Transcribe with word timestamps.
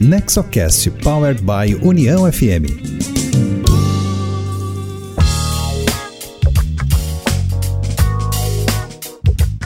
Nexocast 0.00 0.90
Powered 1.02 1.40
by 1.40 1.74
União 1.82 2.30
FM. 2.30 2.68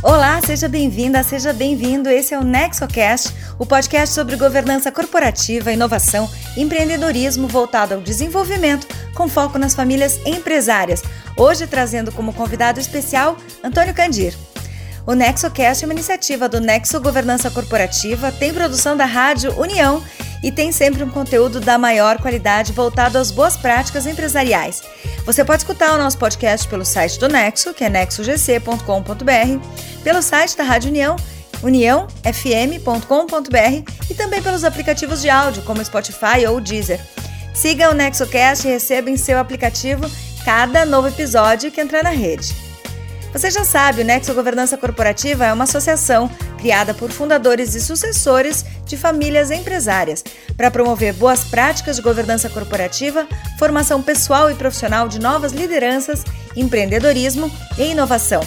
Olá, 0.00 0.40
seja 0.46 0.68
bem-vinda, 0.68 1.20
seja 1.24 1.52
bem-vindo. 1.52 2.08
Esse 2.08 2.32
é 2.32 2.38
o 2.38 2.44
Nexocast, 2.44 3.34
o 3.58 3.66
podcast 3.66 4.14
sobre 4.14 4.36
governança 4.36 4.92
corporativa, 4.92 5.72
inovação, 5.72 6.30
empreendedorismo 6.56 7.48
voltado 7.48 7.94
ao 7.94 8.00
desenvolvimento 8.00 8.86
com 9.16 9.28
foco 9.28 9.58
nas 9.58 9.74
famílias 9.74 10.20
empresárias. 10.24 11.02
Hoje 11.36 11.66
trazendo 11.66 12.12
como 12.12 12.32
convidado 12.32 12.78
especial 12.78 13.36
Antônio 13.64 13.92
Candir. 13.92 14.36
O 15.06 15.14
NexoCast 15.14 15.82
é 15.82 15.86
uma 15.88 15.94
iniciativa 15.94 16.48
do 16.48 16.60
Nexo 16.60 17.00
Governança 17.00 17.50
Corporativa, 17.50 18.30
tem 18.30 18.54
produção 18.54 18.96
da 18.96 19.06
Rádio 19.06 19.58
União 19.58 20.00
e 20.42 20.50
tem 20.50 20.72
sempre 20.72 21.02
um 21.02 21.10
conteúdo 21.10 21.60
da 21.60 21.78
maior 21.78 22.18
qualidade 22.18 22.72
voltado 22.72 23.18
às 23.18 23.30
boas 23.30 23.56
práticas 23.56 24.06
empresariais. 24.06 24.82
Você 25.24 25.44
pode 25.44 25.62
escutar 25.62 25.94
o 25.94 25.98
nosso 25.98 26.18
podcast 26.18 26.66
pelo 26.68 26.84
site 26.84 27.18
do 27.18 27.28
Nexo, 27.28 27.74
que 27.74 27.84
é 27.84 27.88
nexogc.com.br, 27.88 30.02
pelo 30.02 30.22
site 30.22 30.56
da 30.56 30.64
Rádio 30.64 30.90
União, 30.90 31.16
uniãofm.com.br 31.62 33.92
e 34.08 34.14
também 34.14 34.42
pelos 34.42 34.64
aplicativos 34.64 35.20
de 35.20 35.28
áudio 35.28 35.62
como 35.62 35.84
Spotify 35.84 36.46
ou 36.48 36.60
Deezer. 36.60 37.00
Siga 37.54 37.90
o 37.90 37.94
NexoCast 37.94 38.66
e 38.66 38.70
receba 38.70 39.10
em 39.10 39.16
seu 39.16 39.38
aplicativo 39.38 40.10
cada 40.44 40.86
novo 40.86 41.08
episódio 41.08 41.70
que 41.70 41.80
entrar 41.80 42.02
na 42.02 42.10
rede. 42.10 42.69
Você 43.32 43.48
já 43.48 43.64
sabe, 43.64 44.02
o 44.02 44.04
Nexo 44.04 44.34
Governança 44.34 44.76
Corporativa 44.76 45.46
é 45.46 45.52
uma 45.52 45.64
associação 45.64 46.28
criada 46.58 46.92
por 46.92 47.10
fundadores 47.10 47.74
e 47.76 47.80
sucessores 47.80 48.64
de 48.84 48.96
famílias 48.96 49.52
empresárias 49.52 50.24
para 50.56 50.70
promover 50.70 51.14
boas 51.14 51.44
práticas 51.44 51.96
de 51.96 52.02
governança 52.02 52.50
corporativa, 52.50 53.26
formação 53.58 54.02
pessoal 54.02 54.50
e 54.50 54.54
profissional 54.54 55.08
de 55.08 55.20
novas 55.20 55.52
lideranças, 55.52 56.24
empreendedorismo 56.56 57.50
e 57.78 57.92
inovação. 57.92 58.42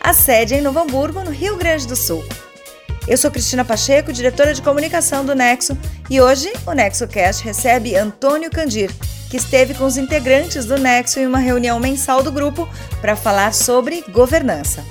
A 0.00 0.12
sede 0.12 0.54
é 0.54 0.58
em 0.58 0.62
Novo 0.62 0.78
Hamburgo, 0.80 1.24
no 1.24 1.30
Rio 1.30 1.56
Grande 1.56 1.86
do 1.86 1.96
Sul. 1.96 2.22
Eu 3.08 3.16
sou 3.16 3.30
Cristina 3.30 3.64
Pacheco, 3.64 4.12
diretora 4.12 4.52
de 4.52 4.60
comunicação 4.60 5.24
do 5.24 5.32
Nexo, 5.32 5.78
e 6.10 6.20
hoje 6.20 6.52
o 6.66 6.72
NexoCast 6.72 7.44
recebe 7.44 7.94
Antônio 7.94 8.50
Candir, 8.50 8.90
que 9.30 9.36
esteve 9.36 9.74
com 9.74 9.84
os 9.84 9.96
integrantes 9.96 10.64
do 10.64 10.76
Nexo 10.76 11.20
em 11.20 11.26
uma 11.26 11.38
reunião 11.38 11.78
mensal 11.78 12.20
do 12.20 12.32
grupo 12.32 12.68
para 13.00 13.14
falar 13.14 13.54
sobre 13.54 14.02
governança. 14.10 14.84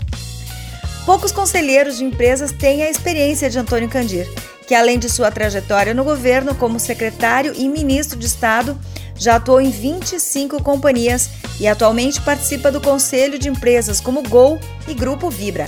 Poucos 1.05 1.33
conselheiros 1.33 1.97
de 1.97 2.05
empresas 2.05 2.53
têm 2.53 2.83
a 2.83 2.89
experiência 2.89 3.49
de 3.49 3.59
Antônio 3.59 3.89
Candir, 3.89 4.25
que 4.65 4.73
além 4.73 4.97
de 4.97 5.09
sua 5.09 5.29
trajetória 5.29 5.93
no 5.93 6.05
governo 6.05 6.55
como 6.55 6.79
secretário 6.79 7.53
e 7.53 7.67
ministro 7.67 8.17
de 8.17 8.27
Estado, 8.27 8.79
já 9.17 9.35
atuou 9.35 9.59
em 9.59 9.69
25 9.69 10.63
companhias 10.63 11.29
e 11.59 11.67
atualmente 11.67 12.21
participa 12.21 12.71
do 12.71 12.79
conselho 12.79 13.37
de 13.37 13.49
empresas 13.49 13.99
como 13.99 14.23
Gol 14.23 14.57
e 14.87 14.93
Grupo 14.93 15.29
Vibra. 15.29 15.65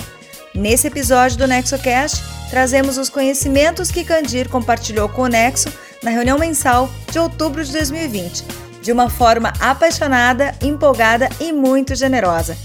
Nesse 0.55 0.87
episódio 0.87 1.37
do 1.37 1.47
NexoCast, 1.47 2.36
trazemos 2.49 2.97
os 2.97 3.09
conhecimentos 3.09 3.91
que 3.91 4.03
Candir 4.03 4.49
compartilhou 4.49 5.09
com 5.09 5.23
o 5.23 5.27
Nexo 5.27 5.71
na 6.01 6.11
reunião 6.11 6.37
mensal 6.37 6.89
de 7.11 7.19
outubro 7.19 7.63
de 7.63 7.71
2020, 7.71 8.43
de 8.81 8.91
uma 8.91 9.09
forma 9.09 9.53
apaixonada, 9.59 10.55
empolgada 10.61 11.29
e 11.39 11.51
muito 11.51 11.95
generosa. 11.95 12.57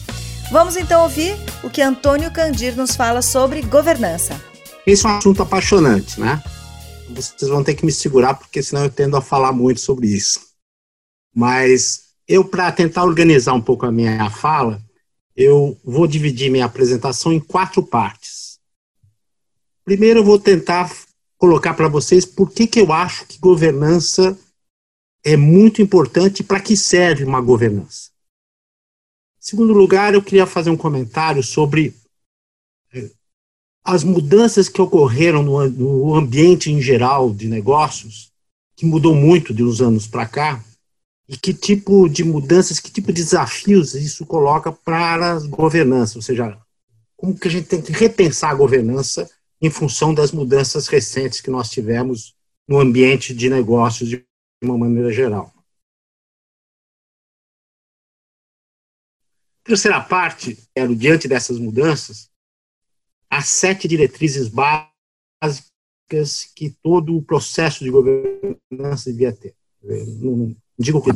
Vamos 0.51 0.77
então 0.77 1.03
ouvir 1.03 1.35
o 1.63 1.71
que 1.71 1.81
Antônio 1.81 2.31
Candir 2.31 2.77
nos 2.77 2.95
fala 2.95 3.23
sobre 3.23 3.63
governança. 3.63 4.39
Esse 4.87 5.07
é 5.07 5.09
um 5.09 5.17
assunto 5.17 5.43
apaixonante, 5.43 6.21
né? 6.21 6.43
Vocês 7.09 7.51
vão 7.51 7.65
ter 7.65 7.75
que 7.75 7.87
me 7.87 7.93
segurar, 7.93 8.35
porque 8.35 8.63
senão 8.63 8.85
eu 8.85 8.91
tendo 8.91 9.17
a 9.17 9.23
falar 9.23 9.53
muito 9.53 9.81
sobre 9.81 10.09
isso. 10.09 10.41
Mas 11.35 12.03
eu, 12.29 12.45
para 12.45 12.71
tentar 12.73 13.05
organizar 13.05 13.55
um 13.55 13.61
pouco 13.61 13.87
a 13.87 13.93
minha 13.93 14.29
fala, 14.31 14.81
eu 15.37 15.79
vou 15.85 16.07
dividir 16.07 16.51
minha 16.51 16.67
apresentação 16.67 17.33
em 17.33 17.41
quatro 17.41 17.83
partes. 17.83 18.42
Primeiro, 19.85 20.21
eu 20.21 20.25
vou 20.25 20.39
tentar 20.39 20.91
colocar 21.37 21.75
para 21.75 21.89
vocês 21.89 22.25
por 22.25 22.53
que, 22.53 22.67
que 22.67 22.81
eu 22.81 22.93
acho 22.93 23.27
que 23.27 23.39
governança 23.39 24.39
é 25.25 25.37
muito 25.37 25.83
importante 25.83 26.43
para 26.43 26.61
que 26.61 26.77
serve 26.77 27.25
uma 27.25 27.41
governança. 27.41 28.11
Segundo 29.41 29.73
lugar, 29.73 30.15
eu 30.15 30.23
queria 30.23 30.47
fazer 30.47 30.71
um 30.71 30.77
comentário 30.77 31.43
sobre 31.43 31.97
eh, 32.93 33.11
as 33.83 34.05
mudanças 34.05 34.69
que 34.69 34.81
ocorreram 34.81 35.43
no, 35.43 35.69
no 35.69 36.15
ambiente 36.15 36.71
em 36.71 36.81
geral 36.81 37.33
de 37.33 37.49
negócios, 37.49 38.31
que 38.77 38.87
mudou 38.87 39.17
muito 39.17 39.53
de 39.53 39.65
uns 39.65 39.81
anos 39.81 40.07
para 40.07 40.27
cá, 40.27 40.65
e 41.29 41.37
que 41.37 41.53
tipo 41.53 42.09
de 42.09 42.23
mudanças, 42.23 42.79
que 42.79 42.91
tipo 42.91 43.13
de 43.13 43.23
desafios 43.23 43.95
isso 43.95 44.25
coloca 44.27 44.71
para 44.71 45.33
a 45.33 45.41
governança, 45.41 46.19
ou 46.19 46.23
seja, 46.23 46.57
como 47.17 47.37
que 47.37 47.49
a 47.49 47.51
gente 47.51 47.67
tem 47.67 47.83
que 47.83 47.93
repensar 47.93 48.51
a 48.51 48.55
governança 48.55 49.29
em 49.63 49.71
função 49.71 50.13
das 50.13 50.33
mudanças 50.33 50.89
recentes 50.89 51.41
que 51.41 51.51
nós 51.51 51.71
tivemos 51.71 52.35
no 52.69 52.81
ambiente 52.81 53.33
de 53.33 53.49
negócios 53.49 54.09
de 54.09 54.27
uma 54.61 54.77
maneira 54.77 55.13
geral. 55.13 55.55
Terceira 59.63 60.01
parte, 60.01 60.59
era 60.75 60.93
diante 60.93 61.29
dessas 61.29 61.59
mudanças, 61.61 62.29
as 63.31 63.47
sete 63.47 63.87
diretrizes 63.87 64.49
básicas 64.49 64.91
que 66.57 66.71
todo 66.83 67.17
o 67.17 67.23
processo 67.23 67.85
de 67.85 67.91
governança 67.91 69.11
devia 69.13 69.33
ter. 69.33 69.55
Não 69.81 70.57
digo 70.77 71.01
que 71.01 71.11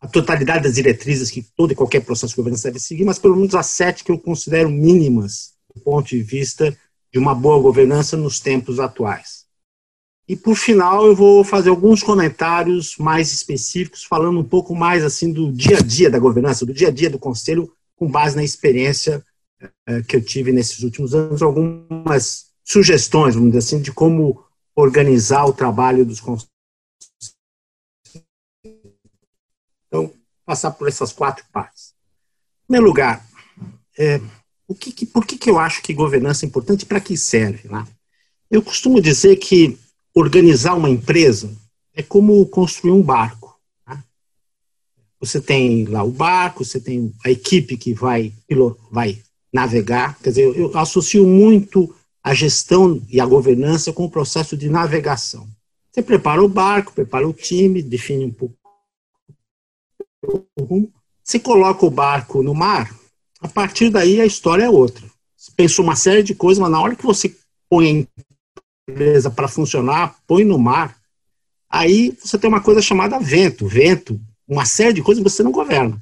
a 0.00 0.08
totalidade 0.08 0.64
das 0.64 0.74
diretrizes 0.74 1.30
que 1.30 1.42
todo 1.56 1.72
e 1.72 1.76
qualquer 1.76 2.04
processo 2.04 2.32
de 2.32 2.36
governança 2.36 2.68
deve 2.68 2.80
seguir, 2.80 3.04
mas 3.04 3.18
pelo 3.18 3.36
menos 3.36 3.54
as 3.54 3.66
sete 3.66 4.02
que 4.02 4.10
eu 4.10 4.18
considero 4.18 4.68
mínimas 4.68 5.54
do 5.72 5.80
ponto 5.80 6.08
de 6.08 6.22
vista 6.22 6.76
de 7.12 7.18
uma 7.18 7.34
boa 7.34 7.60
governança 7.60 8.16
nos 8.16 8.40
tempos 8.40 8.78
atuais. 8.78 9.46
E 10.28 10.36
por 10.36 10.54
final 10.54 11.06
eu 11.06 11.14
vou 11.16 11.42
fazer 11.42 11.70
alguns 11.70 12.02
comentários 12.02 12.96
mais 12.96 13.32
específicos, 13.32 14.04
falando 14.04 14.38
um 14.38 14.44
pouco 14.44 14.76
mais 14.76 15.04
assim 15.04 15.32
do 15.32 15.52
dia 15.52 15.78
a 15.78 15.82
dia 15.82 16.08
da 16.08 16.20
governança, 16.20 16.64
do 16.64 16.72
dia 16.72 16.88
a 16.88 16.92
dia 16.92 17.10
do 17.10 17.18
conselho, 17.18 17.72
com 17.96 18.08
base 18.08 18.36
na 18.36 18.44
experiência 18.44 19.24
eh, 19.86 20.02
que 20.02 20.14
eu 20.14 20.24
tive 20.24 20.52
nesses 20.52 20.84
últimos 20.84 21.14
anos, 21.14 21.42
algumas 21.42 22.50
sugestões, 22.64 23.34
vamos 23.34 23.50
dizer 23.50 23.58
assim, 23.58 23.82
de 23.82 23.92
como 23.92 24.44
organizar 24.74 25.44
o 25.46 25.52
trabalho 25.52 26.06
dos 26.06 26.20
conselhos. 26.20 26.48
Então, 29.88 30.12
passar 30.46 30.70
por 30.70 30.86
essas 30.86 31.12
quatro 31.12 31.44
partes. 31.52 31.92
Em 32.62 32.66
primeiro 32.68 32.86
lugar, 32.86 33.26
é, 33.98 34.20
o 34.70 34.74
que, 34.74 34.92
que, 34.92 35.04
por 35.04 35.26
que, 35.26 35.36
que 35.36 35.50
eu 35.50 35.58
acho 35.58 35.82
que 35.82 35.92
governança 35.92 36.46
é 36.46 36.48
importante? 36.48 36.86
Para 36.86 37.00
que 37.00 37.16
serve? 37.16 37.68
Né? 37.68 37.84
Eu 38.48 38.62
costumo 38.62 39.00
dizer 39.00 39.34
que 39.34 39.76
organizar 40.14 40.74
uma 40.74 40.88
empresa 40.88 41.52
é 41.92 42.04
como 42.04 42.46
construir 42.46 42.92
um 42.92 43.02
barco. 43.02 43.58
Né? 43.84 44.00
Você 45.18 45.40
tem 45.40 45.86
lá 45.86 46.04
o 46.04 46.12
barco, 46.12 46.64
você 46.64 46.80
tem 46.80 47.12
a 47.26 47.30
equipe 47.30 47.76
que 47.76 47.92
vai, 47.92 48.32
vai 48.92 49.20
navegar. 49.52 50.16
Quer 50.20 50.28
dizer, 50.28 50.56
eu 50.56 50.78
associo 50.78 51.26
muito 51.26 51.92
a 52.22 52.32
gestão 52.32 53.02
e 53.08 53.20
a 53.20 53.26
governança 53.26 53.92
com 53.92 54.04
o 54.04 54.10
processo 54.10 54.56
de 54.56 54.68
navegação. 54.68 55.48
Você 55.90 56.00
prepara 56.00 56.44
o 56.44 56.48
barco, 56.48 56.92
prepara 56.92 57.26
o 57.26 57.32
time, 57.32 57.82
define 57.82 58.24
um 58.24 58.32
pouco 58.32 58.54
o 60.56 60.62
rumo. 60.62 60.92
Você 61.24 61.40
coloca 61.40 61.84
o 61.84 61.90
barco 61.90 62.40
no 62.40 62.54
mar, 62.54 62.99
a 63.40 63.48
partir 63.48 63.90
daí 63.90 64.20
a 64.20 64.26
história 64.26 64.64
é 64.64 64.70
outra. 64.70 65.04
Você 65.36 65.50
pensou 65.56 65.84
uma 65.84 65.96
série 65.96 66.22
de 66.22 66.34
coisas, 66.34 66.60
mas 66.60 66.70
na 66.70 66.80
hora 66.80 66.94
que 66.94 67.04
você 67.04 67.34
põe 67.68 68.06
a 68.88 68.90
empresa 68.90 69.30
para 69.30 69.48
funcionar, 69.48 70.16
põe 70.26 70.44
no 70.44 70.58
mar, 70.58 70.96
aí 71.70 72.16
você 72.22 72.38
tem 72.38 72.48
uma 72.48 72.60
coisa 72.60 72.82
chamada 72.82 73.18
vento. 73.18 73.66
Vento, 73.66 74.20
uma 74.46 74.66
série 74.66 74.92
de 74.92 75.02
coisas 75.02 75.22
você 75.22 75.42
não 75.42 75.52
governa. 75.52 76.00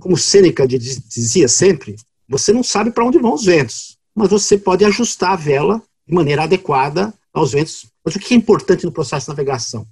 Como 0.00 0.16
Sêneca 0.16 0.66
dizia 0.66 1.46
sempre, 1.46 1.94
você 2.28 2.52
não 2.52 2.64
sabe 2.64 2.90
para 2.90 3.04
onde 3.04 3.18
vão 3.18 3.34
os 3.34 3.44
ventos, 3.44 3.96
mas 4.14 4.30
você 4.30 4.58
pode 4.58 4.84
ajustar 4.84 5.32
a 5.32 5.36
vela 5.36 5.80
de 6.06 6.14
maneira 6.14 6.42
adequada 6.42 7.14
aos 7.32 7.52
ventos. 7.52 7.86
Mas 8.04 8.16
o 8.16 8.18
que 8.18 8.34
é 8.34 8.36
importante 8.36 8.84
no 8.84 8.90
processo 8.90 9.26
de 9.26 9.28
navegação? 9.28 9.86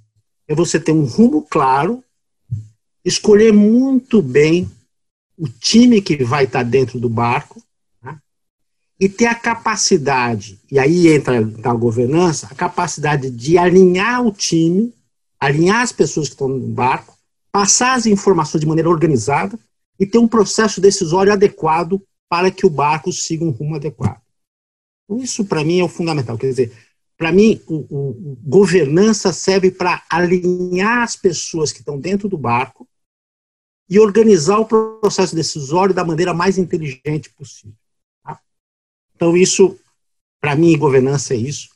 É 0.47 0.53
você 0.53 0.77
ter 0.79 0.91
um 0.91 1.05
rumo 1.05 1.43
claro, 1.49 2.03
escolher 3.05 3.53
muito 3.53 4.21
bem 4.21 4.69
o 5.41 5.49
time 5.49 5.99
que 6.03 6.23
vai 6.23 6.43
estar 6.43 6.61
dentro 6.61 6.99
do 6.99 7.09
barco 7.09 7.59
né? 8.03 8.15
e 8.99 9.09
ter 9.09 9.25
a 9.25 9.33
capacidade, 9.33 10.61
e 10.71 10.77
aí 10.77 11.07
entra 11.07 11.39
a 11.63 11.73
governança, 11.73 12.45
a 12.45 12.53
capacidade 12.53 13.31
de 13.31 13.57
alinhar 13.57 14.23
o 14.23 14.31
time, 14.31 14.93
alinhar 15.39 15.81
as 15.81 15.91
pessoas 15.91 16.27
que 16.27 16.35
estão 16.35 16.47
no 16.47 16.67
barco, 16.67 17.17
passar 17.51 17.95
as 17.95 18.05
informações 18.05 18.61
de 18.61 18.67
maneira 18.67 18.87
organizada 18.87 19.57
e 19.99 20.05
ter 20.05 20.19
um 20.19 20.27
processo 20.27 20.79
decisório 20.79 21.33
adequado 21.33 21.99
para 22.29 22.51
que 22.51 22.63
o 22.63 22.69
barco 22.69 23.11
siga 23.11 23.43
um 23.43 23.49
rumo 23.49 23.75
adequado. 23.75 24.21
Então, 25.05 25.23
isso, 25.23 25.43
para 25.43 25.65
mim, 25.65 25.79
é 25.79 25.83
o 25.83 25.89
fundamental. 25.89 26.37
Quer 26.37 26.49
dizer, 26.49 26.71
para 27.17 27.31
mim, 27.31 27.59
o, 27.67 27.77
o, 27.89 28.37
governança 28.43 29.33
serve 29.33 29.71
para 29.71 30.03
alinhar 30.07 31.01
as 31.01 31.15
pessoas 31.15 31.71
que 31.71 31.79
estão 31.79 31.99
dentro 31.99 32.29
do 32.29 32.37
barco 32.37 32.87
e 33.91 33.99
organizar 33.99 34.57
o 34.57 34.65
processo 34.65 35.35
decisório 35.35 35.93
da 35.93 36.05
maneira 36.05 36.33
mais 36.33 36.57
inteligente 36.57 37.29
possível. 37.33 37.75
Tá? 38.23 38.39
Então, 39.13 39.35
isso, 39.35 39.77
para 40.39 40.55
mim, 40.55 40.77
governança 40.77 41.33
é 41.33 41.37
isso. 41.37 41.67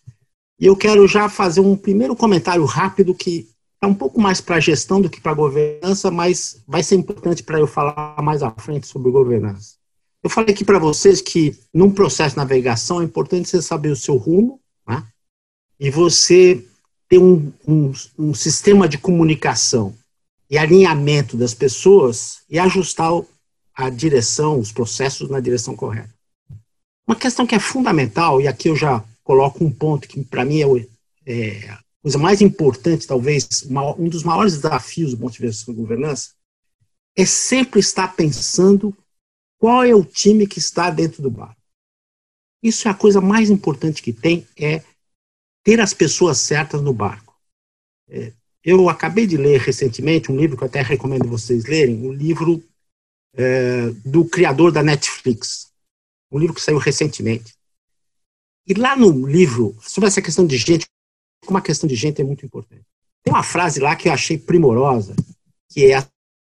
E 0.57 0.65
eu 0.65 0.77
quero 0.77 1.06
já 1.09 1.27
fazer 1.27 1.59
um 1.59 1.75
primeiro 1.75 2.15
comentário 2.15 2.63
rápido 2.63 3.13
que 3.13 3.50
é 3.81 3.85
um 3.85 3.94
pouco 3.94 4.21
mais 4.21 4.39
para 4.39 4.56
a 4.56 4.59
gestão 4.62 5.01
do 5.01 5.09
que 5.09 5.19
para 5.19 5.33
a 5.33 5.35
governança, 5.35 6.09
mas 6.09 6.63
vai 6.65 6.81
ser 6.81 6.95
importante 6.95 7.44
para 7.44 7.59
eu 7.59 7.67
falar 7.67 8.21
mais 8.21 8.41
à 8.41 8.50
frente 8.50 8.88
sobre 8.88 9.12
governança. 9.12 9.75
Eu 10.23 10.29
falei 10.29 10.53
aqui 10.53 10.63
para 10.63 10.79
vocês 10.79 11.19
que 11.19 11.53
num 11.73 11.91
processo 11.91 12.35
de 12.35 12.38
navegação 12.38 13.01
é 13.01 13.03
importante 13.03 13.50
você 13.50 13.62
saber 13.62 13.89
o 13.89 13.95
seu 13.95 14.15
rumo, 14.15 14.62
né? 14.88 15.06
e 15.77 15.89
você 15.89 16.65
ter 17.09 17.17
um, 17.17 17.51
um, 17.67 17.91
um 18.17 18.33
sistema 18.33 18.88
de 18.88 18.97
comunicação 18.97 19.94
e 20.50 20.57
alinhamento 20.57 21.36
das 21.36 21.53
pessoas 21.53 22.42
e 22.50 22.59
ajustar 22.59 23.12
a 23.74 23.89
direção, 23.89 24.59
os 24.59 24.71
processos 24.71 25.30
na 25.30 25.39
direção 25.39 25.75
correta. 25.75 26.13
Uma 27.07 27.15
questão 27.15 27.45
que 27.45 27.56
é 27.56 27.59
fundamental, 27.59 28.39
e 28.42 28.47
aqui 28.47 28.69
eu 28.69 28.75
já 28.75 29.03
coloco 29.24 29.63
um 29.63 29.71
ponto 29.71 30.07
que 30.07 30.24
para 30.24 30.45
mim 30.45 30.62
é, 30.62 30.88
é, 31.25 31.69
a 31.69 31.80
coisa 32.01 32.18
mais 32.18 32.42
importante, 32.42 33.07
talvez, 33.07 33.68
um 33.97 34.07
dos 34.07 34.24
maiores 34.24 34.53
desafios 34.53 35.12
do 35.12 35.18
ponto 35.18 35.33
de 35.33 35.42
vista 35.42 35.71
da 35.71 35.77
governança, 35.77 36.31
é 37.15 37.25
sempre 37.25 37.80
estar 37.80 38.15
pensando 38.15 38.95
qual 39.57 39.83
é 39.83 39.95
o 39.95 40.06
time 40.06 40.48
que 40.48 40.59
está 40.59 40.89
dentro 40.89 41.21
do 41.21 41.30
barco. 41.30 41.62
Isso 42.62 42.88
é 42.88 42.91
a 42.91 42.95
coisa 42.95 43.21
mais 43.21 43.50
importante 43.50 44.01
que 44.01 44.13
tem, 44.13 44.48
é 44.57 44.83
ter 45.63 45.80
as 45.80 45.94
pessoas 45.94 46.38
certas 46.38 46.81
no 46.81 46.94
barco. 46.94 47.36
É, 48.07 48.33
eu 48.65 48.89
acabei 48.89 49.27
de 49.27 49.38
ler 49.38 49.59
recentemente 49.59 50.31
um 50.31 50.38
livro 50.38 50.57
que 50.57 50.63
eu 50.63 50.67
até 50.67 50.81
recomendo 50.81 51.29
vocês 51.29 51.65
lerem, 51.65 52.01
um 52.01 52.12
livro 52.12 52.63
é, 53.35 53.91
do 54.03 54.25
criador 54.25 54.71
da 54.71 54.81
Netflix, 54.81 55.71
um 56.31 56.39
livro 56.39 56.56
que 56.56 56.62
saiu 56.62 56.79
recentemente. 56.79 57.53
E 58.67 58.73
lá 58.73 58.95
no 58.95 59.27
livro, 59.27 59.77
sobre 59.79 60.07
essa 60.07 60.21
questão 60.21 60.47
de 60.47 60.57
gente, 60.57 60.88
como 61.45 61.59
a 61.59 61.62
questão 61.62 61.88
de 61.88 61.94
gente 61.95 62.19
é 62.19 62.23
muito 62.25 62.44
importante. 62.44 62.83
Tem 63.23 63.31
uma 63.31 63.44
frase 63.44 63.79
lá 63.79 63.95
que 63.95 64.09
eu 64.09 64.13
achei 64.13 64.35
primorosa, 64.35 65.15
que 65.69 65.85
é 65.85 65.97
a 65.97 66.07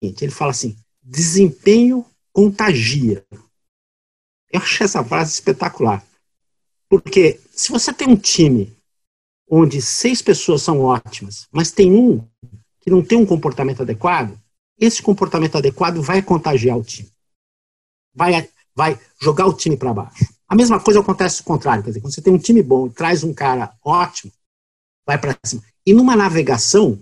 seguinte: 0.02 0.24
ele 0.24 0.32
fala 0.32 0.50
assim, 0.50 0.76
desempenho 1.00 2.04
contagia. 2.32 3.24
Eu 4.50 4.60
achei 4.60 4.84
essa 4.84 5.04
frase 5.04 5.32
espetacular. 5.32 6.04
Porque 6.88 7.38
se 7.52 7.70
você 7.70 7.92
tem 7.92 8.08
um 8.08 8.16
time 8.16 8.76
onde 9.50 9.82
seis 9.82 10.22
pessoas 10.22 10.62
são 10.62 10.80
ótimas, 10.80 11.48
mas 11.50 11.72
tem 11.72 11.92
um 11.92 12.24
que 12.80 12.88
não 12.88 13.02
tem 13.02 13.18
um 13.18 13.26
comportamento 13.26 13.82
adequado, 13.82 14.38
esse 14.78 15.02
comportamento 15.02 15.58
adequado 15.58 16.00
vai 16.00 16.22
contagiar 16.22 16.78
o 16.78 16.84
time. 16.84 17.10
Vai, 18.14 18.48
vai 18.74 18.98
jogar 19.20 19.46
o 19.46 19.52
time 19.52 19.76
para 19.76 19.92
baixo. 19.92 20.24
A 20.48 20.54
mesma 20.54 20.80
coisa 20.80 21.00
acontece 21.00 21.42
o 21.42 21.44
contrário. 21.44 21.82
Quer 21.82 21.90
dizer, 21.90 22.00
quando 22.00 22.14
você 22.14 22.22
tem 22.22 22.32
um 22.32 22.38
time 22.38 22.62
bom 22.62 22.86
e 22.86 22.90
traz 22.90 23.22
um 23.22 23.34
cara 23.34 23.74
ótimo, 23.84 24.32
vai 25.06 25.18
para 25.18 25.36
cima. 25.44 25.62
E 25.84 25.92
numa 25.92 26.16
navegação, 26.16 26.98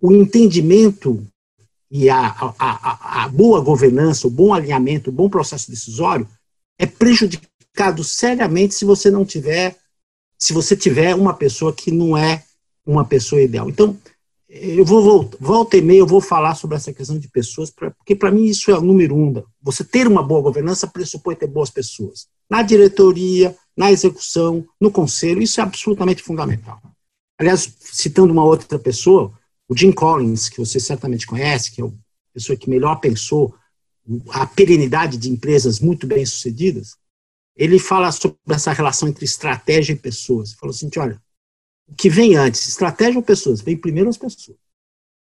o 0.00 0.12
entendimento 0.12 1.26
e 1.90 2.10
a, 2.10 2.18
a, 2.18 2.54
a, 2.58 3.24
a 3.24 3.28
boa 3.28 3.60
governança, 3.60 4.26
o 4.26 4.30
bom 4.30 4.52
alinhamento, 4.52 5.10
o 5.10 5.12
bom 5.12 5.30
processo 5.30 5.70
decisório 5.70 6.28
é 6.78 6.84
prejudicado 6.84 8.04
seriamente 8.04 8.74
se 8.74 8.84
você 8.84 9.10
não 9.10 9.24
tiver 9.24 9.76
se 10.38 10.52
você 10.52 10.76
tiver 10.76 11.14
uma 11.14 11.34
pessoa 11.34 11.72
que 11.72 11.90
não 11.90 12.16
é 12.16 12.42
uma 12.84 13.04
pessoa 13.04 13.42
ideal. 13.42 13.68
Então, 13.68 13.98
eu 14.48 14.84
vou 14.84 15.02
voltar, 15.02 15.36
volta 15.40 15.76
e 15.76 15.82
meia, 15.82 15.98
eu 15.98 16.06
vou 16.06 16.20
falar 16.20 16.54
sobre 16.54 16.76
essa 16.76 16.92
questão 16.92 17.18
de 17.18 17.28
pessoas, 17.28 17.70
porque 17.70 18.14
para 18.14 18.30
mim 18.30 18.44
isso 18.44 18.70
é 18.70 18.78
o 18.78 18.82
número 18.82 19.16
um. 19.16 19.42
Você 19.60 19.82
ter 19.82 20.06
uma 20.06 20.22
boa 20.22 20.40
governança 20.40 20.86
pressupõe 20.86 21.34
ter 21.34 21.48
boas 21.48 21.70
pessoas. 21.70 22.28
Na 22.48 22.62
diretoria, 22.62 23.56
na 23.76 23.90
execução, 23.90 24.64
no 24.80 24.90
conselho, 24.90 25.42
isso 25.42 25.60
é 25.60 25.62
absolutamente 25.64 26.22
fundamental. 26.22 26.80
Aliás, 27.38 27.70
citando 27.80 28.32
uma 28.32 28.44
outra 28.44 28.78
pessoa, 28.78 29.32
o 29.68 29.76
Jim 29.76 29.92
Collins, 29.92 30.48
que 30.48 30.58
você 30.58 30.78
certamente 30.78 31.26
conhece, 31.26 31.72
que 31.72 31.82
é 31.82 31.84
a 31.84 31.90
pessoa 32.32 32.56
que 32.56 32.70
melhor 32.70 32.96
pensou 33.00 33.54
a 34.30 34.46
perenidade 34.46 35.18
de 35.18 35.28
empresas 35.28 35.80
muito 35.80 36.06
bem 36.06 36.24
sucedidas, 36.24 36.96
ele 37.56 37.78
fala 37.78 38.12
sobre 38.12 38.38
essa 38.50 38.72
relação 38.72 39.08
entre 39.08 39.24
estratégia 39.24 39.94
e 39.94 39.96
pessoas. 39.96 40.50
Ele 40.50 40.58
falou 40.58 40.74
assim: 40.74 40.90
olha, 40.98 41.20
o 41.88 41.94
que 41.94 42.10
vem 42.10 42.36
antes, 42.36 42.68
estratégia 42.68 43.18
ou 43.18 43.24
pessoas? 43.24 43.60
Vem 43.60 43.76
primeiro 43.76 44.10
as 44.10 44.18
pessoas. 44.18 44.58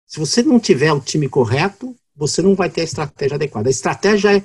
Se 0.06 0.20
você 0.20 0.42
não 0.42 0.60
tiver 0.60 0.94
o 0.94 1.02
time 1.02 1.28
correto, 1.28 1.96
você 2.16 2.42
não 2.42 2.56
vai 2.56 2.70
ter 2.70 2.81
a 2.81 2.86
estratégia 2.86 3.36
adequada. 3.36 3.68
A 3.68 3.72
estratégia 3.72 4.38
é 4.38 4.44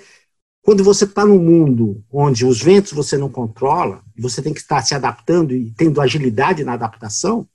quando 0.63 0.83
você 0.83 1.05
está 1.05 1.25
num 1.25 1.39
mundo 1.39 2.05
onde 2.11 2.45
os 2.45 2.61
ventos 2.61 2.93
você 2.93 3.17
não 3.17 3.31
controla, 3.31 4.03
e 4.17 4.21
você 4.21 4.43
tem 4.43 4.53
que 4.53 4.61
estar 4.61 4.83
se 4.83 4.95
adaptando 4.95 5.55
e 5.55 5.71
tendo 5.73 6.01
agilidade 6.01 6.65
na 6.65 6.75
adaptação, 6.75 7.49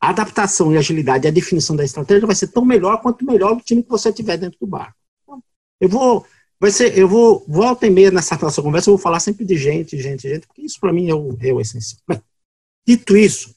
a 0.00 0.10
adaptação 0.10 0.72
e 0.72 0.76
agilidade 0.76 1.26
e 1.26 1.28
a 1.28 1.32
definição 1.32 1.76
da 1.76 1.84
estratégia 1.84 2.26
vai 2.26 2.34
ser 2.34 2.48
tão 2.48 2.64
melhor 2.64 3.00
quanto 3.00 3.24
melhor 3.24 3.52
o 3.52 3.60
time 3.60 3.82
que 3.82 3.88
você 3.88 4.12
tiver 4.12 4.36
dentro 4.36 4.58
do 4.58 4.66
barco. 4.66 4.96
Eu 5.80 5.88
vou 5.88 6.26
Vai 6.62 6.70
ser, 6.70 6.96
eu 6.96 7.08
vou, 7.08 7.44
volta 7.48 7.88
e 7.88 7.90
meia 7.90 8.12
nessa 8.12 8.38
nossa 8.38 8.62
conversa, 8.62 8.88
eu 8.88 8.94
vou 8.94 9.02
falar 9.02 9.18
sempre 9.18 9.44
de 9.44 9.56
gente, 9.56 10.00
gente, 10.00 10.28
gente, 10.28 10.46
porque 10.46 10.62
isso 10.62 10.78
para 10.78 10.92
mim 10.92 11.10
é 11.10 11.14
o, 11.14 11.36
é 11.40 11.52
o 11.52 11.60
essencial. 11.60 12.00
Bem, 12.06 12.22
dito 12.86 13.16
isso, 13.16 13.52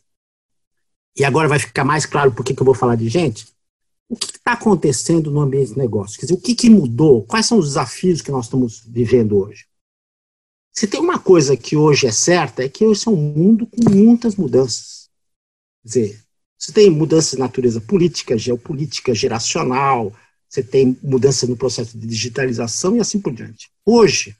e 1.16 1.24
agora 1.24 1.48
vai 1.48 1.60
ficar 1.60 1.84
mais 1.84 2.08
claro 2.08 2.32
por 2.32 2.44
que 2.44 2.60
eu 2.60 2.66
vou 2.66 2.74
falar 2.74 2.96
de 2.96 3.08
gente, 3.08 3.46
o 4.10 4.16
que 4.16 4.38
está 4.38 4.54
acontecendo 4.54 5.30
no 5.30 5.40
ambiente 5.40 5.74
de 5.74 5.78
negócio? 5.78 6.20
Quer 6.20 6.26
dizer, 6.26 6.34
o 6.34 6.42
que, 6.42 6.56
que 6.56 6.68
mudou? 6.68 7.24
Quais 7.28 7.46
são 7.46 7.60
os 7.60 7.68
desafios 7.68 8.24
que 8.24 8.32
nós 8.32 8.46
estamos 8.46 8.84
vivendo 8.88 9.38
hoje? 9.38 9.68
Se 10.72 10.88
tem 10.88 11.00
uma 11.00 11.20
coisa 11.20 11.56
que 11.56 11.78
hoje 11.78 12.08
é 12.08 12.12
certa, 12.12 12.64
é 12.64 12.70
que 12.70 12.84
hoje 12.84 13.08
é 13.08 13.12
um 13.12 13.16
mundo 13.16 13.68
com 13.68 13.88
muitas 13.88 14.36
mudanças. 14.36 15.12
Quer 15.84 15.88
dizer, 15.88 16.24
você 16.58 16.74
tem 16.74 16.90
mudanças 16.90 17.34
de 17.34 17.38
natureza 17.38 17.80
política, 17.80 18.36
geopolítica, 18.36 19.14
geracional, 19.14 20.12
você 20.56 20.64
tem 20.64 20.98
mudança 21.04 21.46
no 21.46 21.58
processo 21.58 21.98
de 21.98 22.08
digitalização 22.08 22.96
e 22.96 23.02
assim 23.02 23.20
por 23.20 23.34
diante. 23.34 23.70
Hoje, 23.86 24.36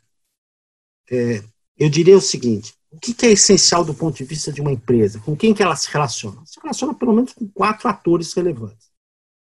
é, 1.12 1.44
eu 1.78 1.90
diria 1.90 2.18
o 2.18 2.22
seguinte: 2.22 2.74
o 2.90 2.98
que, 2.98 3.14
que 3.14 3.26
é 3.26 3.32
essencial 3.32 3.84
do 3.84 3.94
ponto 3.94 4.16
de 4.16 4.24
vista 4.24 4.52
de 4.52 4.62
uma 4.62 4.72
empresa? 4.72 5.20
Com 5.20 5.36
quem 5.36 5.54
que 5.54 5.62
ela 5.62 5.76
se 5.76 5.92
relaciona? 5.92 6.42
Se 6.46 6.60
relaciona 6.62 6.94
pelo 6.94 7.14
menos 7.14 7.34
com 7.34 7.48
quatro 7.50 7.90
atores 7.90 8.34
relevantes. 8.34 8.90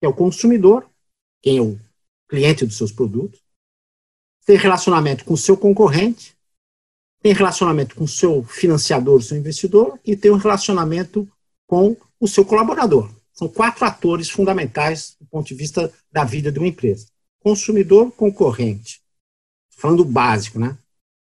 Que 0.00 0.06
é 0.06 0.08
o 0.08 0.14
consumidor, 0.14 0.88
quem 1.40 1.58
é 1.58 1.62
o 1.62 1.78
cliente 2.28 2.66
dos 2.66 2.76
seus 2.76 2.90
produtos, 2.90 3.40
tem 4.44 4.56
relacionamento 4.56 5.24
com 5.24 5.34
o 5.34 5.38
seu 5.38 5.56
concorrente, 5.56 6.36
tem 7.22 7.32
relacionamento 7.32 7.94
com 7.94 8.04
o 8.04 8.08
seu 8.08 8.42
financiador, 8.42 9.22
seu 9.22 9.38
investidor, 9.38 9.98
e 10.04 10.16
tem 10.16 10.30
um 10.32 10.36
relacionamento 10.36 11.30
com 11.66 11.96
o 12.18 12.26
seu 12.26 12.44
colaborador. 12.44 13.08
São 13.34 13.48
quatro 13.48 13.84
atores 13.84 14.30
fundamentais 14.30 15.16
do 15.20 15.26
ponto 15.26 15.48
de 15.48 15.54
vista 15.54 15.92
da 16.10 16.24
vida 16.24 16.52
de 16.52 16.58
uma 16.58 16.68
empresa: 16.68 17.08
consumidor, 17.40 18.12
concorrente. 18.12 19.02
Falando 19.70 20.04
básico, 20.04 20.58
né? 20.58 20.78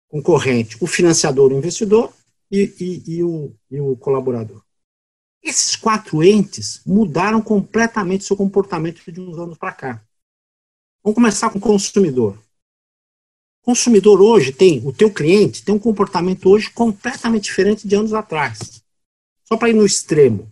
Concorrente, 0.10 0.76
o 0.82 0.88
financiador, 0.88 1.54
o 1.54 1.58
investidor 1.58 2.12
e, 2.50 2.74
e, 2.80 3.16
e, 3.18 3.24
o, 3.24 3.56
e 3.70 3.80
o 3.80 3.96
colaborador. 3.96 4.62
Esses 5.44 5.76
quatro 5.76 6.24
entes 6.24 6.82
mudaram 6.86 7.42
completamente 7.42 8.26
seu 8.26 8.36
comportamento 8.36 9.10
de 9.10 9.22
uns 9.22 9.38
anos 9.38 9.58
para 9.58 9.72
cá. 9.72 10.06
Vamos 11.04 11.16
começar 11.16 11.50
com 11.50 11.60
o 11.60 11.62
consumidor. 11.62 12.38
O 13.62 13.66
consumidor 13.66 14.22
hoje 14.22 14.52
tem, 14.52 14.86
o 14.86 14.92
teu 14.92 15.12
cliente 15.12 15.64
tem 15.64 15.74
um 15.74 15.80
comportamento 15.80 16.50
hoje 16.50 16.70
completamente 16.72 17.46
diferente 17.46 17.88
de 17.88 17.96
anos 17.96 18.14
atrás. 18.14 18.84
Só 19.46 19.56
para 19.56 19.70
ir 19.70 19.74
no 19.74 19.86
extremo. 19.86 20.52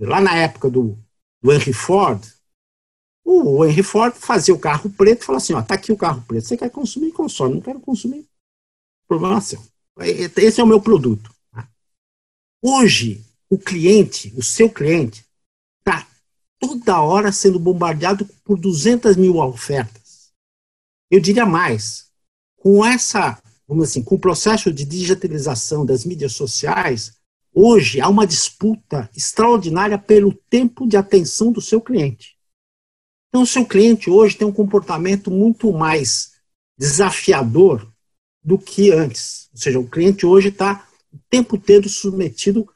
Lá 0.00 0.20
na 0.20 0.34
época 0.34 0.70
do, 0.70 0.98
do 1.42 1.52
Henry 1.52 1.72
Ford, 1.72 2.24
o 3.24 3.64
Henry 3.64 3.82
Ford 3.82 4.14
fazia 4.14 4.54
o 4.54 4.58
carro 4.58 4.90
preto 4.90 5.22
e 5.22 5.24
falava 5.26 5.42
assim: 5.42 5.52
ó, 5.52 5.62
tá 5.62 5.74
aqui 5.74 5.92
o 5.92 5.96
carro 5.96 6.24
preto. 6.26 6.46
Você 6.46 6.56
quer 6.56 6.70
consumir, 6.70 7.12
consome. 7.12 7.54
Não 7.54 7.60
quero 7.60 7.80
consumir, 7.80 8.26
problema 9.06 9.40
seu. 9.40 9.62
Esse 10.36 10.60
é 10.60 10.64
o 10.64 10.66
meu 10.66 10.80
produto. 10.80 11.30
Hoje, 12.62 13.24
o 13.48 13.58
cliente, 13.58 14.32
o 14.36 14.42
seu 14.42 14.70
cliente, 14.70 15.24
está 15.78 16.06
toda 16.58 17.00
hora 17.00 17.32
sendo 17.32 17.58
bombardeado 17.58 18.26
por 18.44 18.58
200 18.58 19.16
mil 19.16 19.36
ofertas. 19.36 20.30
Eu 21.10 21.20
diria 21.20 21.44
mais, 21.44 22.10
com 22.56 22.84
essa, 22.84 23.42
vamos 23.66 23.88
assim, 23.88 24.02
com 24.02 24.14
o 24.14 24.20
processo 24.20 24.72
de 24.72 24.84
digitalização 24.84 25.84
das 25.84 26.04
mídias 26.04 26.32
sociais, 26.32 27.19
Hoje 27.52 28.00
há 28.00 28.08
uma 28.08 28.26
disputa 28.26 29.10
extraordinária 29.16 29.98
pelo 29.98 30.32
tempo 30.48 30.86
de 30.86 30.96
atenção 30.96 31.50
do 31.50 31.60
seu 31.60 31.80
cliente. 31.80 32.36
Então, 33.28 33.42
o 33.42 33.46
seu 33.46 33.64
cliente 33.64 34.08
hoje 34.08 34.36
tem 34.36 34.46
um 34.46 34.52
comportamento 34.52 35.30
muito 35.30 35.72
mais 35.72 36.32
desafiador 36.78 37.92
do 38.42 38.58
que 38.58 38.90
antes. 38.90 39.48
Ou 39.52 39.58
seja, 39.58 39.78
o 39.78 39.88
cliente 39.88 40.24
hoje 40.24 40.48
está 40.48 40.88
o 41.12 41.18
tempo 41.28 41.58
todo 41.58 41.88
submetido 41.88 42.68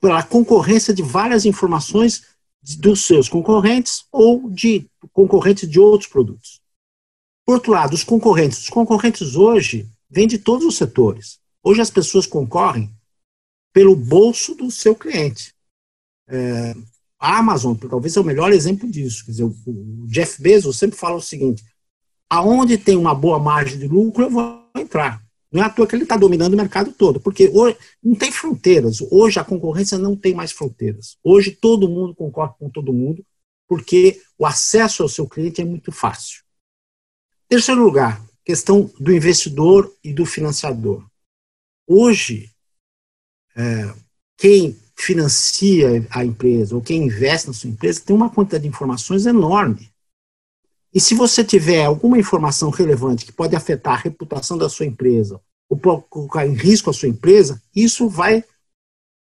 pela 0.00 0.22
concorrência 0.22 0.92
de 0.92 1.02
várias 1.02 1.44
informações 1.44 2.24
dos 2.78 3.04
seus 3.04 3.28
concorrentes 3.28 4.04
ou 4.10 4.50
de 4.50 4.90
concorrentes 5.12 5.68
de 5.68 5.78
outros 5.78 6.10
produtos. 6.10 6.60
Por 7.46 7.54
outro 7.54 7.72
lado, 7.72 7.94
os 7.94 8.02
concorrentes. 8.02 8.58
Os 8.58 8.68
concorrentes 8.68 9.36
hoje 9.36 9.88
vêm 10.10 10.26
de 10.26 10.38
todos 10.38 10.66
os 10.66 10.76
setores. 10.76 11.38
Hoje 11.62 11.80
as 11.80 11.90
pessoas 11.90 12.26
concorrem 12.26 12.95
pelo 13.76 13.94
bolso 13.94 14.54
do 14.54 14.70
seu 14.70 14.94
cliente. 14.94 15.52
É, 16.26 16.74
a 17.20 17.36
Amazon, 17.36 17.76
talvez 17.76 18.16
é 18.16 18.20
o 18.20 18.24
melhor 18.24 18.50
exemplo 18.50 18.90
disso. 18.90 19.22
Quer 19.26 19.32
dizer, 19.32 19.44
o 19.44 20.06
Jeff 20.06 20.40
Bezos 20.40 20.78
sempre 20.78 20.96
fala 20.96 21.16
o 21.16 21.20
seguinte: 21.20 21.62
aonde 22.26 22.78
tem 22.78 22.96
uma 22.96 23.14
boa 23.14 23.38
margem 23.38 23.78
de 23.78 23.86
lucro, 23.86 24.24
eu 24.24 24.30
vou 24.30 24.66
entrar. 24.74 25.22
Não 25.52 25.62
é 25.62 25.66
à 25.66 25.68
toa 25.68 25.86
que 25.86 25.94
ele 25.94 26.04
está 26.04 26.16
dominando 26.16 26.54
o 26.54 26.56
mercado 26.56 26.90
todo, 26.90 27.20
porque 27.20 27.50
hoje 27.50 27.76
não 28.02 28.14
tem 28.14 28.32
fronteiras. 28.32 29.02
Hoje 29.10 29.38
a 29.38 29.44
concorrência 29.44 29.98
não 29.98 30.16
tem 30.16 30.34
mais 30.34 30.52
fronteiras. 30.52 31.18
Hoje 31.22 31.50
todo 31.50 31.86
mundo 31.86 32.14
concorre 32.14 32.54
com 32.58 32.70
todo 32.70 32.94
mundo, 32.94 33.22
porque 33.68 34.22
o 34.38 34.46
acesso 34.46 35.02
ao 35.02 35.08
seu 35.10 35.28
cliente 35.28 35.60
é 35.60 35.66
muito 35.66 35.92
fácil. 35.92 36.42
Terceiro 37.46 37.82
lugar, 37.82 38.24
questão 38.42 38.90
do 38.98 39.12
investidor 39.12 39.94
e 40.02 40.14
do 40.14 40.24
financiador. 40.24 41.06
Hoje, 41.86 42.55
é, 43.56 43.94
quem 44.36 44.78
financia 44.94 46.06
a 46.10 46.24
empresa 46.24 46.74
ou 46.74 46.82
quem 46.82 47.04
investe 47.04 47.48
na 47.48 47.54
sua 47.54 47.70
empresa 47.70 48.02
tem 48.04 48.14
uma 48.14 48.30
quantidade 48.30 48.62
de 48.62 48.68
informações 48.68 49.26
enorme. 49.26 49.90
E 50.92 51.00
se 51.00 51.14
você 51.14 51.44
tiver 51.44 51.84
alguma 51.84 52.18
informação 52.18 52.70
relevante 52.70 53.26
que 53.26 53.32
pode 53.32 53.54
afetar 53.54 53.94
a 53.94 54.02
reputação 54.02 54.56
da 54.56 54.68
sua 54.68 54.86
empresa 54.86 55.40
ou 55.68 55.78
colocar 55.78 56.46
em 56.46 56.54
risco 56.54 56.88
a 56.88 56.92
sua 56.92 57.08
empresa, 57.08 57.60
isso 57.74 58.08
vai 58.08 58.44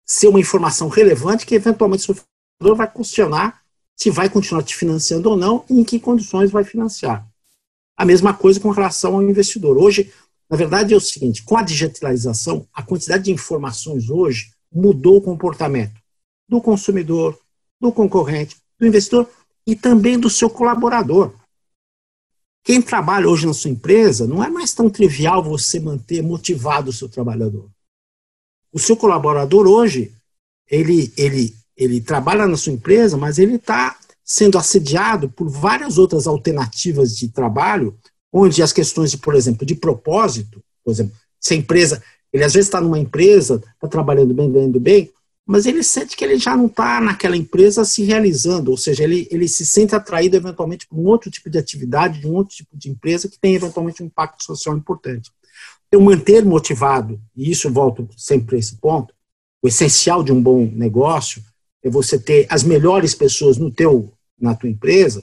ser 0.06 0.28
uma 0.28 0.40
informação 0.40 0.88
relevante 0.88 1.46
que 1.46 1.56
eventualmente 1.56 2.04
o 2.04 2.06
seu 2.06 2.16
fundador 2.16 2.78
vai 2.78 2.92
questionar 2.92 3.62
se 3.96 4.10
vai 4.10 4.30
continuar 4.30 4.64
te 4.64 4.76
financiando 4.76 5.30
ou 5.30 5.38
não 5.38 5.64
e 5.70 5.80
em 5.80 5.84
que 5.84 6.00
condições 6.00 6.50
vai 6.50 6.64
financiar. 6.64 7.28
A 7.96 8.06
mesma 8.06 8.34
coisa 8.34 8.60
com 8.60 8.72
relação 8.72 9.14
ao 9.14 9.22
investidor. 9.22 9.78
Hoje, 9.78 10.12
na 10.52 10.58
verdade, 10.58 10.94
é 10.94 10.98
o 10.98 11.02
seguinte: 11.02 11.44
com 11.44 11.56
a 11.56 11.64
digitalização, 11.64 12.68
a 12.74 12.84
quantidade 12.84 13.24
de 13.24 13.32
informações 13.32 14.10
hoje 14.10 14.52
mudou 14.70 15.18
o 15.18 15.22
comportamento 15.22 15.94
do 16.48 16.60
consumidor, 16.60 17.40
do 17.80 17.90
concorrente, 17.90 18.58
do 18.78 18.86
investidor 18.86 19.30
e 19.66 19.78
também 19.78 20.20
do 20.20 20.30
seu 20.30 20.50
colaborador. 20.50 21.34
Quem 22.64 22.82
trabalha 22.82 23.30
hoje 23.30 23.48
na 23.48 23.54
sua 23.54 23.72
empresa, 23.72 24.28
não 24.28 24.44
é 24.44 24.50
mais 24.50 24.74
tão 24.74 24.90
trivial 24.90 25.42
você 25.42 25.80
manter 25.80 26.22
motivado 26.22 26.90
o 26.90 26.94
seu 26.94 27.08
trabalhador. 27.08 27.70
O 28.74 28.78
seu 28.78 28.98
colaborador 28.98 29.66
hoje, 29.66 30.14
ele, 30.70 31.14
ele, 31.18 31.56
ele 31.78 32.02
trabalha 32.02 32.46
na 32.46 32.58
sua 32.58 32.74
empresa, 32.74 33.18
mas 33.18 33.40
ele 33.40 33.56
está 33.56 33.98
sendo 34.24 34.58
assediado 34.58 35.30
por 35.30 35.50
várias 35.50 35.98
outras 35.98 36.28
alternativas 36.28 37.18
de 37.18 37.30
trabalho, 37.30 37.98
onde 38.32 38.64
as 38.64 38.72
questões 38.72 39.12
de, 39.12 39.18
por 39.18 39.36
exemplo, 39.36 39.66
de 39.66 39.76
propósito, 39.76 40.64
por 40.84 40.92
exemplo, 40.92 41.16
se 41.40 41.54
a 41.54 41.58
empresa 41.58 42.02
ele 42.32 42.44
às 42.44 42.54
vezes 42.54 42.68
está 42.68 42.80
numa 42.80 43.00
empresa, 43.00 43.62
está 43.74 43.88
trabalhando 43.88 44.34
bem, 44.34 44.52
ganhando 44.52 44.80
bem, 44.80 45.12
mas 45.46 45.66
ele 45.66 45.84
sente 45.84 46.16
que 46.16 46.24
ele 46.24 46.38
já 46.38 46.56
não 46.56 46.68
está 46.68 47.02
naquela 47.02 47.36
empresa 47.36 47.84
se 47.84 48.04
realizando, 48.04 48.72
ou 48.72 48.78
seja, 48.78 49.04
ele, 49.04 49.28
ele 49.30 49.48
se 49.48 49.66
sente 49.66 49.94
atraído 49.94 50.38
eventualmente 50.38 50.88
por 50.88 50.98
um 50.98 51.06
outro 51.06 51.30
tipo 51.30 51.50
de 51.50 51.58
atividade, 51.58 52.22
de 52.22 52.28
um 52.28 52.34
outro 52.34 52.56
tipo 52.56 52.78
de 52.78 52.90
empresa 52.90 53.28
que 53.28 53.40
tem 53.40 53.56
eventualmente 53.56 54.02
um 54.02 54.06
impacto 54.06 54.44
social 54.44 54.78
importante. 54.78 55.30
Então, 55.88 56.00
manter 56.00 56.46
motivado, 56.46 57.20
e 57.36 57.52
isso 57.52 57.70
volto 57.70 58.08
sempre 58.16 58.56
a 58.56 58.60
esse 58.60 58.78
ponto, 58.78 59.14
o 59.62 59.68
essencial 59.68 60.24
de 60.24 60.32
um 60.32 60.42
bom 60.42 60.72
negócio 60.74 61.44
é 61.84 61.90
você 61.90 62.18
ter 62.18 62.48
as 62.50 62.64
melhores 62.64 63.14
pessoas 63.14 63.58
no 63.58 63.70
teu, 63.70 64.14
na 64.40 64.56
tua 64.56 64.70
empresa, 64.70 65.22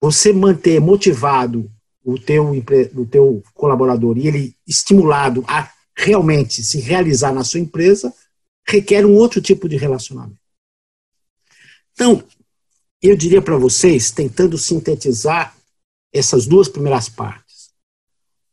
você 0.00 0.32
manter 0.32 0.80
motivado 0.80 1.70
o 2.08 2.18
teu, 2.18 2.50
o 2.94 3.06
teu 3.06 3.42
colaborador 3.52 4.16
e 4.16 4.26
ele 4.26 4.56
estimulado 4.66 5.44
a 5.46 5.70
realmente 5.94 6.62
se 6.62 6.80
realizar 6.80 7.32
na 7.32 7.44
sua 7.44 7.60
empresa, 7.60 8.14
requer 8.66 9.04
um 9.04 9.14
outro 9.14 9.42
tipo 9.42 9.68
de 9.68 9.76
relacionamento. 9.76 10.40
Então, 11.92 12.24
eu 13.02 13.14
diria 13.14 13.42
para 13.42 13.58
vocês, 13.58 14.10
tentando 14.10 14.56
sintetizar 14.56 15.54
essas 16.10 16.46
duas 16.46 16.66
primeiras 16.66 17.10
partes. 17.10 17.68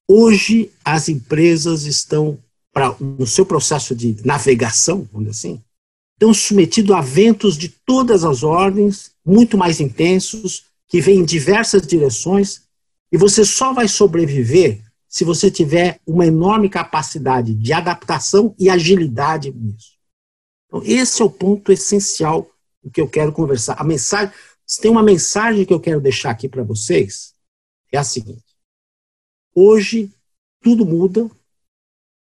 Hoje, 0.05 0.69
as 0.83 1.07
empresas 1.07 1.83
estão, 1.83 2.37
pra, 2.73 2.93
no 2.99 3.25
seu 3.25 3.45
processo 3.45 3.95
de 3.95 4.17
navegação, 4.25 5.07
vamos 5.13 5.29
dizer 5.29 5.47
assim, 5.47 5.63
estão 6.15 6.33
submetidos 6.33 6.91
a 6.91 6.99
ventos 6.99 7.57
de 7.57 7.69
todas 7.69 8.25
as 8.25 8.43
ordens, 8.43 9.11
muito 9.25 9.57
mais 9.57 9.79
intensos, 9.79 10.65
que 10.89 10.99
vêm 10.99 11.19
em 11.19 11.25
diversas 11.25 11.87
direções, 11.87 12.64
e 13.15 13.17
você 13.17 13.45
só 13.45 13.71
vai 13.71 13.87
sobreviver 13.87 14.83
se 15.07 15.23
você 15.23 15.49
tiver 15.49 16.01
uma 16.05 16.27
enorme 16.27 16.67
capacidade 16.69 17.53
de 17.53 17.71
adaptação 17.71 18.53
e 18.59 18.69
agilidade 18.69 19.53
nisso. 19.53 19.97
Então, 20.67 20.81
esse 20.83 21.21
é 21.21 21.25
o 21.25 21.29
ponto 21.29 21.71
essencial 21.71 22.51
do 22.83 22.91
que 22.91 22.99
eu 22.99 23.07
quero 23.07 23.31
conversar. 23.31 23.75
A 23.79 23.85
mensagem, 23.85 24.33
se 24.67 24.81
tem 24.81 24.91
uma 24.91 25.01
mensagem 25.01 25.65
que 25.65 25.73
eu 25.73 25.79
quero 25.79 26.01
deixar 26.01 26.31
aqui 26.31 26.49
para 26.49 26.61
vocês, 26.61 27.33
é 27.89 27.97
a 27.97 28.03
seguinte: 28.03 28.43
hoje 29.55 30.11
tudo 30.59 30.85
muda, 30.85 31.31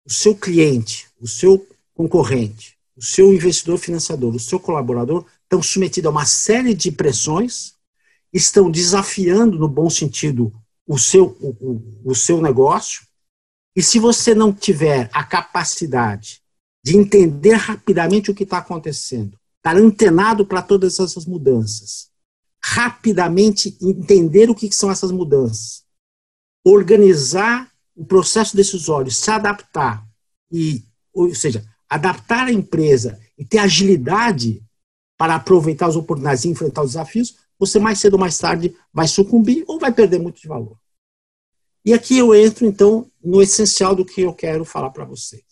o 0.05 0.11
seu 0.11 0.35
cliente, 0.35 1.07
o 1.21 1.25
seu 1.25 1.65
concorrente, 1.93 2.77
o 2.97 3.01
seu 3.01 3.33
investidor 3.33 3.77
financiador, 3.77 4.35
o 4.35 4.39
seu 4.41 4.59
colaborador 4.59 5.25
estão 5.43 5.63
submetidos 5.63 6.07
a 6.07 6.11
uma 6.11 6.25
série 6.25 6.73
de 6.73 6.91
pressões, 6.91 7.75
estão 8.33 8.69
desafiando, 8.69 9.57
no 9.57 9.69
bom 9.69 9.89
sentido, 9.89 10.53
o 10.91 10.97
seu, 10.97 11.37
o, 11.39 12.01
o 12.03 12.13
seu 12.13 12.41
negócio. 12.41 13.07
E 13.73 13.81
se 13.81 13.97
você 13.97 14.35
não 14.35 14.51
tiver 14.51 15.09
a 15.13 15.23
capacidade 15.23 16.41
de 16.83 16.97
entender 16.97 17.53
rapidamente 17.53 18.29
o 18.29 18.35
que 18.35 18.43
está 18.43 18.57
acontecendo, 18.57 19.39
estar 19.55 19.77
antenado 19.77 20.45
para 20.45 20.61
todas 20.61 20.99
essas 20.99 21.25
mudanças, 21.25 22.09
rapidamente 22.61 23.77
entender 23.81 24.49
o 24.49 24.55
que 24.55 24.69
são 24.73 24.91
essas 24.91 25.11
mudanças, 25.11 25.85
organizar 26.65 27.71
o 27.95 28.05
processo 28.05 28.57
decisório, 28.57 29.09
se 29.09 29.31
adaptar 29.31 30.05
e, 30.51 30.83
ou 31.13 31.33
seja, 31.33 31.65
adaptar 31.89 32.47
a 32.47 32.51
empresa 32.51 33.17
e 33.37 33.45
ter 33.45 33.59
agilidade 33.59 34.61
para 35.17 35.35
aproveitar 35.35 35.85
as 35.85 35.95
oportunidades 35.95 36.43
e 36.43 36.49
enfrentar 36.49 36.81
os 36.81 36.91
desafios, 36.91 37.37
você 37.57 37.79
mais 37.79 37.97
cedo 37.99 38.15
ou 38.15 38.19
mais 38.19 38.37
tarde 38.37 38.75
vai 38.93 39.07
sucumbir 39.07 39.63
ou 39.67 39.79
vai 39.79 39.93
perder 39.93 40.19
muito 40.19 40.41
de 40.41 40.47
valor. 40.49 40.80
E 41.83 41.93
aqui 41.93 42.17
eu 42.17 42.33
entro, 42.35 42.65
então, 42.65 43.11
no 43.23 43.41
essencial 43.41 43.95
do 43.95 44.05
que 44.05 44.21
eu 44.21 44.33
quero 44.33 44.63
falar 44.63 44.91
para 44.91 45.05
vocês. 45.05 45.43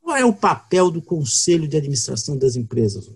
Qual 0.00 0.16
é 0.16 0.24
o 0.24 0.34
papel 0.34 0.90
do 0.90 1.00
conselho 1.00 1.66
de 1.66 1.76
administração 1.76 2.36
das 2.36 2.56
empresas? 2.56 3.10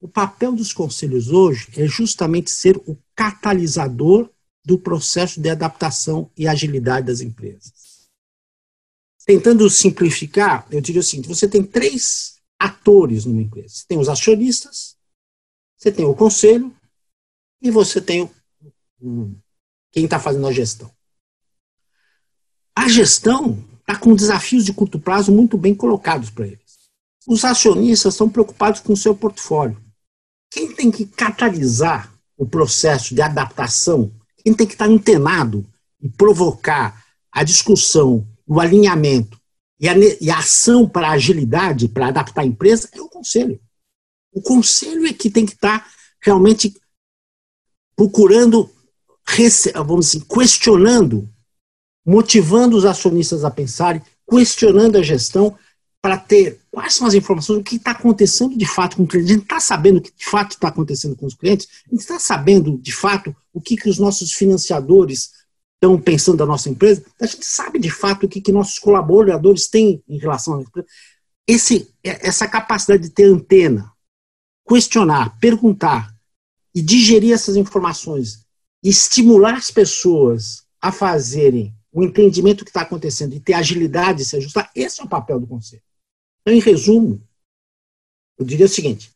O 0.00 0.08
papel 0.08 0.52
dos 0.52 0.72
conselhos 0.72 1.28
hoje 1.28 1.68
é 1.76 1.86
justamente 1.86 2.50
ser 2.50 2.76
o 2.86 2.98
catalisador 3.14 4.30
do 4.64 4.78
processo 4.78 5.40
de 5.40 5.48
adaptação 5.48 6.30
e 6.36 6.46
agilidade 6.46 7.06
das 7.06 7.20
empresas. 7.20 8.08
Tentando 9.24 9.68
simplificar, 9.70 10.66
eu 10.70 10.80
diria 10.80 11.00
o 11.00 11.04
seguinte: 11.04 11.28
você 11.28 11.48
tem 11.48 11.64
três 11.64 12.40
atores 12.58 13.24
numa 13.24 13.42
empresa. 13.42 13.68
Você 13.68 13.84
tem 13.86 13.98
os 13.98 14.08
acionistas, 14.08 14.96
você 15.76 15.90
tem 15.90 16.04
o 16.04 16.14
conselho 16.14 16.74
e 17.62 17.70
você 17.70 18.00
tem 18.00 18.22
o, 18.22 19.36
quem 19.96 20.04
está 20.04 20.20
fazendo 20.20 20.46
a 20.46 20.52
gestão. 20.52 20.90
A 22.76 22.86
gestão 22.86 23.64
está 23.80 23.96
com 23.96 24.14
desafios 24.14 24.62
de 24.62 24.74
curto 24.74 25.00
prazo 25.00 25.32
muito 25.32 25.56
bem 25.56 25.74
colocados 25.74 26.28
para 26.28 26.46
eles. 26.46 26.90
Os 27.26 27.42
acionistas 27.46 28.12
estão 28.12 28.28
preocupados 28.28 28.80
com 28.80 28.92
o 28.92 28.96
seu 28.96 29.16
portfólio. 29.16 29.82
Quem 30.50 30.70
tem 30.74 30.90
que 30.90 31.06
catalisar 31.06 32.12
o 32.36 32.44
processo 32.44 33.14
de 33.14 33.22
adaptação, 33.22 34.12
quem 34.44 34.52
tem 34.52 34.66
que 34.66 34.74
estar 34.74 34.84
antenado 34.84 35.66
e 35.98 36.10
provocar 36.10 37.02
a 37.32 37.42
discussão, 37.42 38.28
o 38.46 38.60
alinhamento 38.60 39.40
e 39.80 39.88
a, 39.88 39.94
e 40.20 40.30
a 40.30 40.40
ação 40.40 40.86
para 40.86 41.08
a 41.08 41.12
agilidade, 41.12 41.88
para 41.88 42.08
adaptar 42.08 42.42
a 42.42 42.46
empresa, 42.46 42.90
é 42.92 43.00
o 43.00 43.08
conselho. 43.08 43.58
O 44.30 44.42
conselho 44.42 45.06
é 45.06 45.12
que 45.14 45.30
tem 45.30 45.46
que 45.46 45.54
estar 45.54 45.90
realmente 46.20 46.78
procurando 47.96 48.70
vamos 49.84 50.12
dizer, 50.12 50.24
questionando, 50.24 51.28
motivando 52.04 52.76
os 52.76 52.84
acionistas 52.84 53.44
a 53.44 53.50
pensarem, 53.50 54.02
questionando 54.28 54.96
a 54.96 55.02
gestão 55.02 55.56
para 56.00 56.16
ter 56.16 56.60
quais 56.70 56.94
são 56.94 57.06
as 57.06 57.14
informações, 57.14 57.58
o 57.58 57.64
que 57.64 57.76
está 57.76 57.90
acontecendo 57.90 58.56
de 58.56 58.66
fato 58.66 58.96
com 58.96 59.02
o 59.02 59.06
cliente. 59.06 59.30
A 59.30 59.34
gente 59.34 59.42
está 59.42 59.58
sabendo 59.58 59.98
o 59.98 60.00
que 60.00 60.12
de 60.16 60.24
fato 60.24 60.52
está 60.52 60.68
acontecendo 60.68 61.16
com 61.16 61.26
os 61.26 61.34
clientes, 61.34 61.68
a 61.86 61.90
gente 61.90 62.00
está 62.00 62.18
sabendo 62.18 62.78
de 62.78 62.92
fato 62.92 63.34
o 63.52 63.60
que, 63.60 63.76
que 63.76 63.88
os 63.88 63.98
nossos 63.98 64.32
financiadores 64.32 65.32
estão 65.74 66.00
pensando 66.00 66.38
da 66.38 66.46
nossa 66.46 66.70
empresa, 66.70 67.04
a 67.20 67.26
gente 67.26 67.44
sabe 67.44 67.78
de 67.78 67.90
fato 67.90 68.24
o 68.24 68.28
que, 68.28 68.40
que 68.40 68.52
nossos 68.52 68.78
colaboradores 68.78 69.68
têm 69.68 70.02
em 70.08 70.18
relação 70.18 70.54
à 70.54 70.62
empresa. 70.62 70.86
esse, 71.46 71.92
essa 72.02 72.46
capacidade 72.46 73.02
de 73.02 73.10
ter 73.10 73.24
antena, 73.24 73.90
questionar, 74.66 75.38
perguntar 75.38 76.14
e 76.74 76.80
digerir 76.80 77.32
essas 77.32 77.56
informações, 77.56 78.45
estimular 78.88 79.54
as 79.54 79.70
pessoas 79.70 80.64
a 80.80 80.92
fazerem 80.92 81.74
o 81.92 82.04
entendimento 82.04 82.58
do 82.58 82.64
que 82.64 82.70
está 82.70 82.82
acontecendo 82.82 83.34
e 83.34 83.40
ter 83.40 83.54
agilidade 83.54 84.18
de 84.18 84.24
se 84.26 84.36
ajustar, 84.36 84.70
esse 84.74 85.00
é 85.00 85.04
o 85.04 85.08
papel 85.08 85.40
do 85.40 85.46
conselho. 85.46 85.82
Então, 86.42 86.54
em 86.54 86.60
resumo, 86.60 87.22
eu 88.38 88.44
diria 88.44 88.66
o 88.66 88.68
seguinte: 88.68 89.10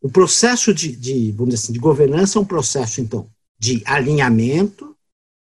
o 0.00 0.08
processo 0.08 0.72
de, 0.72 0.94
de, 0.94 1.32
vamos 1.32 1.54
dizer 1.54 1.64
assim, 1.64 1.72
de 1.72 1.78
governança 1.78 2.38
é 2.38 2.42
um 2.42 2.44
processo, 2.44 3.00
então, 3.00 3.28
de 3.58 3.82
alinhamento, 3.84 4.96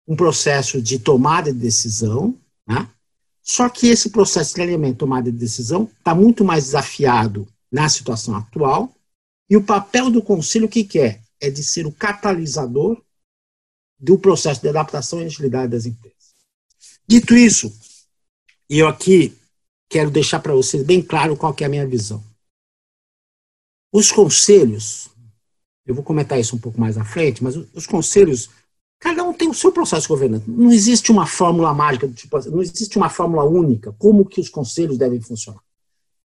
um 0.07 0.15
processo 0.15 0.81
de 0.81 1.01
tomada 1.01 1.53
de 1.53 1.59
decisão, 1.59 2.39
né? 2.67 2.89
só 3.43 3.69
que 3.69 3.89
esse 3.89 4.11
processo 4.11 4.55
de 4.55 4.63
alinhamento, 4.63 4.99
tomada 4.99 5.31
de 5.31 5.37
decisão, 5.37 5.91
está 5.99 6.15
muito 6.15 6.45
mais 6.45 6.65
desafiado 6.65 7.47
na 7.71 7.89
situação 7.89 8.37
atual, 8.37 8.95
e 9.51 9.57
o 9.57 9.63
papel 9.63 10.11
do 10.11 10.23
conselho, 10.23 10.67
o 10.67 10.69
que, 10.69 10.85
que 10.85 10.99
é? 10.99 11.21
É 11.41 11.51
de 11.51 11.63
ser 11.63 11.87
o 11.87 11.93
catalisador 11.93 13.03
do 14.07 14.17
processo 14.17 14.63
de 14.63 14.69
adaptação 14.69 15.21
e 15.21 15.25
agilidade 15.25 15.73
das 15.73 15.85
empresas. 15.85 16.33
Dito 17.09 17.35
isso, 17.35 17.77
e 18.71 18.79
eu 18.79 18.87
aqui 18.87 19.37
quero 19.89 20.13
deixar 20.13 20.39
para 20.39 20.55
vocês 20.55 20.85
bem 20.85 21.03
claro 21.03 21.37
qual 21.37 21.55
é 21.59 21.65
a 21.65 21.69
minha 21.69 21.85
visão. 21.85 22.23
Os 23.93 24.13
conselhos, 24.13 25.09
eu 25.85 25.93
vou 25.93 26.05
comentar 26.05 26.39
isso 26.39 26.55
um 26.55 26.59
pouco 26.59 26.81
mais 26.81 26.97
à 26.97 27.05
frente, 27.05 27.43
mas 27.43 27.57
os 27.57 27.85
conselhos, 27.85 28.49
cada 29.01 29.25
um 29.25 29.35
tem 29.35 29.49
o 29.49 29.55
seu 29.55 29.73
processo 29.73 30.03
de 30.03 30.09
governança. 30.09 30.45
Não 30.47 30.71
existe 30.73 31.11
uma 31.11 31.27
fórmula 31.27 31.75
mágica, 31.75 32.07
tipo, 32.07 32.39
não 32.49 32.63
existe 32.63 32.97
uma 32.97 33.11
fórmula 33.11 33.43
única, 33.43 33.93
como 33.99 34.25
que 34.25 34.41
os 34.41 34.49
conselhos 34.49 34.97
devem 34.97 35.21
funcionar. 35.21 35.63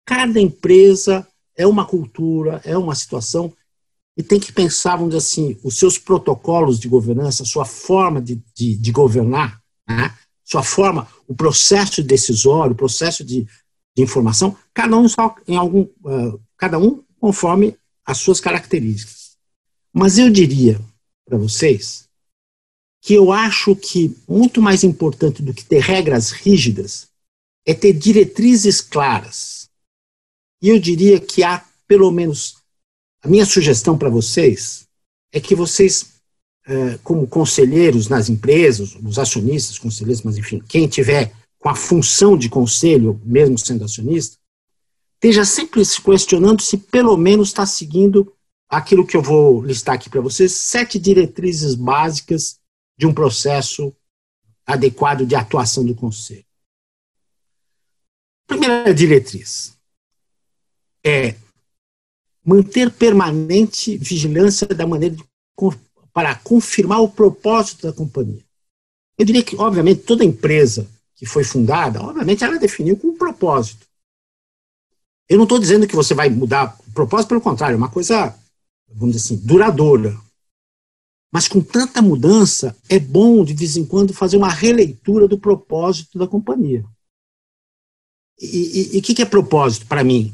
Cada 0.03 0.39
empresa 0.39 1.27
é 1.55 1.67
uma 1.67 1.85
cultura, 1.85 2.59
é 2.63 2.75
uma 2.75 2.95
situação, 2.95 3.53
e 4.17 4.23
tem 4.23 4.39
que 4.39 4.51
pensar, 4.51 4.95
vamos 4.95 5.09
dizer 5.13 5.19
assim, 5.19 5.59
os 5.63 5.77
seus 5.77 5.99
protocolos 5.99 6.79
de 6.79 6.89
governança, 6.89 7.43
a 7.43 7.45
sua 7.45 7.65
forma 7.65 8.19
de, 8.19 8.41
de, 8.55 8.75
de 8.75 8.91
governar, 8.91 9.61
né? 9.87 10.17
sua 10.43 10.63
forma, 10.63 11.07
o 11.27 11.35
processo 11.35 12.01
decisório, 12.01 12.73
o 12.73 12.77
processo 12.77 13.23
de, 13.23 13.47
de 13.95 14.03
informação, 14.03 14.57
cada 14.73 14.97
um 14.97 15.07
só 15.07 15.35
em 15.47 15.55
algum, 15.55 15.81
uh, 15.81 16.41
cada 16.57 16.79
um 16.79 17.03
conforme 17.19 17.77
as 18.03 18.17
suas 18.17 18.39
características. 18.39 19.37
Mas 19.93 20.17
eu 20.17 20.31
diria 20.31 20.81
para 21.23 21.37
vocês 21.37 22.07
que 23.01 23.13
eu 23.13 23.31
acho 23.31 23.75
que 23.75 24.17
muito 24.27 24.61
mais 24.61 24.83
importante 24.83 25.43
do 25.43 25.53
que 25.53 25.63
ter 25.63 25.81
regras 25.81 26.31
rígidas 26.31 27.07
é 27.65 27.73
ter 27.73 27.93
diretrizes 27.93 28.81
claras. 28.81 29.69
E 30.61 30.69
eu 30.69 30.79
diria 30.79 31.19
que 31.19 31.43
há, 31.43 31.63
pelo 31.87 32.09
menos, 32.09 32.55
a 33.23 33.27
minha 33.27 33.45
sugestão 33.45 33.97
para 33.97 34.09
vocês 34.09 34.87
é 35.31 35.39
que 35.39 35.55
vocês 35.55 36.17
eh, 36.65 36.99
como 37.03 37.27
conselheiros 37.27 38.09
nas 38.09 38.29
empresas, 38.29 38.95
os 38.95 39.17
acionistas, 39.17 39.79
conselheiros, 39.79 40.21
mas 40.23 40.37
enfim, 40.37 40.61
quem 40.67 40.87
tiver 40.87 41.33
com 41.59 41.69
a 41.69 41.75
função 41.75 42.37
de 42.37 42.49
conselho, 42.49 43.21
mesmo 43.23 43.57
sendo 43.57 43.85
acionista, 43.85 44.37
esteja 45.15 45.45
sempre 45.45 45.83
se 45.83 46.01
questionando 46.01 46.61
se 46.61 46.77
pelo 46.77 47.15
menos 47.17 47.49
está 47.49 47.65
seguindo 47.65 48.33
aquilo 48.69 49.07
que 49.07 49.15
eu 49.15 49.21
vou 49.21 49.61
listar 49.61 49.95
aqui 49.95 50.09
para 50.09 50.21
vocês, 50.21 50.51
sete 50.53 50.99
diretrizes 50.99 51.73
básicas 51.73 52.59
de 52.97 53.07
um 53.07 53.13
processo 53.13 53.95
adequado 54.65 55.25
de 55.25 55.35
atuação 55.35 55.85
do 55.85 55.95
conselho. 55.95 56.45
Primeira 58.45 58.93
diretriz 58.93 59.77
é 61.03 61.35
manter 62.47 62.89
permanente 62.89 63.97
vigilância 63.97 64.65
da 64.65 64.87
maneira 64.87 65.13
de 65.15 65.23
para 66.13 66.33
confirmar 66.33 66.99
o 67.01 67.09
propósito 67.09 67.85
da 67.85 67.93
companhia. 67.93 68.43
Eu 69.19 69.25
diria 69.25 69.43
que, 69.43 69.55
obviamente, 69.55 70.01
toda 70.01 70.25
empresa 70.25 70.87
que 71.15 71.27
foi 71.27 71.43
fundada, 71.43 72.01
obviamente, 72.01 72.43
ela 72.43 72.57
definiu 72.57 72.97
com 72.97 73.09
um 73.09 73.17
propósito. 73.17 73.85
Eu 75.29 75.37
não 75.37 75.43
estou 75.43 75.59
dizendo 75.59 75.87
que 75.87 75.95
você 75.95 76.15
vai 76.15 76.29
mudar 76.29 76.75
o 76.87 76.91
propósito, 76.91 77.29
pelo 77.29 77.41
contrário, 77.41 77.75
é 77.75 77.77
uma 77.77 77.91
coisa, 77.91 78.35
vamos 78.87 79.15
dizer 79.15 79.25
assim, 79.25 79.45
duradoura. 79.45 80.19
Mas 81.31 81.47
com 81.47 81.61
tanta 81.61 82.01
mudança, 82.01 82.75
é 82.89 82.97
bom, 82.97 83.43
de 83.43 83.53
vez 83.53 83.77
em 83.77 83.85
quando, 83.85 84.13
fazer 84.13 84.37
uma 84.37 84.49
releitura 84.49 85.27
do 85.27 85.37
propósito 85.37 86.17
da 86.17 86.27
companhia. 86.27 86.83
E 88.39 88.97
o 88.97 89.01
que, 89.01 89.13
que 89.13 89.21
é 89.21 89.25
propósito 89.25 89.85
para 89.85 90.03
mim? 90.03 90.33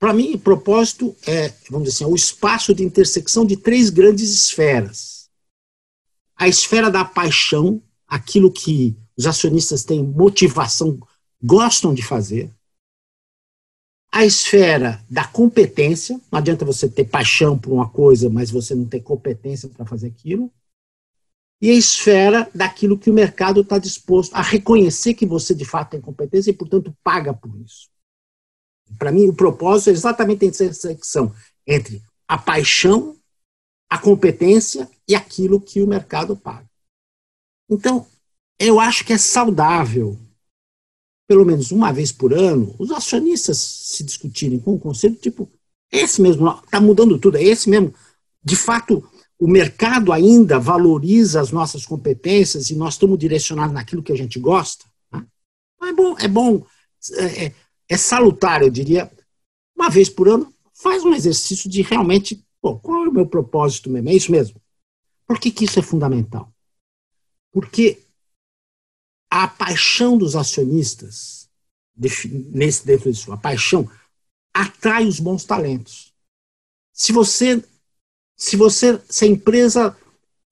Para 0.00 0.14
mim, 0.14 0.38
propósito 0.38 1.14
é, 1.26 1.50
vamos 1.70 1.86
dizer 1.86 1.96
assim, 1.96 2.04
é 2.04 2.06
o 2.06 2.16
espaço 2.16 2.74
de 2.74 2.82
intersecção 2.82 3.44
de 3.44 3.54
três 3.54 3.90
grandes 3.90 4.30
esferas. 4.30 5.28
A 6.34 6.48
esfera 6.48 6.90
da 6.90 7.04
paixão, 7.04 7.82
aquilo 8.08 8.50
que 8.50 8.96
os 9.14 9.26
acionistas 9.26 9.84
têm 9.84 10.02
motivação, 10.02 10.98
gostam 11.42 11.92
de 11.92 12.02
fazer. 12.02 12.50
A 14.10 14.24
esfera 14.24 15.04
da 15.08 15.26
competência, 15.26 16.18
não 16.32 16.38
adianta 16.38 16.64
você 16.64 16.88
ter 16.88 17.04
paixão 17.04 17.58
por 17.58 17.70
uma 17.70 17.90
coisa, 17.90 18.30
mas 18.30 18.50
você 18.50 18.74
não 18.74 18.86
ter 18.86 19.00
competência 19.00 19.68
para 19.68 19.84
fazer 19.84 20.06
aquilo. 20.06 20.50
E 21.60 21.68
a 21.68 21.74
esfera 21.74 22.50
daquilo 22.54 22.98
que 22.98 23.10
o 23.10 23.14
mercado 23.14 23.60
está 23.60 23.76
disposto 23.76 24.34
a 24.34 24.40
reconhecer 24.40 25.12
que 25.12 25.26
você 25.26 25.54
de 25.54 25.66
fato 25.66 25.90
tem 25.90 26.00
competência 26.00 26.50
e, 26.50 26.54
portanto, 26.54 26.96
paga 27.04 27.34
por 27.34 27.54
isso. 27.60 27.90
Para 28.98 29.12
mim, 29.12 29.26
o 29.28 29.34
propósito 29.34 29.90
é 29.90 29.92
exatamente 29.92 30.44
a 30.44 30.48
intersecção 30.48 31.34
entre 31.66 32.02
a 32.28 32.38
paixão, 32.38 33.16
a 33.88 33.98
competência 33.98 34.88
e 35.08 35.14
aquilo 35.14 35.60
que 35.60 35.82
o 35.82 35.86
mercado 35.86 36.36
paga. 36.36 36.68
Então, 37.68 38.06
eu 38.58 38.78
acho 38.78 39.04
que 39.04 39.12
é 39.12 39.18
saudável, 39.18 40.18
pelo 41.26 41.44
menos 41.44 41.70
uma 41.70 41.92
vez 41.92 42.12
por 42.12 42.32
ano, 42.32 42.74
os 42.78 42.90
acionistas 42.90 43.58
se 43.58 44.04
discutirem 44.04 44.58
com 44.58 44.74
o 44.74 44.78
conselho, 44.78 45.14
tipo, 45.14 45.50
esse 45.90 46.20
mesmo, 46.20 46.48
está 46.48 46.80
mudando 46.80 47.18
tudo, 47.18 47.36
é 47.36 47.42
esse 47.42 47.68
mesmo. 47.68 47.92
De 48.42 48.54
fato, 48.54 49.08
o 49.38 49.48
mercado 49.48 50.12
ainda 50.12 50.58
valoriza 50.58 51.40
as 51.40 51.50
nossas 51.50 51.86
competências 51.86 52.70
e 52.70 52.76
nós 52.76 52.94
estamos 52.94 53.18
direcionados 53.18 53.72
naquilo 53.74 54.02
que 54.02 54.12
a 54.12 54.16
gente 54.16 54.38
gosta. 54.38 54.84
Né? 55.12 55.26
É 55.82 55.92
bom, 55.92 56.16
é 56.18 56.28
bom 56.28 56.66
é, 57.14 57.52
é 57.90 57.96
salutar, 57.96 58.62
eu 58.62 58.70
diria, 58.70 59.10
uma 59.76 59.90
vez 59.90 60.08
por 60.08 60.28
ano, 60.28 60.54
faz 60.72 61.04
um 61.04 61.12
exercício 61.12 61.68
de 61.68 61.82
realmente, 61.82 62.42
qual 62.60 63.04
é 63.04 63.08
o 63.08 63.12
meu 63.12 63.26
propósito 63.26 63.90
mesmo? 63.90 64.08
É 64.08 64.14
isso 64.14 64.30
mesmo? 64.30 64.60
Por 65.26 65.38
que, 65.40 65.50
que 65.50 65.64
isso 65.64 65.78
é 65.78 65.82
fundamental? 65.82 66.52
Porque 67.52 67.98
a 69.28 69.48
paixão 69.48 70.16
dos 70.16 70.36
acionistas, 70.36 71.48
nesse 71.96 72.86
dentro 72.86 73.10
disso, 73.10 73.32
a 73.32 73.36
paixão 73.36 73.90
atrai 74.54 75.06
os 75.06 75.18
bons 75.18 75.44
talentos. 75.44 76.12
Se 76.92 77.12
você, 77.12 77.62
se 78.36 78.56
você, 78.56 79.00
se 79.08 79.24
a 79.24 79.28
empresa, 79.28 79.96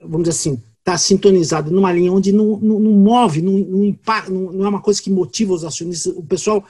vamos 0.01 0.29
dizer 0.29 0.31
assim, 0.31 0.63
está 0.79 0.97
sintonizada 0.99 1.71
numa 1.71 1.93
linha 1.93 2.13
onde 2.13 2.33
não, 2.33 2.59
não, 2.59 2.81
não 2.81 2.93
move, 2.93 3.43
não, 3.43 3.53
não, 3.53 4.53
não, 4.53 4.65
é 4.65 4.69
uma 4.69 4.83
coisa 4.83 5.03
que 5.03 5.11
motiva 5.11 5.53
os 5.53 5.65
acionistas, 5.65 6.17
o 6.17 6.23
pessoal 6.25 6.67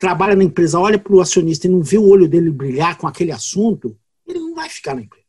trabalha 0.00 0.34
na 0.34 0.42
empresa, 0.42 0.80
olha 0.80 0.98
para 0.98 1.14
o 1.14 1.20
acionista 1.20 1.66
e 1.66 1.70
não 1.70 1.82
vê 1.82 1.98
o 1.98 2.08
olho 2.08 2.26
dele 2.26 2.50
brilhar 2.50 2.96
com 2.96 3.06
aquele 3.06 3.30
assunto, 3.30 3.94
ele 4.26 4.38
não 4.40 4.54
vai 4.54 4.68
ficar 4.68 4.94
na 4.94 5.02
empresa. 5.02 5.26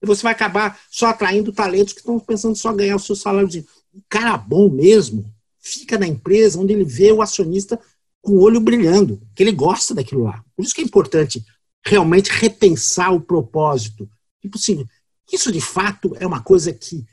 E 0.00 0.06
você 0.06 0.22
vai 0.22 0.32
acabar 0.32 0.80
só 0.88 1.06
atraindo 1.06 1.52
talentos 1.52 1.92
que 1.92 1.98
estão 1.98 2.20
pensando 2.20 2.54
só 2.54 2.72
ganhar 2.72 2.94
o 2.94 3.00
seu 3.00 3.16
saláriozinho. 3.16 3.66
O 3.92 4.00
cara 4.08 4.36
bom 4.36 4.70
mesmo 4.70 5.28
fica 5.58 5.98
na 5.98 6.06
empresa 6.06 6.60
onde 6.60 6.72
ele 6.72 6.84
vê 6.84 7.10
o 7.10 7.20
acionista 7.20 7.80
com 8.22 8.32
o 8.32 8.42
olho 8.42 8.60
brilhando, 8.60 9.20
que 9.34 9.42
ele 9.42 9.50
gosta 9.50 9.92
daquilo 9.92 10.22
lá. 10.22 10.44
Por 10.54 10.64
isso 10.64 10.74
que 10.74 10.80
é 10.80 10.84
importante 10.84 11.44
realmente 11.84 12.30
repensar 12.30 13.12
o 13.12 13.20
propósito. 13.20 14.08
Tipo 14.40 14.56
assim, 14.56 14.86
isso 15.32 15.50
de 15.50 15.60
fato 15.60 16.14
é 16.20 16.26
uma 16.26 16.42
coisa 16.42 16.72
que 16.72 17.04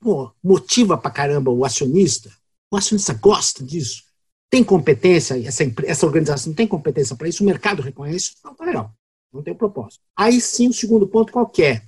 pô, 0.00 0.32
motiva 0.42 0.98
pra 0.98 1.12
caramba 1.12 1.52
o 1.52 1.64
acionista. 1.64 2.32
O 2.72 2.76
acionista 2.76 3.14
gosta 3.14 3.62
disso 3.62 4.05
tem 4.50 4.62
competência, 4.62 5.34
essa, 5.46 5.64
essa 5.84 6.06
organização 6.06 6.52
tem 6.52 6.66
competência 6.66 7.16
para 7.16 7.28
isso, 7.28 7.42
o 7.42 7.46
mercado 7.46 7.82
reconhece, 7.82 8.34
então 8.38 8.54
tá 8.54 8.64
legal, 8.64 8.94
não 9.32 9.42
tem 9.42 9.54
propósito. 9.54 10.02
Aí 10.16 10.40
sim, 10.40 10.68
o 10.68 10.72
segundo 10.72 11.06
ponto 11.06 11.32
qual 11.32 11.50
é? 11.58 11.82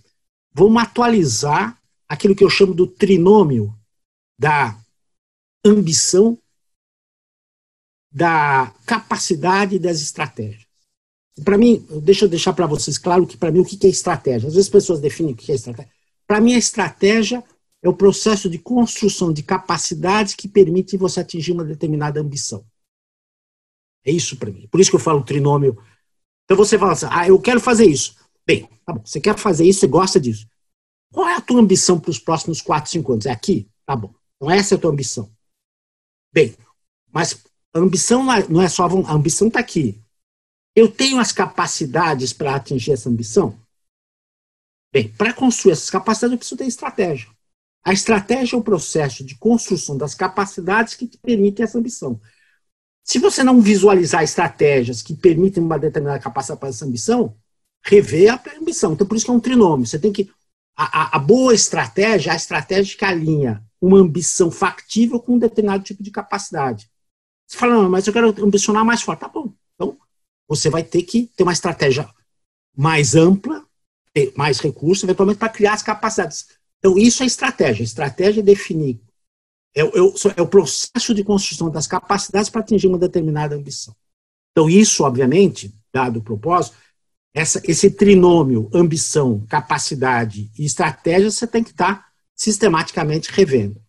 Vamos 0.53 0.83
atualizar 0.83 1.81
aquilo 2.09 2.35
que 2.35 2.43
eu 2.43 2.51
chamo 2.51 2.75
do 2.75 2.87
trinômio 2.87 3.75
da 4.39 4.79
ambição, 5.65 6.39
da 8.11 8.73
capacidade 8.87 9.77
e 9.77 9.79
das 9.79 10.01
estratégias. 10.01 10.67
Para 11.45 11.59
mim, 11.59 11.87
deixa 12.03 12.25
eu 12.25 12.29
deixar 12.29 12.53
para 12.53 12.67
vocês 12.67 12.99
claro 12.99 13.27
que 13.27 13.37
para 13.37 13.53
mim 13.53 13.61
o 13.61 13.65
que 13.65 13.87
é 13.87 13.91
estratégia. 13.91 14.49
Às 14.49 14.55
vezes 14.55 14.67
as 14.67 14.73
pessoas 14.73 15.01
definem 15.01 15.33
o 15.33 15.37
que 15.37 15.53
é 15.53 15.55
estratégia. 15.55 15.93
Para 16.27 16.41
mim, 16.41 16.55
a 16.55 16.59
estratégia 16.59 17.45
é 17.89 17.91
o 17.91 17.97
processo 17.97 18.49
de 18.51 18.59
construção 18.59 19.33
de 19.33 19.43
capacidades 19.43 20.35
que 20.35 20.47
permite 20.47 20.97
você 20.97 21.21
atingir 21.21 21.53
uma 21.53 21.65
determinada 21.65 22.21
ambição. 22.21 22.65
É 24.05 24.13
isso 24.13 24.37
para 24.37 24.51
mim. 24.51 24.69
Por 24.69 24.79
isso 24.79 24.91
que 24.91 24.97
eu 24.97 25.01
falo 25.01 25.25
trinômio. 25.25 25.83
Então 26.45 26.57
você 26.57 26.79
fala 26.79 26.93
assim, 26.93 27.07
ah, 27.11 27.27
eu 27.27 27.41
quero 27.41 27.61
fazer 27.61 27.87
isso. 27.87 28.17
Bem, 28.47 28.69
tá 28.85 28.93
bom, 28.93 29.05
você 29.05 29.21
quer 29.21 29.37
fazer 29.39 29.65
isso, 29.67 29.81
você 29.81 29.87
gosta 29.87 30.21
disso. 30.21 30.47
Qual 31.13 31.27
é 31.27 31.35
a 31.35 31.41
tua 31.41 31.61
ambição 31.61 31.99
para 31.99 32.11
os 32.11 32.19
próximos 32.19 32.61
4, 32.61 32.91
5 32.91 33.13
anos? 33.13 33.27
É 33.27 33.31
aqui? 33.31 33.69
Tá 33.87 33.97
bom. 33.97 34.15
Então 34.37 34.51
essa 34.51 34.75
é 34.75 34.77
a 34.77 34.81
tua 34.81 34.91
ambição. 34.91 35.31
Bem, 36.33 36.55
mas 37.11 37.43
a 37.75 37.79
ambição 37.79 38.23
não 38.49 38.63
é 38.63 38.69
só 38.69 38.85
a 38.85 39.13
ambição 39.13 39.49
está 39.49 39.61
aqui. 39.61 40.01
Eu 40.77 40.91
tenho 40.91 41.19
as 41.19 41.33
capacidades 41.33 42.33
para 42.33 42.55
atingir 42.55 42.93
essa 42.93 43.09
ambição? 43.09 43.59
Bem, 44.93 45.13
para 45.13 45.35
construir 45.35 45.73
essas 45.73 45.91
capacidades 45.91 46.33
eu 46.33 46.39
preciso 46.39 46.57
ter 46.57 46.67
estratégia. 46.67 47.29
A 47.85 47.93
estratégia 47.93 48.57
é 48.57 48.59
o 48.59 48.63
processo 48.63 49.25
de 49.25 49.37
construção 49.37 49.97
das 49.97 50.15
capacidades 50.15 50.95
que 50.95 51.07
te 51.07 51.19
permitem 51.19 51.65
essa 51.65 51.79
ambição. 51.79 52.21
Se 53.03 53.19
você 53.19 53.43
não 53.43 53.61
visualizar 53.61 54.23
estratégias 54.23 55.01
que 55.01 55.15
permitem 55.15 55.63
uma 55.63 55.79
determinada 55.79 56.21
capacidade 56.21 56.61
para 56.61 56.69
essa 56.69 56.85
ambição, 56.85 57.35
rever 57.83 58.31
a 58.31 58.41
ambição. 58.61 58.93
Então, 58.93 59.07
por 59.07 59.17
isso 59.17 59.25
que 59.25 59.31
é 59.31 59.35
um 59.35 59.41
trinômio. 59.41 59.87
Você 59.87 59.99
tem 59.99 60.13
que. 60.13 60.31
A, 60.77 61.03
a, 61.03 61.17
a 61.17 61.19
boa 61.19 61.55
estratégia, 61.55 62.33
a 62.33 62.37
estratégia 62.37 62.97
que 62.97 63.05
alinha 63.05 63.65
uma 63.81 63.99
ambição 63.99 64.51
factível 64.51 65.19
com 65.19 65.35
um 65.35 65.39
determinado 65.39 65.83
tipo 65.83 66.03
de 66.03 66.11
capacidade. 66.11 66.89
Você 67.47 67.57
fala, 67.57 67.75
não, 67.75 67.89
mas 67.89 68.07
eu 68.07 68.13
quero 68.13 68.29
ambicionar 68.45 68.85
mais 68.85 69.03
forte. 69.03 69.21
Tá 69.21 69.29
bom. 69.29 69.53
Então, 69.75 69.97
você 70.47 70.69
vai 70.69 70.83
ter 70.83 71.03
que 71.03 71.31
ter 71.35 71.43
uma 71.43 71.53
estratégia 71.53 72.09
mais 72.77 73.17
ampla, 73.17 73.65
ter 74.13 74.33
mais 74.37 74.61
recursos, 74.61 75.03
eventualmente, 75.03 75.39
para 75.39 75.49
criar 75.49 75.73
as 75.73 75.83
capacidades. 75.83 76.47
Então, 76.79 76.99
isso 76.99 77.23
é 77.23 77.27
estratégia. 77.27 77.83
Estratégia 77.83 78.41
é 78.41 78.45
definir. 78.45 79.01
É, 79.75 79.83
é, 79.83 79.99
é 80.37 80.43
o 80.43 80.49
processo 80.49 81.15
de 81.15 81.23
construção 81.23 81.71
das 81.71 81.87
capacidades 81.87 82.51
para 82.51 82.61
atingir 82.61 82.87
uma 82.87 82.99
determinada 82.99 83.55
ambição. 83.55 83.95
Então, 84.53 84.69
isso, 84.69 85.05
obviamente, 85.05 85.73
dado 85.93 86.19
o 86.19 86.23
propósito, 86.23 86.77
essa, 87.35 87.61
esse 87.65 87.91
trinômio 87.91 88.69
ambição, 88.73 89.45
capacidade 89.49 90.51
e 90.59 90.65
estratégia, 90.65 91.31
você 91.31 91.47
tem 91.47 91.63
que 91.63 91.71
estar 91.71 91.95
tá 91.95 92.09
sistematicamente 92.35 93.31
revendo. 93.31 93.81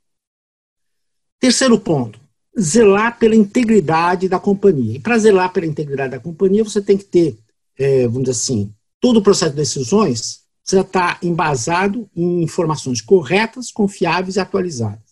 Terceiro 1.39 1.79
ponto, 1.79 2.19
zelar 2.59 3.17
pela 3.17 3.35
integridade 3.35 4.27
da 4.27 4.39
companhia. 4.39 4.97
E 4.97 4.99
para 4.99 5.17
zelar 5.17 5.51
pela 5.53 5.65
integridade 5.65 6.11
da 6.11 6.19
companhia, 6.19 6.63
você 6.63 6.81
tem 6.81 6.97
que 6.97 7.05
ter, 7.05 7.39
é, 7.77 8.03
vamos 8.03 8.23
dizer 8.23 8.31
assim, 8.31 8.73
todo 8.99 9.17
o 9.17 9.23
processo 9.23 9.51
de 9.51 9.57
decisões 9.57 10.41
precisa 10.69 10.81
estar 10.81 11.17
embasado 11.23 12.07
em 12.15 12.43
informações 12.43 13.01
corretas, 13.01 13.71
confiáveis 13.71 14.35
e 14.35 14.39
atualizadas. 14.39 15.03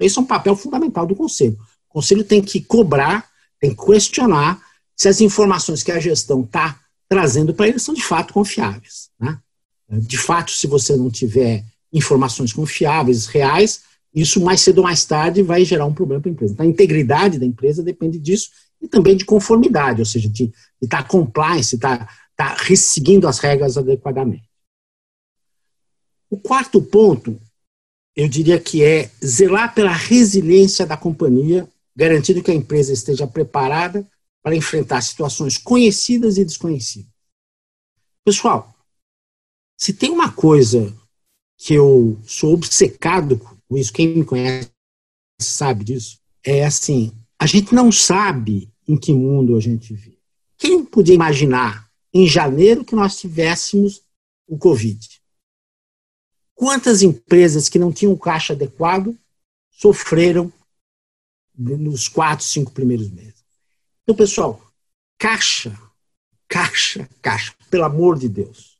Esse 0.00 0.18
é 0.18 0.22
um 0.22 0.26
papel 0.26 0.56
fundamental 0.56 1.06
do 1.06 1.14
Conselho. 1.14 1.58
O 1.90 1.92
Conselho 1.92 2.24
tem 2.24 2.40
que 2.40 2.62
cobrar, 2.62 3.28
tem 3.60 3.74
que 3.74 3.84
questionar 3.84 4.60
se 4.96 5.08
as 5.08 5.20
informações 5.20 5.82
que 5.82 5.92
a 5.92 6.00
gestão 6.00 6.42
está 6.42 6.80
trazendo 7.08 7.52
para 7.52 7.68
ele 7.68 7.78
são 7.78 7.94
de 7.94 8.02
fato 8.02 8.32
confiáveis. 8.32 9.10
Né? 9.20 9.38
De 9.90 10.16
fato, 10.16 10.50
se 10.50 10.66
você 10.66 10.96
não 10.96 11.10
tiver 11.10 11.62
informações 11.92 12.52
confiáveis, 12.52 13.26
reais, 13.26 13.82
isso 14.14 14.40
mais 14.40 14.62
cedo 14.62 14.78
ou 14.78 14.84
mais 14.84 15.04
tarde 15.04 15.42
vai 15.42 15.62
gerar 15.64 15.84
um 15.84 15.92
problema 15.92 16.22
para 16.22 16.30
a 16.30 16.32
empresa. 16.32 16.54
Então, 16.54 16.64
a 16.64 16.68
integridade 16.68 17.38
da 17.38 17.44
empresa 17.44 17.82
depende 17.82 18.18
disso 18.18 18.50
e 18.80 18.88
também 18.88 19.14
de 19.14 19.26
conformidade, 19.26 20.00
ou 20.00 20.06
seja, 20.06 20.28
de 20.28 20.50
estar 20.80 21.02
tá 21.02 21.08
compliance, 21.08 21.74
estar 21.74 22.06
tá, 22.34 22.54
tá 22.56 22.76
seguindo 22.76 23.28
as 23.28 23.38
regras 23.38 23.76
adequadamente. 23.76 24.51
O 26.32 26.38
quarto 26.38 26.80
ponto, 26.80 27.38
eu 28.16 28.26
diria 28.26 28.58
que 28.58 28.82
é 28.82 29.10
zelar 29.22 29.74
pela 29.74 29.92
resiliência 29.92 30.86
da 30.86 30.96
companhia, 30.96 31.68
garantindo 31.94 32.42
que 32.42 32.50
a 32.50 32.54
empresa 32.54 32.90
esteja 32.90 33.26
preparada 33.26 34.08
para 34.42 34.56
enfrentar 34.56 35.02
situações 35.02 35.58
conhecidas 35.58 36.38
e 36.38 36.44
desconhecidas. 36.46 37.12
Pessoal, 38.24 38.74
se 39.78 39.92
tem 39.92 40.08
uma 40.08 40.32
coisa 40.32 40.96
que 41.58 41.74
eu 41.74 42.18
sou 42.24 42.54
obcecado 42.54 43.38
com 43.68 43.76
isso, 43.76 43.92
quem 43.92 44.16
me 44.16 44.24
conhece 44.24 44.70
sabe 45.38 45.84
disso, 45.84 46.18
é 46.42 46.64
assim, 46.64 47.12
a 47.38 47.44
gente 47.44 47.74
não 47.74 47.92
sabe 47.92 48.72
em 48.88 48.96
que 48.96 49.12
mundo 49.12 49.54
a 49.54 49.60
gente 49.60 49.92
vive. 49.92 50.18
Quem 50.56 50.82
podia 50.82 51.14
imaginar 51.14 51.90
em 52.10 52.26
janeiro 52.26 52.86
que 52.86 52.94
nós 52.94 53.18
tivéssemos 53.18 54.00
o 54.48 54.56
Covid? 54.56 55.21
Quantas 56.54 57.02
empresas 57.02 57.68
que 57.68 57.78
não 57.78 57.92
tinham 57.92 58.16
caixa 58.16 58.52
adequado 58.52 59.18
sofreram 59.70 60.52
nos 61.54 62.08
quatro, 62.08 62.44
cinco 62.44 62.72
primeiros 62.72 63.10
meses? 63.10 63.44
Então, 64.02 64.14
pessoal, 64.14 64.60
caixa, 65.18 65.76
caixa, 66.48 67.08
caixa, 67.20 67.54
pelo 67.70 67.84
amor 67.84 68.18
de 68.18 68.28
Deus 68.28 68.72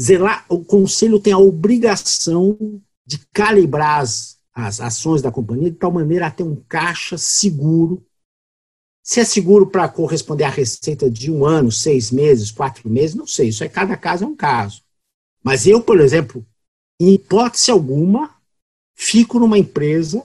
zelar, 0.00 0.46
o 0.48 0.64
conselho 0.64 1.20
tem 1.20 1.32
a 1.32 1.38
obrigação 1.38 2.80
de 3.04 3.18
calibrar 3.32 4.00
as, 4.00 4.38
as 4.54 4.80
ações 4.80 5.20
da 5.20 5.30
companhia 5.30 5.70
de 5.70 5.76
tal 5.76 5.92
maneira 5.92 6.26
a 6.26 6.30
ter 6.30 6.42
um 6.42 6.56
caixa 6.56 7.18
seguro. 7.18 8.02
Se 9.02 9.20
é 9.20 9.24
seguro 9.24 9.66
para 9.66 9.88
corresponder 9.88 10.44
à 10.44 10.48
receita 10.48 11.10
de 11.10 11.30
um 11.30 11.44
ano, 11.44 11.70
seis 11.70 12.10
meses, 12.10 12.50
quatro 12.50 12.88
meses, 12.88 13.14
não 13.14 13.26
sei. 13.26 13.48
Isso 13.48 13.62
é 13.62 13.68
cada 13.68 13.96
caso 13.96 14.24
é 14.24 14.26
um 14.26 14.36
caso. 14.36 14.82
Mas 15.42 15.66
eu, 15.66 15.82
por 15.82 16.00
exemplo, 16.00 16.46
em 17.00 17.14
hipótese 17.14 17.70
alguma, 17.70 18.36
fico 18.94 19.38
numa 19.38 19.58
empresa 19.58 20.22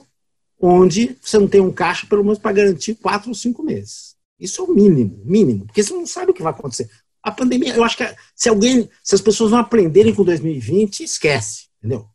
onde 0.60 1.16
você 1.20 1.38
não 1.38 1.48
tem 1.48 1.60
um 1.60 1.72
caixa 1.72 2.06
pelo 2.06 2.22
menos 2.22 2.38
para 2.38 2.52
garantir 2.52 2.94
quatro 2.96 3.30
ou 3.30 3.34
cinco 3.34 3.62
meses. 3.62 4.14
Isso 4.38 4.60
é 4.60 4.64
o 4.64 4.74
mínimo, 4.74 5.22
mínimo, 5.24 5.64
porque 5.64 5.82
você 5.82 5.94
não 5.94 6.06
sabe 6.06 6.30
o 6.30 6.34
que 6.34 6.42
vai 6.42 6.52
acontecer. 6.52 6.90
A 7.22 7.32
pandemia, 7.32 7.74
eu 7.74 7.82
acho 7.82 7.96
que 7.96 8.04
se 8.34 8.48
alguém, 8.48 8.88
se 9.02 9.14
as 9.14 9.20
pessoas 9.22 9.50
não 9.50 9.58
aprenderem 9.58 10.14
com 10.14 10.22
2020, 10.22 11.02
esquece, 11.02 11.68
entendeu? 11.78 12.06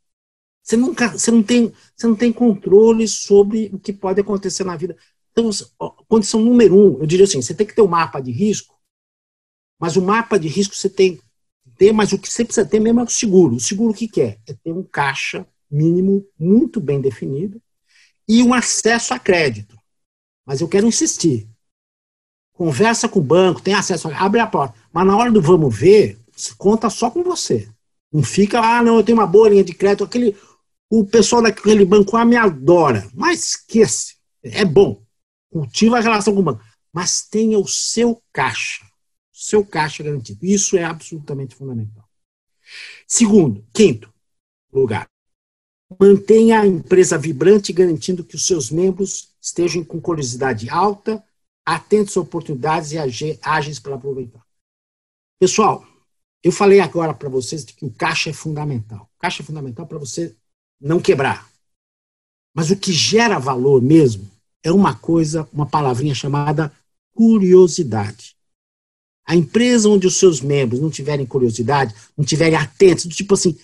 Você 0.64 0.78
nunca, 0.78 1.10
você 1.10 1.32
não 1.32 1.42
tem, 1.42 1.74
você 1.96 2.08
não 2.08 2.16
tem 2.16 2.32
controle 2.32 3.08
sobre 3.08 3.72
o 3.74 3.80
que 3.80 3.92
pode 3.92 4.22
acontecer 4.22 4.64
na 4.64 4.78
vida. 4.78 4.96
Então, 5.32 5.50
condição 6.08 6.40
número 6.40 6.76
um, 6.76 7.00
eu 7.00 7.08
diria 7.08 7.26
assim, 7.26 7.42
você 7.42 7.54
tem 7.54 7.66
que 7.66 7.76
ter 7.76 7.82
um 7.82 7.88
mapa 7.88 8.20
de 8.20 8.32
risco, 8.32 8.80
mas 9.80 9.98
o 9.98 10.02
mapa 10.02 10.38
de 10.38 10.48
risco 10.48 10.76
você 10.76 10.90
tem 10.90 11.20
ter, 11.82 11.92
mas 11.92 12.14
o 12.14 12.20
que 12.20 12.32
você 12.32 12.46
precisa 12.46 12.64
ter 12.64 12.80
mesmo 12.80 13.00
é 13.00 13.04
o 13.04 13.10
seguro. 13.10 13.56
O 13.56 13.60
seguro 13.60 13.92
o 13.92 13.96
que, 13.96 14.08
que 14.08 14.22
é? 14.22 14.38
Ter 14.64 14.72
um 14.72 14.84
caixa 14.84 15.48
mínimo 15.70 16.24
muito 16.38 16.80
bem 16.80 17.02
definido 17.02 17.60
e 18.28 18.44
um 18.44 18.54
acesso 18.54 19.16
a 19.16 19.20
crédito. 19.20 19.76
Mas 20.46 20.62
eu 20.62 20.68
quero 20.68 20.86
insistir, 20.86 21.50
conversa 22.54 23.10
com 23.10 23.18
o 23.18 23.24
banco, 23.24 23.64
tem 23.64 23.74
acesso, 23.74 24.08
abre 24.10 24.40
a 24.40 24.46
porta. 24.46 24.76
Mas 24.94 25.08
na 25.08 25.18
hora 25.18 25.32
do 25.32 25.42
vamos 25.42 25.76
ver, 25.76 26.20
conta 26.56 26.88
só 26.88 27.10
com 27.10 27.24
você. 27.24 27.68
Não 28.14 28.22
fica, 28.22 28.60
ah, 28.60 28.84
não, 28.84 28.98
eu 28.98 29.04
tenho 29.04 29.18
uma 29.18 29.26
boa 29.26 29.50
linha 29.50 29.64
de 29.64 29.74
crédito, 29.74 30.04
aquele, 30.04 30.38
o 30.88 31.04
pessoal 31.04 31.42
daquele 31.42 31.84
banco 31.84 32.16
ah, 32.16 32.24
me 32.24 32.36
adora. 32.36 33.10
Mas 33.12 33.56
esquece, 33.56 34.18
é 34.44 34.64
bom. 34.64 35.02
Cultiva 35.52 35.98
a 35.98 36.02
relação 36.02 36.32
com 36.36 36.42
o 36.42 36.44
banco. 36.44 36.64
Mas 36.94 37.24
tenha 37.24 37.58
o 37.58 37.68
seu 37.68 38.22
caixa, 38.32 38.86
seu 39.42 39.66
caixa 39.66 40.04
garantido. 40.04 40.46
Isso 40.46 40.78
é 40.78 40.84
absolutamente 40.84 41.56
fundamental. 41.56 42.08
Segundo, 43.08 43.66
quinto 43.74 44.14
lugar, 44.72 45.10
mantenha 46.00 46.62
a 46.62 46.68
empresa 46.68 47.18
vibrante, 47.18 47.74
garantindo 47.74 48.24
que 48.24 48.36
os 48.36 48.46
seus 48.46 48.70
membros 48.70 49.30
estejam 49.42 49.84
com 49.84 50.00
curiosidade 50.00 50.70
alta 50.70 51.24
atentos 51.66 52.16
a 52.18 52.22
oportunidades 52.22 52.92
e 52.92 53.40
ágeis 53.42 53.80
para 53.80 53.96
aproveitar. 53.96 54.46
Pessoal, 55.40 55.86
eu 56.44 56.52
falei 56.52 56.80
agora 56.80 57.14
para 57.14 57.30
vocês 57.30 57.64
que 57.64 57.86
o 57.86 57.92
caixa 57.92 58.30
é 58.30 58.34
fundamental. 58.34 59.10
O 59.16 59.20
caixa 59.20 59.42
é 59.42 59.46
fundamental 59.46 59.88
para 59.88 59.98
você 59.98 60.36
não 60.80 61.00
quebrar. 61.00 61.50
Mas 62.54 62.70
o 62.70 62.78
que 62.78 62.92
gera 62.92 63.40
valor 63.40 63.82
mesmo 63.82 64.30
é 64.64 64.72
uma 64.72 64.96
coisa, 64.96 65.48
uma 65.52 65.66
palavrinha 65.66 66.14
chamada 66.14 66.72
curiosidade. 67.14 68.36
A 69.32 69.36
empresa 69.38 69.88
onde 69.88 70.06
os 70.06 70.18
seus 70.18 70.42
membros 70.42 70.82
não 70.82 70.90
tiverem 70.90 71.26
curiosidade, 71.26 71.96
não 72.18 72.26
tiverem 72.26 72.58
atentos, 72.58 73.06
tipo 73.16 73.34
assim, 73.34 73.58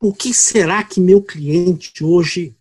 o 0.00 0.10
que 0.10 0.32
será 0.32 0.82
que 0.82 0.98
meu 1.02 1.20
cliente 1.20 2.02
hoje 2.02 2.56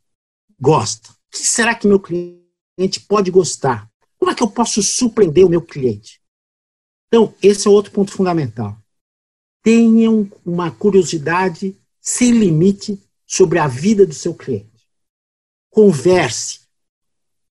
gosta? 0.59 1.11
O 1.11 1.15
que 1.31 1.47
será 1.47 1.73
que 1.73 1.87
meu 1.87 1.97
cliente 1.97 2.99
pode 3.07 3.31
gostar? 3.31 3.89
Como 4.19 4.29
é 4.29 4.35
que 4.35 4.43
eu 4.43 4.49
posso 4.49 4.83
surpreender 4.83 5.45
o 5.45 5.49
meu 5.49 5.61
cliente? 5.61 6.21
Então, 7.07 7.33
esse 7.41 7.69
é 7.69 7.71
outro 7.71 7.93
ponto 7.93 8.11
fundamental. 8.11 8.77
Tenham 9.63 10.29
uma 10.45 10.69
curiosidade 10.69 11.73
sem 12.01 12.31
limite 12.31 13.01
sobre 13.25 13.59
a 13.59 13.67
vida 13.67 14.05
do 14.05 14.13
seu 14.13 14.33
cliente. 14.33 14.89
Converse, 15.69 16.59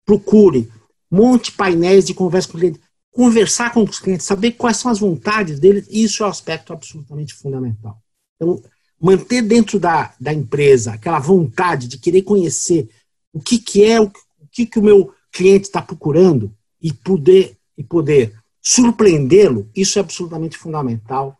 procure, 0.04 0.68
monte 1.08 1.52
painéis 1.52 2.04
de 2.04 2.14
conversa 2.14 2.48
com 2.48 2.56
o 2.56 2.60
cliente, 2.60 2.80
conversar 3.12 3.72
com 3.72 3.82
os 3.82 3.98
clientes, 3.98 4.26
saber 4.26 4.52
quais 4.52 4.76
são 4.76 4.90
as 4.90 5.00
vontades 5.00 5.58
deles, 5.58 5.86
isso 5.90 6.22
é 6.22 6.26
um 6.26 6.30
aspecto 6.30 6.72
absolutamente 6.72 7.34
fundamental. 7.34 8.00
Então, 8.36 8.62
manter 9.00 9.42
dentro 9.42 9.78
da, 9.78 10.14
da 10.20 10.32
empresa 10.32 10.92
aquela 10.92 11.18
vontade 11.18 11.88
de 11.88 11.98
querer 11.98 12.22
conhecer 12.22 12.88
o 13.32 13.40
que, 13.40 13.58
que 13.58 13.84
é, 13.84 14.00
o 14.00 14.10
que, 14.50 14.66
que 14.66 14.78
o 14.78 14.82
meu 14.82 15.12
cliente 15.32 15.66
está 15.66 15.82
procurando, 15.82 16.54
e 16.80 16.92
poder 16.92 17.56
e 17.76 17.84
poder 17.84 18.36
surpreendê-lo, 18.60 19.70
isso 19.74 19.98
é 19.98 20.02
absolutamente 20.02 20.56
fundamental. 20.56 21.38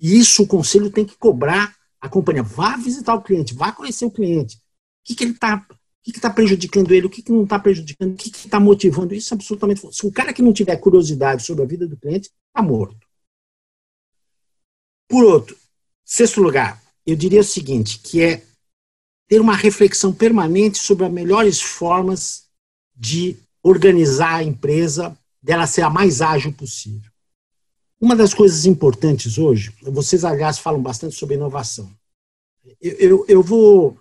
E 0.00 0.18
isso 0.18 0.42
o 0.42 0.46
conselho 0.46 0.90
tem 0.90 1.04
que 1.04 1.16
cobrar 1.16 1.74
a 2.00 2.08
companhia. 2.08 2.42
Vá 2.42 2.76
visitar 2.76 3.14
o 3.14 3.22
cliente, 3.22 3.54
vá 3.54 3.72
conhecer 3.72 4.04
o 4.04 4.10
cliente. 4.10 4.56
O 4.56 4.60
que, 5.04 5.14
que 5.14 5.24
ele 5.24 5.32
está 5.32 5.66
que 6.04 6.10
está 6.10 6.30
prejudicando 6.30 6.92
ele, 6.92 7.06
o 7.06 7.10
que, 7.10 7.22
que 7.22 7.32
não 7.32 7.44
está 7.44 7.58
prejudicando, 7.58 8.12
o 8.12 8.16
que 8.16 8.28
está 8.28 8.58
motivando. 8.58 9.14
Isso 9.14 9.32
é 9.32 9.36
absolutamente. 9.36 9.82
Se 9.92 10.06
o 10.06 10.12
cara 10.12 10.32
que 10.32 10.42
não 10.42 10.52
tiver 10.52 10.76
curiosidade 10.76 11.44
sobre 11.44 11.64
a 11.64 11.66
vida 11.66 11.86
do 11.86 11.96
cliente, 11.96 12.30
está 12.48 12.62
morto. 12.62 13.06
Por 15.08 15.24
outro, 15.24 15.56
sexto 16.04 16.40
lugar, 16.40 16.82
eu 17.06 17.16
diria 17.16 17.40
o 17.40 17.44
seguinte, 17.44 17.98
que 17.98 18.22
é 18.22 18.44
ter 19.26 19.40
uma 19.40 19.54
reflexão 19.54 20.12
permanente 20.12 20.78
sobre 20.78 21.04
as 21.04 21.12
melhores 21.12 21.60
formas 21.60 22.46
de 22.94 23.36
organizar 23.62 24.36
a 24.36 24.42
empresa, 24.42 25.16
dela 25.42 25.66
ser 25.66 25.82
a 25.82 25.90
mais 25.90 26.20
ágil 26.20 26.52
possível. 26.52 27.10
Uma 28.00 28.14
das 28.14 28.32
coisas 28.32 28.64
importantes 28.64 29.38
hoje, 29.38 29.74
vocês, 29.82 30.24
aliás, 30.24 30.58
falam 30.58 30.80
bastante 30.80 31.14
sobre 31.14 31.34
inovação. 31.34 31.90
Eu, 32.80 32.92
eu, 32.92 33.24
eu 33.28 33.42
vou 33.42 33.98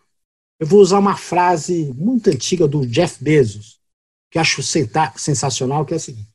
eu 0.59 0.65
vou 0.65 0.79
usar 0.79 0.99
uma 0.99 1.15
frase 1.15 1.93
muito 1.93 2.29
antiga 2.29 2.67
do 2.67 2.85
Jeff 2.85 3.23
Bezos, 3.23 3.79
que 4.31 4.39
acho 4.39 4.61
sensacional, 4.63 5.85
que 5.85 5.93
é 5.93 5.97
a 5.97 5.99
seguinte. 5.99 6.29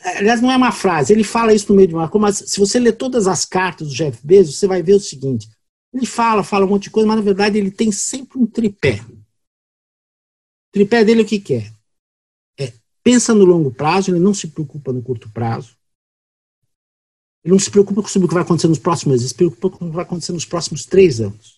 Aliás, 0.00 0.40
não 0.40 0.50
é 0.50 0.56
uma 0.56 0.70
frase, 0.70 1.12
ele 1.12 1.24
fala 1.24 1.52
isso 1.52 1.68
no 1.70 1.76
meio 1.76 1.88
de 1.88 1.94
uma 1.94 2.08
coisa, 2.08 2.22
mas 2.22 2.50
se 2.50 2.60
você 2.60 2.78
ler 2.78 2.92
todas 2.92 3.26
as 3.26 3.44
cartas 3.44 3.88
do 3.88 3.94
Jeff 3.94 4.24
Bezos, 4.24 4.56
você 4.56 4.66
vai 4.66 4.80
ver 4.80 4.94
o 4.94 5.00
seguinte. 5.00 5.48
Ele 5.92 6.06
fala, 6.06 6.44
fala 6.44 6.66
um 6.66 6.68
monte 6.68 6.84
de 6.84 6.90
coisa, 6.90 7.06
mas 7.08 7.16
na 7.16 7.22
verdade 7.22 7.58
ele 7.58 7.70
tem 7.70 7.90
sempre 7.90 8.38
um 8.38 8.46
tripé. 8.46 9.00
O 9.08 10.72
tripé 10.72 11.04
dele 11.04 11.22
é 11.22 11.24
o 11.24 11.26
que 11.26 11.40
quer? 11.40 11.72
É, 12.60 12.72
pensa 13.02 13.34
no 13.34 13.44
longo 13.44 13.72
prazo, 13.72 14.10
ele 14.12 14.20
não 14.20 14.32
se 14.32 14.46
preocupa 14.46 14.92
no 14.92 15.02
curto 15.02 15.28
prazo. 15.30 15.76
Ele 17.42 17.52
não 17.52 17.58
se 17.58 17.70
preocupa 17.70 18.02
com 18.02 18.08
o 18.08 18.28
que 18.28 18.34
vai 18.34 18.42
acontecer 18.42 18.68
nos 18.68 18.78
próximos 18.78 19.12
meses, 19.12 19.22
ele 19.22 19.28
se 19.30 19.34
preocupa 19.34 19.70
com 19.70 19.86
o 19.86 19.88
que 19.88 19.94
vai 19.96 20.04
acontecer 20.04 20.32
nos 20.32 20.44
próximos 20.44 20.84
três 20.84 21.20
anos. 21.20 21.57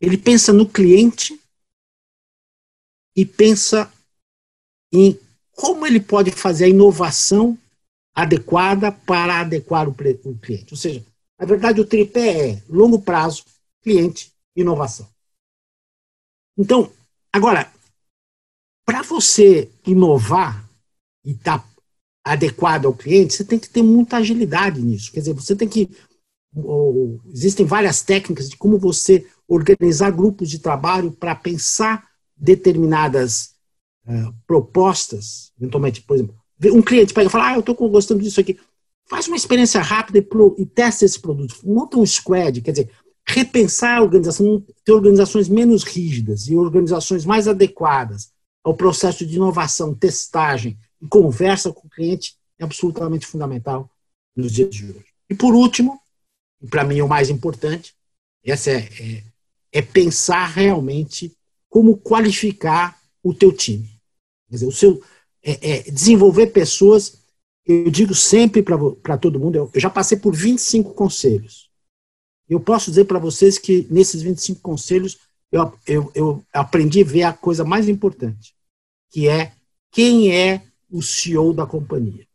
Ele 0.00 0.16
pensa 0.16 0.52
no 0.52 0.68
cliente 0.68 1.38
e 3.16 3.26
pensa 3.26 3.92
em 4.92 5.18
como 5.52 5.86
ele 5.86 6.00
pode 6.00 6.30
fazer 6.30 6.66
a 6.66 6.68
inovação 6.68 7.58
adequada 8.14 8.92
para 8.92 9.40
adequar 9.40 9.88
o, 9.88 9.94
cliente. 9.94 10.72
Ou 10.72 10.76
seja, 10.76 11.04
na 11.38 11.46
verdade, 11.46 11.80
o 11.80 11.86
tripé 11.86 12.50
é 12.50 12.62
longo 12.68 13.00
prazo, 13.00 13.44
cliente, 13.82 14.32
inovação. 14.56 15.08
Então, 16.56 16.92
agora, 17.32 17.72
para 18.84 19.02
você 19.02 19.70
inovar 19.86 20.68
e 21.24 21.32
estar 21.32 21.58
tá 21.58 21.68
adequado 22.24 22.86
ao 22.86 22.94
cliente, 22.94 23.34
você 23.34 23.44
tem 23.44 23.58
que 23.58 23.68
ter 23.68 23.82
muita 23.82 24.16
agilidade 24.16 24.80
nisso. 24.80 25.12
Quer 25.12 25.20
dizer, 25.20 25.34
você 25.34 25.54
tem 25.54 25.68
que. 25.68 25.88
Ou, 26.54 27.20
existem 27.26 27.66
várias 27.66 28.02
técnicas 28.02 28.48
de 28.48 28.56
como 28.56 28.78
você 28.78 29.28
organizar 29.48 30.10
grupos 30.10 30.50
de 30.50 30.58
trabalho 30.58 31.10
para 31.10 31.34
pensar 31.34 32.06
determinadas 32.36 33.54
uh, 34.06 34.32
propostas, 34.46 35.52
eventualmente, 35.58 36.02
por 36.02 36.16
exemplo, 36.16 36.36
um 36.66 36.82
cliente 36.82 37.14
pega 37.14 37.28
e 37.28 37.30
fala, 37.30 37.50
ah, 37.50 37.54
eu 37.54 37.60
estou 37.60 37.74
gostando 37.88 38.22
disso 38.22 38.40
aqui, 38.40 38.58
faz 39.08 39.26
uma 39.26 39.36
experiência 39.36 39.80
rápida 39.80 40.18
e, 40.18 40.22
pro, 40.22 40.54
e 40.58 40.66
testa 40.66 41.04
esse 41.04 41.18
produto, 41.18 41.56
monta 41.64 41.98
um 41.98 42.04
squad, 42.04 42.60
quer 42.60 42.72
dizer, 42.72 42.90
repensar 43.26 43.98
a 43.98 44.02
organização, 44.02 44.64
ter 44.84 44.92
organizações 44.92 45.48
menos 45.48 45.82
rígidas 45.84 46.48
e 46.48 46.56
organizações 46.56 47.24
mais 47.24 47.48
adequadas 47.48 48.30
ao 48.62 48.74
processo 48.74 49.24
de 49.24 49.36
inovação, 49.36 49.94
testagem 49.94 50.78
e 51.00 51.06
conversa 51.06 51.72
com 51.72 51.86
o 51.86 51.90
cliente 51.90 52.36
é 52.58 52.64
absolutamente 52.64 53.26
fundamental 53.26 53.90
nos 54.36 54.52
dias 54.52 54.70
de 54.70 54.84
hoje. 54.84 55.06
E 55.30 55.34
por 55.34 55.54
último, 55.54 56.00
para 56.68 56.84
mim 56.84 57.00
o 57.00 57.08
mais 57.08 57.30
importante, 57.30 57.94
essa 58.44 58.70
é, 58.70 58.88
é 59.00 59.22
é 59.72 59.82
pensar 59.82 60.46
realmente 60.46 61.36
como 61.68 61.96
qualificar 61.96 62.98
o 63.22 63.34
teu 63.34 63.52
time. 63.52 63.88
Quer 64.48 64.54
dizer, 64.54 64.66
o 64.66 64.72
seu, 64.72 65.02
é, 65.42 65.70
é 65.70 65.82
desenvolver 65.90 66.48
pessoas. 66.48 67.18
Eu 67.64 67.90
digo 67.90 68.14
sempre 68.14 68.62
para 68.62 69.18
todo 69.18 69.38
mundo, 69.38 69.56
eu, 69.56 69.70
eu 69.74 69.80
já 69.80 69.90
passei 69.90 70.18
por 70.18 70.34
25 70.34 70.94
conselhos. 70.94 71.68
Eu 72.48 72.58
posso 72.58 72.90
dizer 72.90 73.04
para 73.04 73.18
vocês 73.18 73.58
que 73.58 73.86
nesses 73.90 74.22
25 74.22 74.60
conselhos 74.62 75.18
eu, 75.52 75.72
eu, 75.86 76.12
eu 76.14 76.46
aprendi 76.52 77.02
a 77.02 77.06
ver 77.06 77.22
a 77.24 77.32
coisa 77.32 77.64
mais 77.64 77.88
importante, 77.88 78.54
que 79.10 79.28
é 79.28 79.52
quem 79.90 80.34
é 80.34 80.62
o 80.90 81.02
CEO 81.02 81.52
da 81.52 81.66
companhia. 81.66 82.26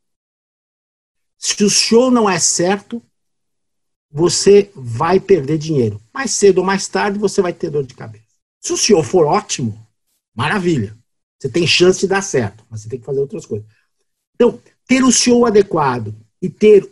Se 1.37 1.63
o 1.63 1.69
show 1.69 2.11
não 2.11 2.29
é 2.29 2.39
certo, 2.39 3.01
você 4.13 4.69
vai 4.75 5.19
perder 5.19 5.57
dinheiro. 5.57 5.99
Mais 6.13 6.29
cedo 6.31 6.59
ou 6.59 6.63
mais 6.63 6.87
tarde 6.87 7.17
você 7.17 7.41
vai 7.41 7.51
ter 7.51 7.71
dor 7.71 7.83
de 7.83 7.95
cabeça. 7.95 8.23
Se 8.61 8.71
o 8.71 8.77
senhor 8.77 9.03
for 9.03 9.25
ótimo, 9.25 9.75
maravilha. 10.35 10.95
Você 11.39 11.49
tem 11.49 11.65
chance 11.65 11.99
de 11.99 12.07
dar 12.07 12.21
certo, 12.21 12.63
mas 12.69 12.81
você 12.81 12.89
tem 12.89 12.99
que 12.99 13.05
fazer 13.05 13.19
outras 13.19 13.45
coisas. 13.45 13.67
Então, 14.35 14.61
ter 14.87 15.03
o 15.03 15.11
show 15.11 15.45
adequado 15.47 16.15
e 16.39 16.47
ter 16.47 16.87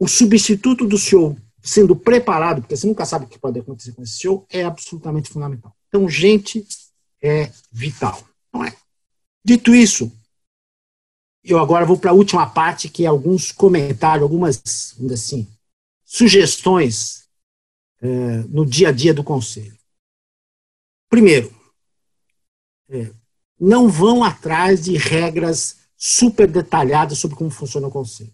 o 0.00 0.08
substituto 0.08 0.84
do 0.84 0.98
show 0.98 1.36
sendo 1.62 1.94
preparado, 1.94 2.60
porque 2.60 2.76
você 2.76 2.86
nunca 2.86 3.06
sabe 3.06 3.24
o 3.24 3.28
que 3.28 3.38
pode 3.38 3.58
acontecer 3.58 3.92
com 3.92 4.02
esse 4.02 4.20
show, 4.20 4.44
é 4.50 4.64
absolutamente 4.64 5.30
fundamental. 5.30 5.74
Então, 5.88 6.08
gente 6.08 6.66
é 7.22 7.50
vital, 7.72 8.22
não 8.52 8.64
é? 8.64 8.76
Dito 9.42 9.74
isso, 9.74 10.12
eu 11.42 11.58
agora 11.58 11.86
vou 11.86 11.96
para 11.96 12.10
a 12.10 12.14
última 12.14 12.46
parte, 12.46 12.88
que 12.88 13.04
é 13.04 13.06
alguns 13.06 13.52
comentários, 13.52 14.22
algumas, 14.22 14.62
assim, 15.10 15.46
sugestões 16.14 17.28
é, 18.00 18.08
no 18.48 18.64
dia 18.64 18.90
a 18.90 18.92
dia 18.92 19.12
do 19.12 19.24
Conselho. 19.24 19.76
Primeiro, 21.10 21.52
é, 22.88 23.10
não 23.58 23.88
vão 23.88 24.22
atrás 24.22 24.84
de 24.84 24.96
regras 24.96 25.80
super 25.96 26.46
detalhadas 26.46 27.18
sobre 27.18 27.36
como 27.36 27.50
funciona 27.50 27.88
o 27.88 27.90
Conselho. 27.90 28.32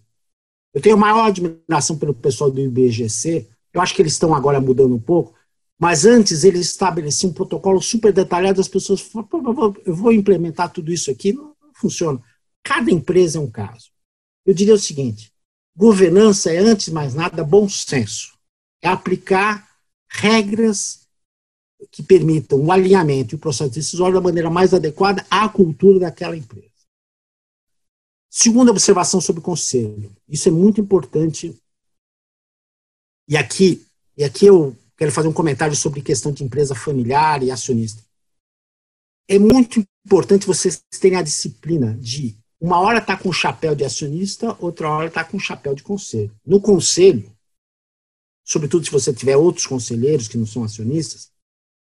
Eu 0.71 0.79
tenho 0.79 0.95
maior 0.95 1.25
admiração 1.25 1.97
pelo 1.97 2.13
pessoal 2.13 2.51
do 2.51 2.61
IBGC, 2.61 3.49
eu 3.73 3.81
acho 3.81 3.95
que 3.95 4.03
eles 4.03 4.13
estão 4.13 4.35
agora 4.35 4.61
mudando 4.61 4.93
um 4.93 5.01
pouco, 5.01 5.33
mas 5.79 6.05
antes 6.05 6.43
eles 6.43 6.67
estabeleciam 6.67 7.31
um 7.31 7.33
protocolo 7.33 7.81
super 7.81 8.13
detalhado, 8.13 8.61
as 8.61 8.67
pessoas 8.67 9.01
falavam, 9.01 9.75
eu 9.83 9.95
vou 9.95 10.11
implementar 10.11 10.71
tudo 10.71 10.93
isso 10.93 11.09
aqui, 11.09 11.33
não, 11.33 11.55
não 11.59 11.73
funciona. 11.73 12.21
Cada 12.61 12.91
empresa 12.91 13.39
é 13.39 13.41
um 13.41 13.49
caso. 13.49 13.89
Eu 14.45 14.53
diria 14.53 14.75
o 14.75 14.79
seguinte, 14.79 15.30
Governança 15.75 16.51
é, 16.51 16.57
antes 16.57 16.85
de 16.85 16.91
mais 16.91 17.13
nada, 17.13 17.43
bom 17.43 17.67
senso. 17.67 18.37
É 18.81 18.87
aplicar 18.87 19.69
regras 20.09 21.07
que 21.89 22.03
permitam 22.03 22.59
o 22.59 22.71
alinhamento 22.71 23.33
e 23.33 23.37
o 23.37 23.39
processo 23.39 23.71
decisório 23.71 24.15
da 24.15 24.21
maneira 24.21 24.49
mais 24.49 24.73
adequada 24.73 25.25
à 25.29 25.47
cultura 25.49 25.99
daquela 25.99 26.35
empresa. 26.35 26.69
Segunda 28.29 28.71
observação 28.71 29.19
sobre 29.19 29.39
o 29.41 29.43
conselho. 29.43 30.15
Isso 30.27 30.47
é 30.47 30.51
muito 30.51 30.79
importante. 30.79 31.57
E 33.27 33.35
aqui, 33.35 33.85
e 34.15 34.23
aqui 34.23 34.45
eu 34.45 34.75
quero 34.95 35.11
fazer 35.11 35.27
um 35.27 35.33
comentário 35.33 35.75
sobre 35.75 36.01
questão 36.01 36.31
de 36.31 36.43
empresa 36.43 36.75
familiar 36.75 37.43
e 37.43 37.51
acionista. 37.51 38.01
É 39.27 39.39
muito 39.39 39.85
importante 40.05 40.45
vocês 40.45 40.83
terem 40.99 41.17
a 41.17 41.21
disciplina 41.21 41.93
de 41.95 42.37
uma 42.61 42.79
hora 42.79 42.99
está 42.99 43.17
com 43.17 43.29
o 43.29 43.33
chapéu 43.33 43.73
de 43.73 43.83
acionista, 43.83 44.55
outra 44.59 44.87
hora 44.87 45.07
está 45.07 45.23
com 45.23 45.37
o 45.37 45.39
chapéu 45.39 45.73
de 45.73 45.81
conselho. 45.81 46.31
No 46.45 46.61
conselho, 46.61 47.29
sobretudo 48.45 48.85
se 48.85 48.91
você 48.91 49.11
tiver 49.11 49.35
outros 49.35 49.65
conselheiros 49.65 50.27
que 50.27 50.37
não 50.37 50.45
são 50.45 50.63
acionistas, 50.63 51.31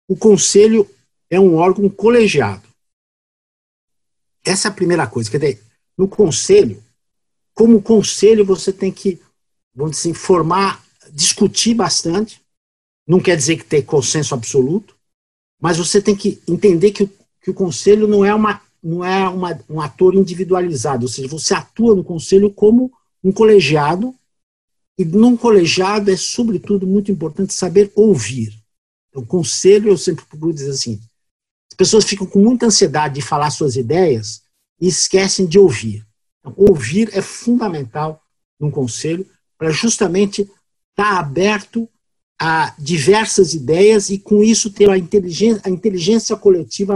o 0.08 0.16
conselho 0.16 0.90
é 1.30 1.38
um 1.40 1.56
órgão 1.56 1.90
colegiado. 1.90 2.68
Essa 4.44 4.70
é 4.70 4.72
a 4.72 4.74
primeira 4.74 5.06
coisa. 5.06 5.30
Quer 5.30 5.40
dizer, 5.40 5.64
no 5.98 6.08
conselho, 6.08 6.82
como 7.54 7.82
conselho, 7.82 8.46
você 8.46 8.72
tem 8.72 8.92
que, 8.92 9.22
vamos 9.76 9.98
dizer 9.98 10.10
assim, 10.10 10.14
formar, 10.14 10.82
discutir 11.12 11.74
bastante. 11.74 12.42
Não 13.06 13.20
quer 13.20 13.36
dizer 13.36 13.58
que 13.58 13.66
tem 13.66 13.82
consenso 13.82 14.34
absoluto, 14.34 14.96
mas 15.62 15.78
você 15.78 16.02
tem 16.02 16.16
que 16.16 16.42
entender 16.48 16.92
que 16.92 17.10
que 17.44 17.52
o 17.52 17.54
conselho 17.54 18.08
não 18.08 18.24
é 18.24 18.34
uma 18.34 18.62
não 18.84 19.04
é 19.04 19.28
uma, 19.30 19.60
um 19.70 19.80
ator 19.80 20.14
individualizado, 20.14 21.04
ou 21.04 21.08
seja, 21.08 21.28
você 21.28 21.54
atua 21.54 21.96
no 21.96 22.04
conselho 22.04 22.52
como 22.52 22.92
um 23.24 23.32
colegiado, 23.32 24.14
e 24.98 25.06
num 25.06 25.38
colegiado 25.38 26.12
é, 26.12 26.18
sobretudo, 26.18 26.86
muito 26.86 27.12
importante 27.12 27.54
saber 27.54 27.92
ouvir. 27.96 28.54
Então, 29.10 29.26
conselho, 29.26 29.90
eu 29.90 29.98
sempre 29.98 30.26
procuro 30.26 30.54
dizer 30.54 30.72
assim: 30.72 31.00
as 31.72 31.76
pessoas 31.76 32.06
ficam 32.06 32.28
com 32.28 32.40
muita 32.40 32.66
ansiedade 32.66 33.16
de 33.16 33.22
falar 33.22 33.50
suas 33.50 33.76
ideias 33.76 34.44
e 34.80 34.88
esquecem 34.88 35.46
de 35.46 35.58
ouvir. 35.58 36.06
Então, 36.40 36.54
ouvir 36.58 37.10
é 37.14 37.22
fundamental 37.22 38.22
num 38.60 38.70
conselho 38.70 39.26
para 39.58 39.72
justamente 39.72 40.42
estar 40.92 41.18
aberto 41.18 41.90
a 42.40 42.76
diversas 42.78 43.54
ideias 43.54 44.10
e, 44.10 44.20
com 44.20 44.44
isso, 44.44 44.72
ter 44.72 44.90
a 44.90 44.98
inteligência, 44.98 45.62
a 45.64 45.70
inteligência 45.70 46.36
coletiva 46.36 46.96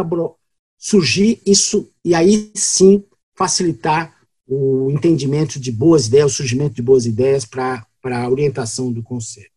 surgir 0.77 1.41
isso 1.45 1.91
e 2.03 2.13
aí 2.13 2.51
sim 2.55 3.03
facilitar 3.35 4.15
o 4.47 4.89
entendimento 4.91 5.59
de 5.59 5.71
boas 5.71 6.07
ideias, 6.07 6.31
o 6.31 6.35
surgimento 6.35 6.75
de 6.75 6.81
boas 6.81 7.05
ideias 7.05 7.43
para 7.43 7.85
a 8.03 8.29
orientação 8.29 8.91
do 8.93 9.03
conselho. 9.03 9.51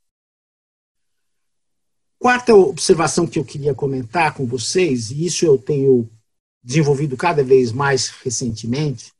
Quarta 2.18 2.54
observação 2.54 3.26
que 3.26 3.38
eu 3.38 3.44
queria 3.44 3.74
comentar 3.74 4.34
com 4.34 4.44
vocês, 4.44 5.10
e 5.10 5.24
isso 5.24 5.46
eu 5.46 5.56
tenho 5.56 6.10
desenvolvido 6.62 7.16
cada 7.16 7.42
vez 7.42 7.72
mais 7.72 8.08
recentemente, 8.08 9.12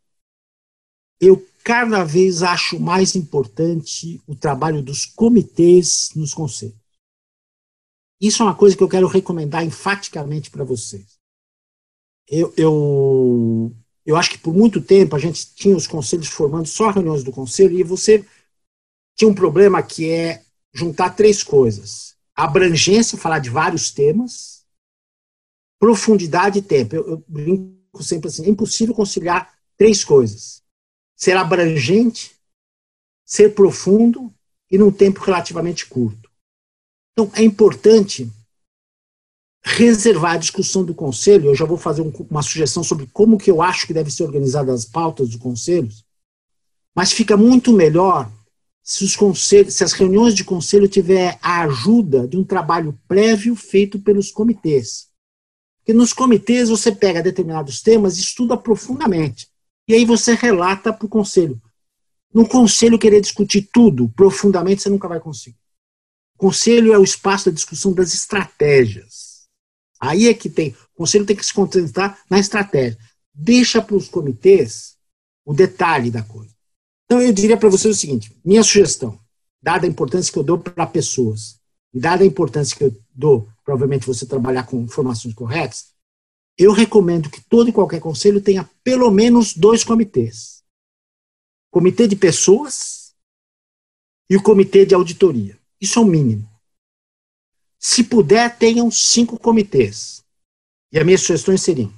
eu 1.21 1.47
cada 1.63 2.03
vez 2.05 2.43
acho 2.43 2.81
mais 2.81 3.15
importante 3.15 4.21
o 4.27 4.35
trabalho 4.35 4.83
dos 4.83 5.07
comitês 5.07 6.11
nos 6.17 6.35
conselhos. 6.35 6.77
Isso 8.21 8.43
é 8.43 8.47
uma 8.47 8.55
coisa 8.55 8.77
que 8.77 8.83
eu 8.83 8.89
quero 8.89 9.07
recomendar 9.07 9.65
enfaticamente 9.65 10.51
para 10.51 10.65
vocês. 10.65 11.20
Eu, 12.31 12.55
eu, 12.57 13.77
eu 14.07 14.17
acho 14.17 14.31
que 14.31 14.39
por 14.39 14.55
muito 14.55 14.81
tempo 14.81 15.17
a 15.17 15.19
gente 15.19 15.53
tinha 15.53 15.77
os 15.77 15.89
conselhos 15.89 16.29
formando 16.29 16.69
só 16.69 16.89
reuniões 16.91 17.25
do 17.25 17.33
conselho 17.33 17.77
e 17.77 17.83
você 17.83 18.25
tinha 19.17 19.29
um 19.29 19.35
problema 19.35 19.83
que 19.83 20.09
é 20.09 20.45
juntar 20.73 21.11
três 21.11 21.43
coisas: 21.43 22.17
abrangência, 22.33 23.19
falar 23.19 23.41
de 23.41 23.51
vários 23.51 23.91
temas, 23.91 24.65
profundidade 25.81 26.61
e 26.61 26.63
tempo. 26.63 26.95
Eu, 26.95 27.09
eu 27.09 27.25
brinco 27.27 28.01
sempre 28.01 28.29
assim: 28.29 28.45
é 28.45 28.49
impossível 28.49 28.95
conciliar 28.95 29.53
três 29.77 30.05
coisas: 30.05 30.63
ser 31.17 31.37
abrangente, 31.37 32.37
ser 33.27 33.57
profundo 33.57 34.33
e 34.71 34.79
num 34.79 34.93
tempo 34.93 35.21
relativamente 35.21 35.87
curto. 35.87 36.31
Então, 37.13 37.29
é 37.35 37.43
importante 37.43 38.31
reservar 39.63 40.33
a 40.35 40.39
discussão 40.39 40.85
do 40.85 40.95
conselho. 40.95 41.47
Eu 41.47 41.55
já 41.55 41.65
vou 41.65 41.77
fazer 41.77 42.03
um, 42.03 42.13
uma 42.31 42.43
sugestão 42.43 42.83
sobre 42.83 43.07
como 43.13 43.39
que 43.39 43.51
eu 43.51 43.63
acho 43.63 43.87
que 43.87 43.95
deve 43.95 44.11
ser 44.11 44.25
organizadas 44.25 44.75
as 44.75 44.85
pautas 44.85 45.29
dos 45.29 45.41
conselhos, 45.41 46.05
mas 46.95 47.13
fica 47.13 47.37
muito 47.37 47.73
melhor 47.73 48.31
se, 48.83 49.05
os 49.05 49.15
conselhos, 49.15 49.75
se 49.75 49.85
as 49.85 49.93
reuniões 49.93 50.35
de 50.35 50.45
conselho 50.45 50.89
tiver 50.89 51.39
a 51.41 51.63
ajuda 51.63 52.27
de 52.27 52.37
um 52.37 52.45
trabalho 52.45 52.99
prévio 53.07 53.55
feito 53.55 53.99
pelos 53.99 54.31
comitês. 54.31 55.09
Porque 55.79 55.93
nos 55.93 56.13
comitês 56.13 56.69
você 56.69 56.93
pega 56.93 57.23
determinados 57.23 57.81
temas 57.81 58.19
estuda 58.19 58.57
profundamente. 58.57 59.49
E 59.89 59.95
aí 59.95 60.05
você 60.05 60.35
relata 60.35 60.93
para 60.93 61.07
o 61.07 61.09
conselho. 61.09 61.61
No 62.33 62.47
conselho 62.49 62.99
querer 62.99 63.21
discutir 63.21 63.69
tudo 63.73 64.09
profundamente, 64.11 64.83
você 64.83 64.89
nunca 64.89 65.09
vai 65.09 65.19
conseguir. 65.19 65.59
O 66.37 66.39
conselho 66.39 66.93
é 66.93 66.99
o 66.99 67.05
espaço 67.05 67.47
da 67.47 67.55
discussão 67.55 67.93
das 67.93 68.15
estratégias. 68.15 69.30
Aí 70.01 70.29
é 70.29 70.35
que 70.35 70.49
tem. 70.49 70.71
O 70.95 70.99
conselho 70.99 71.27
tem 71.27 71.37
que 71.37 71.45
se 71.45 71.53
concentrar 71.53 72.19
na 72.31 72.39
estratégia. 72.39 72.99
Deixa 73.35 73.83
para 73.83 73.97
os 73.97 74.09
comitês 74.09 74.97
o 75.45 75.53
detalhe 75.53 76.11
da 76.11 76.23
coisa. 76.23 76.55
Então, 77.05 77.21
eu 77.21 77.33
diria 77.33 77.57
para 77.57 77.69
vocês 77.69 77.97
o 77.97 77.99
seguinte: 77.99 78.35
minha 78.45 78.63
sugestão, 78.63 79.19
dada 79.63 79.87
a 79.87 79.91
importância 79.91 80.33
que 80.33 80.39
eu 80.39 80.45
dou 80.45 80.59
para 80.59 80.87
pessoas, 80.87 81.61
e 81.93 82.01
dada 82.01 82.23
a 82.23 82.27
importância 82.27 82.77
que 82.77 82.85
eu 82.85 82.97
dou, 83.15 83.49
provavelmente, 83.65 84.07
você 84.07 84.25
trabalhar 84.25 84.65
com 84.65 84.81
informações 84.81 85.35
corretas, 85.35 85.93
eu 86.57 86.73
recomendo 86.73 87.31
que 87.31 87.41
todo 87.43 87.69
e 87.69 87.73
qualquer 87.73 88.01
conselho 88.01 88.41
tenha 88.41 88.69
pelo 88.83 89.11
menos 89.11 89.55
dois 89.55 89.85
comitês: 89.85 90.63
comitê 91.71 92.09
de 92.09 92.17
pessoas 92.17 93.15
e 94.29 94.37
o 94.37 94.43
comitê 94.43 94.85
de 94.85 94.95
auditoria. 94.95 95.59
Isso 95.81 95.99
é 95.99 96.03
o 96.03 96.07
mínimo. 96.07 96.50
Se 97.81 98.05
puder, 98.05 98.59
tenham 98.59 98.91
cinco 98.91 99.39
comitês. 99.39 100.23
E 100.93 100.99
as 100.99 101.05
minhas 101.05 101.23
sugestões 101.23 101.63
seriam: 101.63 101.91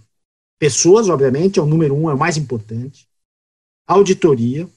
pessoas, 0.57 1.09
obviamente, 1.09 1.59
é 1.59 1.63
o 1.63 1.67
número 1.67 1.95
um, 1.95 2.09
é 2.09 2.15
o 2.15 2.19
mais 2.19 2.37
importante. 2.37 3.09
Auditoria, 3.85 4.71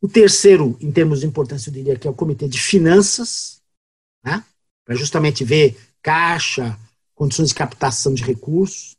o 0.00 0.06
terceiro, 0.06 0.76
em 0.80 0.92
termos 0.92 1.20
de 1.20 1.26
importância, 1.26 1.70
eu 1.70 1.74
diria 1.74 1.98
que 1.98 2.06
é 2.06 2.10
o 2.10 2.14
Comitê 2.14 2.46
de 2.46 2.60
Finanças, 2.60 3.62
né? 4.22 4.44
para 4.84 4.94
justamente 4.94 5.42
ver 5.42 5.76
caixa, 6.02 6.78
condições 7.14 7.48
de 7.48 7.54
captação 7.54 8.12
de 8.12 8.22
recursos. 8.22 8.94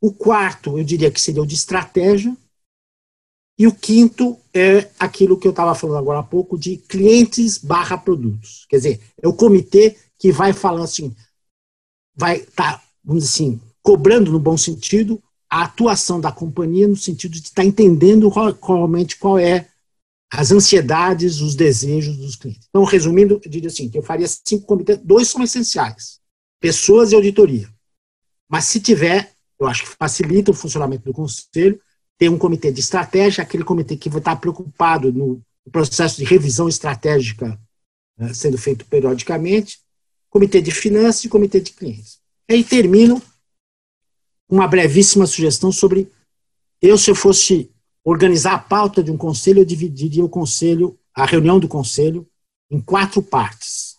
O 0.00 0.12
quarto, 0.12 0.78
eu 0.78 0.84
diria 0.84 1.10
que 1.10 1.20
seria 1.20 1.42
o 1.42 1.46
de 1.46 1.54
estratégia. 1.54 2.36
E 3.58 3.66
o 3.66 3.74
quinto 3.74 4.38
é 4.54 4.88
aquilo 4.98 5.36
que 5.36 5.46
eu 5.46 5.50
estava 5.50 5.74
falando 5.74 5.98
agora 5.98 6.20
há 6.20 6.22
pouco 6.22 6.56
de 6.56 6.76
clientes 6.76 7.58
barra 7.58 7.98
produtos. 7.98 8.64
Quer 8.68 8.76
dizer, 8.76 9.00
é 9.20 9.26
o 9.26 9.32
comitê 9.32 9.96
que 10.16 10.30
vai 10.30 10.52
falando 10.52 10.84
assim, 10.84 11.14
vai 12.14 12.36
estar, 12.36 12.78
tá, 12.78 12.82
vamos 13.04 13.24
dizer 13.24 13.34
assim, 13.34 13.60
cobrando 13.82 14.30
no 14.30 14.38
bom 14.38 14.56
sentido 14.56 15.20
a 15.50 15.62
atuação 15.62 16.20
da 16.20 16.30
companhia 16.30 16.86
no 16.86 16.96
sentido 16.96 17.32
de 17.32 17.38
estar 17.38 17.62
tá 17.62 17.64
entendendo 17.64 18.30
qual, 18.30 18.52
realmente 18.52 19.16
qual 19.16 19.38
é 19.38 19.68
as 20.30 20.52
ansiedades, 20.52 21.40
os 21.40 21.54
desejos 21.54 22.16
dos 22.16 22.36
clientes. 22.36 22.66
Então, 22.68 22.84
resumindo, 22.84 23.40
eu 23.42 23.50
diria 23.50 23.68
assim, 23.68 23.88
que 23.88 23.98
eu 23.98 24.02
faria 24.02 24.28
cinco 24.28 24.66
comitês, 24.66 24.98
dois 25.02 25.28
são 25.28 25.42
essenciais, 25.42 26.20
pessoas 26.60 27.10
e 27.10 27.14
auditoria. 27.14 27.68
Mas 28.48 28.64
se 28.64 28.78
tiver, 28.78 29.32
eu 29.58 29.66
acho 29.66 29.84
que 29.84 29.96
facilita 29.98 30.50
o 30.50 30.54
funcionamento 30.54 31.04
do 31.04 31.12
conselho, 31.12 31.80
ter 32.18 32.28
um 32.28 32.36
comitê 32.36 32.72
de 32.72 32.80
estratégia, 32.80 33.42
aquele 33.42 33.64
comitê 33.64 33.96
que 33.96 34.10
vai 34.10 34.18
estar 34.18 34.36
preocupado 34.36 35.12
no 35.12 35.40
processo 35.70 36.16
de 36.16 36.24
revisão 36.24 36.68
estratégica 36.68 37.58
né, 38.18 38.34
sendo 38.34 38.58
feito 38.58 38.84
periodicamente, 38.86 39.78
comitê 40.28 40.60
de 40.60 40.72
finanças 40.72 41.24
e 41.24 41.28
comitê 41.28 41.60
de 41.60 41.72
clientes. 41.72 42.18
E 42.48 42.54
aí 42.54 42.64
termino 42.64 43.22
uma 44.48 44.66
brevíssima 44.66 45.26
sugestão 45.26 45.70
sobre 45.70 46.10
eu, 46.82 46.98
se 46.98 47.10
eu 47.10 47.14
fosse 47.14 47.70
organizar 48.04 48.54
a 48.54 48.58
pauta 48.58 49.02
de 49.02 49.10
um 49.10 49.16
conselho, 49.16 49.60
eu 49.60 49.64
dividiria 49.64 50.24
o 50.24 50.28
conselho, 50.28 50.98
a 51.14 51.24
reunião 51.24 51.58
do 51.58 51.68
conselho, 51.68 52.26
em 52.70 52.80
quatro 52.80 53.22
partes. 53.22 53.96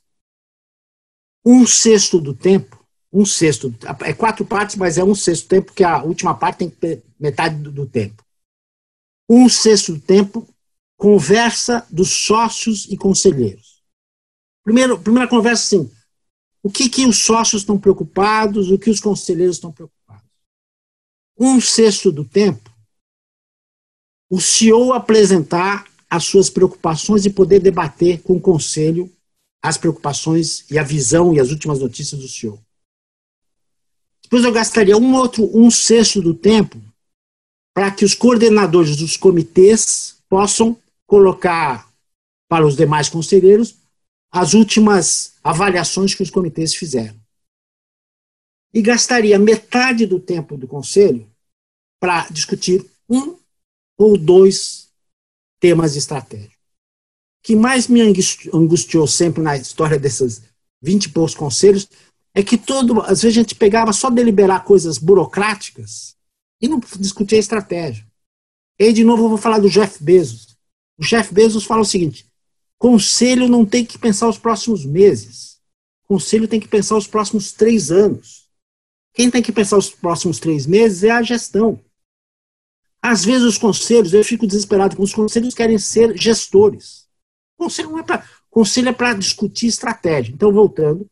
Um 1.45 1.65
sexto 1.65 2.19
do 2.19 2.33
tempo, 2.33 2.78
um 3.11 3.25
sexto, 3.25 3.73
é 4.01 4.13
quatro 4.13 4.45
partes, 4.45 4.75
mas 4.75 4.97
é 4.97 5.03
um 5.03 5.15
sexto 5.15 5.47
tempo, 5.47 5.67
porque 5.67 5.83
a 5.83 6.03
última 6.03 6.35
parte 6.35 6.71
tem 6.71 7.01
metade 7.19 7.55
do, 7.55 7.71
do 7.71 7.85
tempo. 7.85 8.23
Um 9.27 9.49
sexto 9.49 9.93
do 9.93 9.99
tempo, 9.99 10.47
conversa 10.97 11.85
dos 11.89 12.09
sócios 12.09 12.85
e 12.89 12.97
conselheiros. 12.97 13.81
Primeiro, 14.63 14.99
primeira 14.99 15.27
conversa 15.27 15.63
assim, 15.63 15.91
o 16.61 16.69
que, 16.69 16.89
que 16.89 17.05
os 17.05 17.17
sócios 17.17 17.61
estão 17.61 17.79
preocupados, 17.79 18.69
o 18.69 18.77
que 18.77 18.89
os 18.89 18.99
conselheiros 18.99 19.55
estão 19.55 19.71
preocupados. 19.71 20.29
Um 21.37 21.59
sexto 21.59 22.11
do 22.11 22.25
tempo, 22.25 22.69
o 24.29 24.39
CEO 24.39 24.93
apresentar 24.93 25.87
as 26.09 26.25
suas 26.25 26.49
preocupações 26.49 27.25
e 27.25 27.29
poder 27.29 27.59
debater 27.59 28.21
com 28.21 28.33
o 28.33 28.41
conselho 28.41 29.11
as 29.61 29.77
preocupações 29.77 30.69
e 30.71 30.77
a 30.77 30.83
visão 30.83 31.33
e 31.33 31.39
as 31.39 31.49
últimas 31.49 31.79
notícias 31.79 32.21
do 32.21 32.27
CEO. 32.27 32.59
Depois 34.29 34.43
eu 34.43 34.51
gastaria 34.51 34.95
um 34.95 35.15
outro, 35.15 35.49
um 35.57 35.71
sexto 35.71 36.21
do 36.21 36.35
tempo 36.35 36.79
para 37.73 37.89
que 37.89 38.05
os 38.05 38.13
coordenadores 38.13 38.95
dos 38.95 39.17
comitês 39.17 40.21
possam 40.29 40.79
colocar 41.07 41.91
para 42.47 42.63
os 42.63 42.75
demais 42.75 43.09
conselheiros 43.09 43.75
as 44.31 44.53
últimas 44.53 45.33
avaliações 45.43 46.13
que 46.13 46.21
os 46.21 46.29
comitês 46.29 46.75
fizeram. 46.75 47.19
E 48.71 48.83
gastaria 48.83 49.39
metade 49.39 50.05
do 50.05 50.19
tempo 50.19 50.55
do 50.55 50.67
conselho 50.67 51.27
para 51.99 52.29
discutir 52.29 52.85
um 53.09 53.35
ou 53.97 54.15
dois 54.15 54.89
temas 55.59 55.95
estratégicos. 55.95 56.55
O 57.39 57.47
que 57.47 57.55
mais 57.55 57.87
me 57.87 57.99
angustiou 58.53 59.07
sempre 59.07 59.41
na 59.41 59.57
história 59.57 59.97
desses 59.97 60.43
20 60.83 61.05
e 61.05 61.09
poucos 61.09 61.33
conselhos 61.33 61.89
é 62.33 62.43
que 62.43 62.57
todo, 62.57 63.01
às 63.01 63.21
vezes 63.21 63.37
a 63.37 63.41
gente 63.41 63.55
pegava 63.55 63.91
só 63.91 64.09
deliberar 64.09 64.63
coisas 64.63 64.97
burocráticas 64.97 66.15
e 66.61 66.67
não 66.67 66.79
discutia 66.97 67.39
estratégia. 67.39 68.05
E 68.79 68.85
aí, 68.85 68.93
de 68.93 69.03
novo, 69.03 69.23
eu 69.23 69.29
vou 69.29 69.37
falar 69.37 69.59
do 69.59 69.69
Jeff 69.69 70.01
Bezos. 70.03 70.57
O 70.97 71.03
Jeff 71.03 71.33
Bezos 71.33 71.65
fala 71.65 71.81
o 71.81 71.85
seguinte: 71.85 72.25
conselho 72.77 73.47
não 73.47 73.65
tem 73.65 73.85
que 73.85 73.97
pensar 73.97 74.27
os 74.27 74.37
próximos 74.37 74.85
meses. 74.85 75.59
Conselho 76.07 76.47
tem 76.47 76.59
que 76.59 76.67
pensar 76.67 76.97
os 76.97 77.07
próximos 77.07 77.51
três 77.51 77.91
anos. 77.91 78.47
Quem 79.13 79.29
tem 79.29 79.41
que 79.41 79.51
pensar 79.51 79.77
os 79.77 79.89
próximos 79.89 80.39
três 80.39 80.65
meses 80.65 81.03
é 81.03 81.11
a 81.11 81.21
gestão. 81.21 81.79
Às 83.01 83.23
vezes 83.23 83.43
os 83.43 83.57
conselhos, 83.57 84.13
eu 84.13 84.23
fico 84.23 84.45
desesperado, 84.45 84.91
porque 84.91 85.03
os 85.03 85.13
conselhos 85.13 85.53
querem 85.53 85.77
ser 85.77 86.17
gestores. 86.17 87.07
Conselho 87.57 87.91
não 87.91 87.99
é 87.99 88.03
para. 88.03 88.27
Conselho 88.49 88.89
é 88.89 88.93
para 88.93 89.13
discutir 89.13 89.67
estratégia. 89.67 90.33
Então, 90.33 90.51
voltando, 90.51 91.07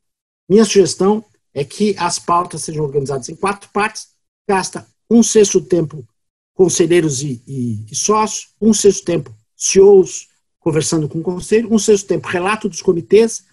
minha 0.50 0.66
sugestão 0.66 1.24
é 1.54 1.64
que 1.64 1.96
as 1.98 2.20
pautas 2.20 2.62
sejam 2.62 2.84
organizadas 2.84 3.30
em 3.30 3.36
quatro 3.36 3.70
partes, 3.72 4.08
gasta 4.48 4.88
um 5.10 5.24
sexto 5.24 5.60
tempo 5.62 6.08
conselheiros 6.54 7.22
e, 7.22 7.42
e, 7.48 7.86
e 7.92 7.96
sócios, 7.96 8.54
um 8.60 8.74
sexto 8.74 9.06
tempo 9.06 9.36
CEOs 9.56 10.28
conversando 10.60 11.08
com 11.08 11.20
o 11.20 11.24
conselho, 11.24 11.74
um 11.74 11.80
sexto 11.80 12.08
tempo 12.08 12.28
relato 12.28 12.68
dos 12.68 12.82
comitês 12.82 13.46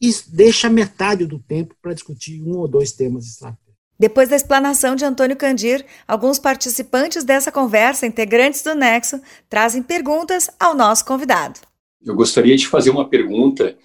e 0.00 0.10
deixa 0.28 0.68
metade 0.68 1.26
do 1.26 1.38
tempo 1.38 1.74
para 1.80 1.92
discutir 1.92 2.42
um 2.42 2.58
ou 2.58 2.68
dois 2.68 2.92
temas 2.92 3.26
estratégicos. 3.26 3.68
Depois 3.98 4.28
da 4.28 4.36
explanação 4.36 4.94
de 4.94 5.04
Antônio 5.04 5.36
Candir, 5.36 5.84
alguns 6.06 6.38
participantes 6.38 7.24
dessa 7.24 7.50
conversa, 7.50 8.06
integrantes 8.06 8.62
do 8.62 8.74
Nexo, 8.74 9.20
trazem 9.48 9.82
perguntas 9.82 10.48
ao 10.58 10.74
nosso 10.74 11.04
convidado. 11.04 11.60
Eu 12.04 12.14
gostaria 12.14 12.56
de 12.56 12.68
fazer 12.68 12.90
uma 12.90 13.08
pergunta 13.08 13.76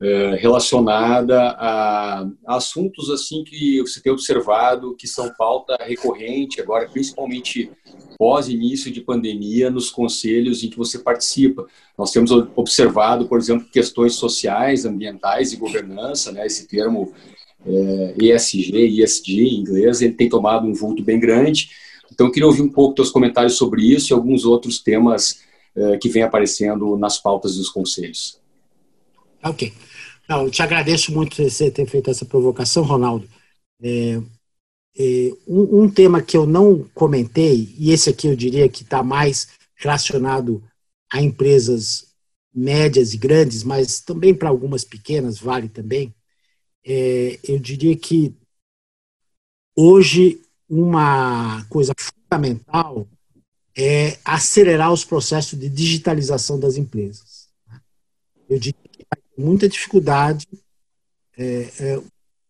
uh, 0.00 0.36
relacionada 0.36 1.50
a, 1.58 2.28
assuntos 2.46 3.10
assim 3.10 3.44
que 3.44 3.80
você 3.80 4.00
tem 4.00 4.12
observado 4.12 4.94
que 4.96 5.06
são 5.06 5.32
pauta 5.36 5.76
recorrente 5.80 6.60
agora, 6.60 6.88
principalmente 6.88 7.70
pós 8.18 8.48
início 8.48 8.90
de 8.90 9.00
pandemia, 9.00 9.70
nos 9.70 9.90
conselhos 9.90 10.64
em 10.64 10.68
que 10.68 10.76
você 10.76 10.98
participa. 10.98 11.66
Nós 11.96 12.10
temos 12.10 12.30
observado, 12.56 13.28
por 13.28 13.38
exemplo, 13.38 13.68
questões 13.70 14.14
sociais, 14.14 14.84
ambientais 14.84 15.52
e 15.52 15.56
governança, 15.56 16.32
né? 16.32 16.44
Esse 16.44 16.66
termo 16.66 17.12
é, 17.64 18.14
ESG, 18.20 19.02
ESG 19.02 19.40
em 19.40 19.60
inglês, 19.60 20.02
ele 20.02 20.14
tem 20.14 20.28
tomado 20.28 20.66
um 20.66 20.74
vulto 20.74 21.02
bem 21.02 21.20
grande. 21.20 21.70
Então, 22.12 22.30
queria 22.30 22.46
ouvir 22.46 22.62
um 22.62 22.68
pouco 22.68 22.96
teus 22.96 23.10
comentários 23.10 23.54
sobre 23.54 23.82
isso 23.82 24.12
e 24.12 24.14
alguns 24.14 24.44
outros 24.44 24.80
temas 24.80 25.40
é, 25.76 25.96
que 25.96 26.08
vêm 26.08 26.24
aparecendo 26.24 26.96
nas 26.96 27.18
pautas 27.18 27.56
dos 27.56 27.68
conselhos. 27.68 28.40
Ok. 29.44 29.72
Não, 30.28 30.44
eu 30.44 30.50
te 30.50 30.62
agradeço 30.62 31.10
muito 31.12 31.42
você 31.42 31.70
ter 31.70 31.86
feito 31.86 32.10
essa 32.10 32.24
provocação, 32.24 32.82
Ronaldo. 32.84 33.28
É, 33.80 34.20
é, 34.96 35.32
um, 35.46 35.84
um, 35.84 35.90
tema 35.90 36.20
que 36.20 36.36
eu 36.36 36.46
não 36.46 36.84
comentei, 36.94 37.74
e 37.78 37.92
esse 37.92 38.10
aqui 38.10 38.26
eu 38.26 38.36
diria 38.36 38.68
que 38.68 38.82
está 38.82 39.02
mais 39.02 39.48
relacionado 39.74 40.62
a 41.10 41.22
empresas 41.22 42.08
médias 42.54 43.14
e 43.14 43.16
grandes, 43.16 43.62
mas 43.62 44.00
também 44.00 44.34
para 44.34 44.48
algumas 44.48 44.84
pequenas 44.84 45.38
vale 45.38 45.68
também, 45.68 46.14
é, 46.84 47.38
eu 47.44 47.58
diria 47.58 47.96
que 47.96 48.34
hoje 49.76 50.42
uma 50.68 51.64
coisa 51.66 51.92
fundamental 51.96 53.08
é 53.76 54.18
acelerar 54.24 54.92
os 54.92 55.04
processos 55.04 55.58
de 55.58 55.68
digitalização 55.68 56.58
das 56.58 56.76
empresas. 56.76 57.48
Eu 58.48 58.58
diria 58.58 58.87
muita 59.38 59.68
dificuldade. 59.68 60.46
É, 61.36 61.70
é, 61.78 62.00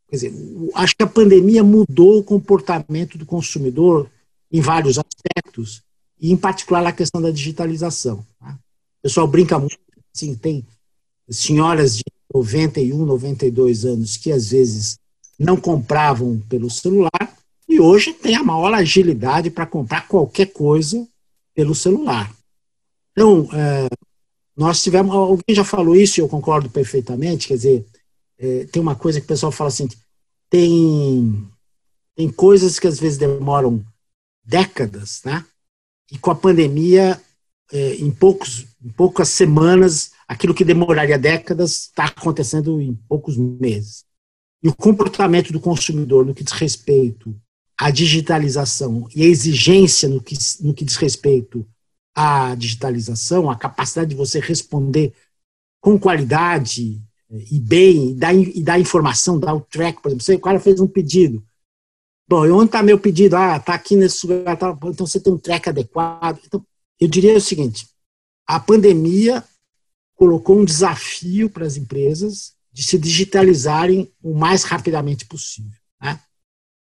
quer 0.09 0.17
dizer, 0.17 0.33
acho 0.75 0.97
que 0.97 1.03
a 1.03 1.07
pandemia 1.07 1.63
mudou 1.63 2.19
o 2.19 2.25
comportamento 2.25 3.19
do 3.19 3.27
consumidor 3.27 4.11
em 4.51 4.61
vários 4.61 4.99
aspectos, 4.99 5.83
e 6.21 6.33
em 6.33 6.37
particular 6.37 6.87
a 6.87 6.93
questão 6.93 7.21
da 7.21 7.31
digitalização. 7.31 8.25
Tá? 8.41 8.53
O 8.53 9.03
pessoal 9.03 9.29
brinca 9.29 9.59
muito, 9.59 9.79
assim, 10.15 10.35
tem 10.35 10.67
senhoras 11.29 11.99
de 11.99 12.05
91, 12.35 13.05
92 13.05 13.85
anos 13.85 14.17
que 14.17 14.33
às 14.33 14.51
vezes 14.51 14.99
não 15.39 15.57
compravam 15.57 16.41
pelo 16.49 16.71
celular 16.71 17.37
e 17.69 17.79
hoje 17.79 18.13
tem 18.13 18.35
a 18.35 18.43
maior 18.43 18.73
agilidade 18.73 19.51
para 19.51 19.67
comprar 19.67 20.09
qualquer 20.09 20.47
coisa 20.47 21.07
pelo 21.55 21.75
celular. 21.75 22.35
Então, 23.13 23.49
é, 23.53 23.89
nós 24.59 24.83
tivemos, 24.83 25.15
alguém 25.15 25.55
já 25.55 25.63
falou 25.63 25.95
isso 25.95 26.19
e 26.19 26.21
eu 26.21 26.29
concordo 26.29 26.69
perfeitamente, 26.69 27.47
quer 27.47 27.55
dizer, 27.55 27.87
é, 28.37 28.65
tem 28.65 28.83
uma 28.83 28.97
coisa 28.97 29.21
que 29.21 29.25
o 29.25 29.29
pessoal 29.29 29.53
fala 29.53 29.69
assim, 29.69 29.89
tem, 30.51 31.49
tem 32.17 32.29
coisas 32.29 32.81
que 32.81 32.89
às 32.89 32.99
vezes 32.99 33.17
demoram 33.17 33.85
décadas, 34.45 35.21
né? 35.25 35.45
E 36.11 36.19
com 36.19 36.33
a 36.33 36.35
pandemia, 36.35 37.21
é, 37.73 37.95
em, 37.97 38.11
poucos, 38.11 38.67
em 38.85 38.89
poucas 38.89 39.29
semanas, 39.29 40.11
aquilo 40.27 40.55
que 40.55 40.65
demoraria 40.65 41.19
décadas 41.19 41.83
está 41.83 42.07
acontecendo 42.07 42.81
em 42.81 42.95
poucos 43.09 43.37
meses. 43.37 44.05
E 44.61 44.69
o 44.69 44.75
comportamento 44.75 45.53
do 45.53 45.61
consumidor 45.61 46.27
no 46.27 46.35
que 46.35 46.43
diz 46.43 46.53
respeito 46.53 47.33
à 47.79 47.93
digitalização 47.93 49.07
e 49.15 49.23
a 49.23 49.27
exigência 49.27 50.09
no 50.09 50.21
que, 50.21 50.37
no 50.61 50.75
que 50.75 50.85
diz 50.85 50.97
respeito 50.97 51.65
à 52.19 52.53
digitalização, 52.57 53.49
a 53.49 53.55
capacidade 53.55 54.11
de 54.11 54.17
você 54.17 54.41
responder 54.41 55.15
com 55.81 55.97
qualidade 55.97 57.01
eh, 57.31 57.45
e 57.53 57.61
bem, 57.61 58.11
e 58.11 58.15
dar, 58.15 58.35
e 58.35 58.61
dar 58.61 58.81
informação, 58.81 59.39
dar 59.39 59.55
o 59.55 59.61
track, 59.61 60.03
por 60.03 60.09
exemplo, 60.09 60.25
você, 60.25 60.35
o 60.35 60.41
cara 60.41 60.59
fez 60.59 60.81
um 60.81 60.89
pedido. 60.89 61.47
Bom, 62.29 62.43
onde 62.51 62.67
está 62.67 62.83
meu 62.83 62.99
pedido? 62.99 63.37
Ah, 63.37 63.57
está 63.57 63.73
aqui 63.73 63.95
nesse 63.95 64.27
lugar, 64.27 64.57
tá, 64.57 64.77
então 64.87 65.07
você 65.07 65.21
tem 65.21 65.33
um 65.33 65.39
track 65.39 65.69
adequado. 65.69 66.41
Então, 66.45 66.67
eu 66.99 67.07
diria 67.07 67.37
o 67.37 67.41
seguinte, 67.41 67.89
a 68.45 68.59
pandemia 68.59 69.45
colocou 70.17 70.59
um 70.59 70.65
desafio 70.65 71.49
para 71.49 71.65
as 71.65 71.77
empresas 71.77 72.53
de 72.73 72.83
se 72.83 72.99
digitalizarem 72.99 74.13
o 74.21 74.35
mais 74.35 74.65
rapidamente 74.65 75.25
possível. 75.25 75.79
Né? 76.03 76.19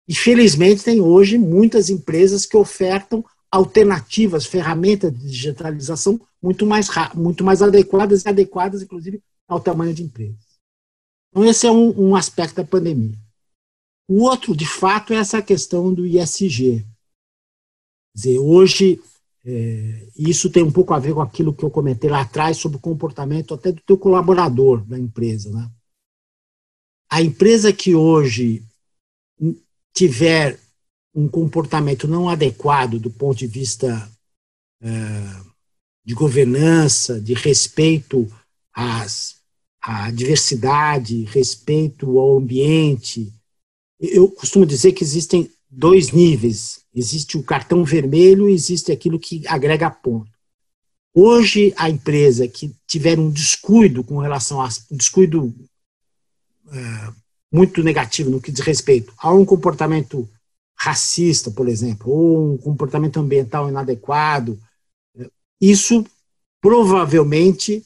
E 0.08 0.16
felizmente 0.16 0.86
tem 0.86 1.02
hoje 1.02 1.38
muitas 1.38 1.90
empresas 1.90 2.46
que 2.46 2.56
ofertam 2.56 3.26
alternativas, 3.52 4.46
ferramentas 4.46 5.12
de 5.14 5.28
digitalização 5.28 6.20
muito 6.42 6.66
mais 6.66 6.88
muito 7.16 7.44
mais 7.44 7.62
adequadas 7.62 8.24
e 8.24 8.30
adequadas, 8.30 8.82
inclusive, 8.82 9.22
ao 9.48 9.60
tamanho 9.60 9.94
de 9.94 10.04
empresas. 10.04 10.48
Então 11.30 11.46
esse 11.46 11.66
é 11.66 11.72
um, 11.72 12.10
um 12.10 12.16
aspecto 12.16 12.56
da 12.56 12.64
pandemia. 12.64 13.18
O 14.08 14.24
outro, 14.24 14.56
de 14.56 14.66
fato, 14.66 15.14
é 15.14 15.18
essa 15.18 15.42
questão 15.42 15.94
do 15.94 16.06
ISG. 16.06 16.80
Quer 16.80 16.86
dizer, 18.16 18.40
hoje 18.40 19.02
é, 19.46 20.10
isso 20.18 20.50
tem 20.50 20.64
um 20.64 20.72
pouco 20.72 20.94
a 20.94 21.00
ver 21.00 21.14
com 21.14 21.22
aquilo 21.22 21.54
que 21.54 21.64
eu 21.64 21.72
comentei 21.72 22.10
lá 22.10 22.22
atrás 22.22 22.58
sobre 22.58 22.78
o 22.78 22.82
comportamento 22.82 23.54
até 23.54 23.72
do 23.72 23.82
teu 23.82 23.98
colaborador 23.98 24.84
da 24.86 24.98
empresa. 24.98 25.50
Né? 25.50 25.70
A 27.10 27.22
empresa 27.22 27.72
que 27.72 27.96
hoje 27.96 28.66
tiver 29.94 30.60
um 31.18 31.28
comportamento 31.28 32.08
não 32.08 32.30
adequado 32.30 33.00
do 33.00 33.10
ponto 33.10 33.40
de 33.40 33.48
vista 33.48 34.08
é, 34.80 34.88
de 36.06 36.14
governança, 36.14 37.20
de 37.20 37.34
respeito 37.34 38.32
às, 38.72 39.38
à 39.82 40.12
diversidade, 40.12 41.24
respeito 41.24 42.20
ao 42.20 42.38
ambiente, 42.38 43.34
eu 44.00 44.30
costumo 44.30 44.64
dizer 44.64 44.92
que 44.92 45.04
existem 45.04 45.50
dois 45.68 46.12
níveis. 46.12 46.82
Existe 46.94 47.36
o 47.36 47.42
cartão 47.42 47.84
vermelho 47.84 48.48
e 48.48 48.54
existe 48.54 48.92
aquilo 48.92 49.20
que 49.20 49.42
agrega 49.48 49.90
ponto. 49.90 50.30
Hoje, 51.16 51.74
a 51.78 51.90
empresa 51.90 52.48
que 52.48 52.76
tiver 52.86 53.18
um 53.18 53.32
descuido 53.32 54.04
com 54.04 54.20
relação 54.20 54.62
a 54.62 54.70
um 54.92 54.96
descuido 54.96 55.52
é, 56.72 57.14
muito 57.52 57.82
negativo 57.82 58.30
no 58.30 58.40
que 58.40 58.52
diz 58.52 58.64
respeito 58.64 59.12
a 59.18 59.34
um 59.34 59.44
comportamento 59.44 60.30
racista, 60.78 61.50
por 61.50 61.68
exemplo, 61.68 62.12
ou 62.12 62.54
um 62.54 62.58
comportamento 62.58 63.20
ambiental 63.20 63.68
inadequado, 63.68 64.60
é, 65.18 65.30
isso 65.60 66.06
provavelmente 66.62 67.84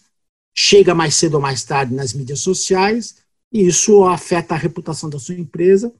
chega 0.54 0.94
mais 0.94 1.16
cedo 1.16 1.36
ou 1.36 1.42
mais 1.42 1.64
tarde 1.64 1.94
nas 1.94 2.14
mídias 2.14 2.42
sociais 2.42 3.18
e 3.52 3.66
isso 3.66 4.04
afeta 4.04 4.54
a 4.54 4.58
reputação 4.58 5.10
da 5.10 5.20
sua 5.20 5.36
empresa 5.36 5.94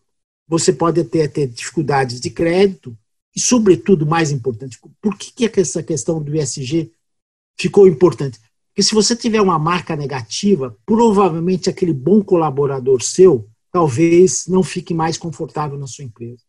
você 0.52 0.74
pode 0.74 1.02
ter, 1.06 1.30
ter 1.30 1.48
dificuldades 1.48 2.20
de 2.20 2.30
crédito 2.30 2.94
e, 3.34 3.40
sobretudo, 3.40 4.06
mais 4.06 4.32
importante, 4.32 4.78
por 5.02 5.18
que, 5.18 5.48
que 5.48 5.62
essa 5.62 5.82
questão 5.82 6.22
do 6.22 6.36
ESG 6.36 6.92
ficou 7.58 7.88
importante? 7.88 8.38
Porque 8.68 8.84
se 8.84 8.94
você 8.94 9.16
tiver 9.16 9.40
uma 9.40 9.58
marca 9.58 9.96
negativa, 9.96 10.78
provavelmente 10.86 11.70
aquele 11.70 11.94
bom 11.94 12.22
colaborador 12.22 13.02
seu 13.02 13.48
talvez 13.72 14.46
não 14.48 14.62
fique 14.62 14.94
mais 14.94 15.18
confortável 15.18 15.78
na 15.78 15.88
sua 15.88 16.04
empresa. 16.04 16.44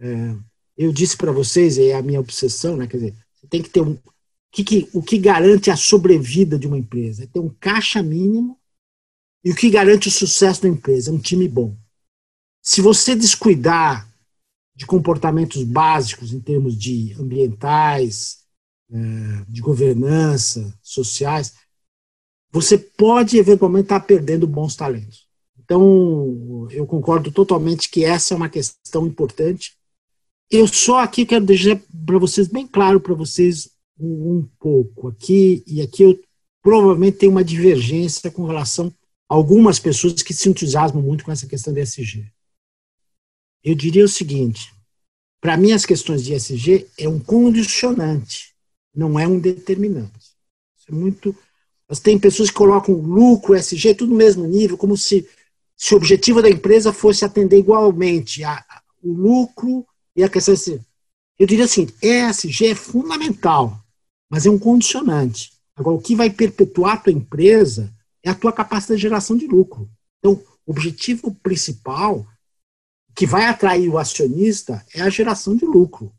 É, 0.00 0.36
eu 0.76 0.92
disse 0.92 1.16
para 1.16 1.32
vocês, 1.32 1.78
é 1.78 1.94
a 1.94 2.02
minha 2.02 2.20
obsessão, 2.20 2.76
né? 2.76 2.86
Quer 2.86 2.98
dizer, 2.98 3.16
você 3.34 3.46
tem 3.46 3.62
que 3.62 3.70
ter 3.70 3.80
um. 3.80 3.98
Que, 4.50 4.64
que, 4.64 4.88
o 4.94 5.02
que 5.02 5.18
garante 5.18 5.70
a 5.70 5.76
sobrevida 5.76 6.58
de 6.58 6.66
uma 6.66 6.78
empresa? 6.78 7.24
É 7.24 7.26
ter 7.26 7.40
um 7.40 7.54
caixa 7.60 8.02
mínimo 8.02 8.58
e 9.44 9.50
o 9.50 9.54
que 9.54 9.70
garante 9.70 10.08
o 10.08 10.10
sucesso 10.10 10.62
da 10.62 10.68
empresa? 10.68 11.10
É 11.10 11.14
um 11.14 11.18
time 11.18 11.46
bom. 11.46 11.76
Se 12.62 12.80
você 12.80 13.14
descuidar 13.14 14.08
de 14.74 14.86
comportamentos 14.86 15.64
básicos 15.64 16.32
em 16.32 16.40
termos 16.40 16.76
de 16.76 17.14
ambientais, 17.18 18.44
é, 18.90 19.44
de 19.48 19.60
governança, 19.60 20.72
sociais, 20.82 21.54
você 22.50 22.78
pode 22.78 23.36
eventualmente 23.36 23.84
estar 23.84 24.00
perdendo 24.00 24.46
bons 24.46 24.74
talentos. 24.74 25.28
Então, 25.58 26.66
eu 26.70 26.86
concordo 26.86 27.30
totalmente 27.30 27.90
que 27.90 28.04
essa 28.04 28.32
é 28.32 28.36
uma 28.36 28.48
questão 28.48 29.06
importante. 29.06 29.77
Eu 30.50 30.66
só 30.66 31.00
aqui 31.00 31.26
quero 31.26 31.44
deixar 31.44 31.78
para 32.06 32.18
vocês 32.18 32.48
bem 32.48 32.66
claro 32.66 33.00
para 33.00 33.14
vocês 33.14 33.70
um, 33.98 34.38
um, 34.38 34.48
pouco 34.58 35.08
aqui 35.08 35.62
e 35.66 35.82
aqui 35.82 36.02
eu 36.02 36.18
provavelmente 36.62 37.18
tenho 37.18 37.32
uma 37.32 37.44
divergência 37.44 38.30
com 38.30 38.44
relação 38.44 38.92
a 39.28 39.34
algumas 39.34 39.78
pessoas 39.78 40.22
que 40.22 40.32
se 40.32 40.48
entusiasmam 40.48 41.02
muito 41.02 41.24
com 41.24 41.32
essa 41.32 41.46
questão 41.46 41.72
de 41.72 41.80
SG. 41.80 42.32
Eu 43.62 43.74
diria 43.74 44.04
o 44.04 44.08
seguinte: 44.08 44.72
para 45.40 45.56
mim, 45.56 45.72
as 45.72 45.84
questões 45.84 46.24
de 46.24 46.34
ESG 46.34 46.88
é 46.98 47.08
um 47.08 47.20
condicionante, 47.20 48.54
não 48.94 49.18
é 49.18 49.26
um 49.26 49.38
determinante. 49.38 50.32
Isso 50.78 50.86
é 50.88 50.92
muito. 50.92 51.36
Mas 51.88 52.00
tem 52.00 52.18
pessoas 52.18 52.50
que 52.50 52.56
colocam 52.56 52.94
lucro, 52.94 53.54
ESG, 53.54 53.94
tudo 53.94 54.10
no 54.10 54.16
mesmo 54.16 54.46
nível, 54.46 54.76
como 54.76 54.96
se 54.96 55.28
se 55.76 55.94
o 55.94 55.96
objetivo 55.96 56.42
da 56.42 56.50
empresa 56.50 56.92
fosse 56.92 57.24
atender 57.24 57.56
igualmente 57.56 58.42
a, 58.42 58.54
a, 58.54 58.82
o 59.00 59.12
lucro 59.12 59.86
e 60.18 60.24
a 60.24 60.28
questão 60.28 60.52
assim. 60.52 60.80
Eu 61.38 61.46
diria 61.46 61.64
assim, 61.64 61.86
ESG 62.02 62.66
é 62.66 62.74
fundamental, 62.74 63.80
mas 64.28 64.44
é 64.44 64.50
um 64.50 64.58
condicionante. 64.58 65.52
Agora, 65.76 65.96
o 65.96 66.02
que 66.02 66.16
vai 66.16 66.28
perpetuar 66.28 66.94
a 66.94 66.96
tua 66.96 67.12
empresa 67.12 67.94
é 68.24 68.28
a 68.28 68.34
tua 68.34 68.52
capacidade 68.52 68.98
de 68.98 69.02
geração 69.02 69.36
de 69.36 69.46
lucro. 69.46 69.88
Então, 70.18 70.42
o 70.66 70.72
objetivo 70.72 71.32
principal 71.36 72.26
que 73.14 73.26
vai 73.26 73.46
atrair 73.46 73.88
o 73.88 73.96
acionista 73.96 74.84
é 74.92 75.02
a 75.02 75.08
geração 75.08 75.54
de 75.54 75.64
lucro. 75.64 76.12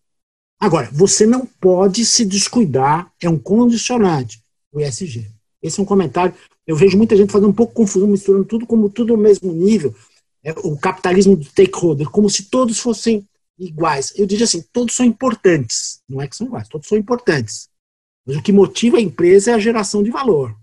Agora, 0.58 0.90
você 0.94 1.26
não 1.26 1.46
pode 1.46 2.06
se 2.06 2.24
descuidar, 2.24 3.12
é 3.22 3.30
um 3.30 3.38
condicionante, 3.38 4.42
o 4.72 4.80
ESG. 4.80 5.30
Esse 5.62 5.78
é 5.78 5.84
um 5.84 5.86
comentário. 5.86 6.34
Eu 6.66 6.78
vejo 6.78 6.98
muita 6.98 7.18
gente 7.18 7.34
fazendo 7.34 7.50
um 7.50 7.54
pouco 7.54 7.74
confusão, 7.74 8.08
misturando 8.08 8.46
tudo 8.46 8.66
como 8.66 8.90
tudo 8.90 9.18
no 9.18 9.22
mesmo 9.22 9.52
nível. 9.52 9.94
É, 10.42 10.54
o 10.64 10.78
capitalismo 10.78 11.36
do 11.36 11.44
stakeholder, 11.44 12.10
como 12.10 12.30
se 12.30 12.44
todos 12.44 12.80
fossem 12.80 13.28
iguais. 13.60 14.14
Eu 14.16 14.26
diria 14.26 14.46
assim, 14.46 14.64
todos 14.72 14.96
são 14.96 15.06
importantes. 15.06 16.02
Não 16.08 16.22
é 16.22 16.28
que 16.28 16.36
são 16.36 16.48
iguais, 16.48 16.68
todos 16.68 16.88
são 16.88 16.98
importantes. 16.98 17.70
Mas 18.26 18.38
o 18.38 18.42
que 18.42 18.52
motiva 18.52 18.98
a 18.98 19.02
empresa 19.02 19.52
é 19.52 19.54
a 19.54 19.60
geração 19.60 20.02
de 20.02 20.10
valor. 20.10 20.56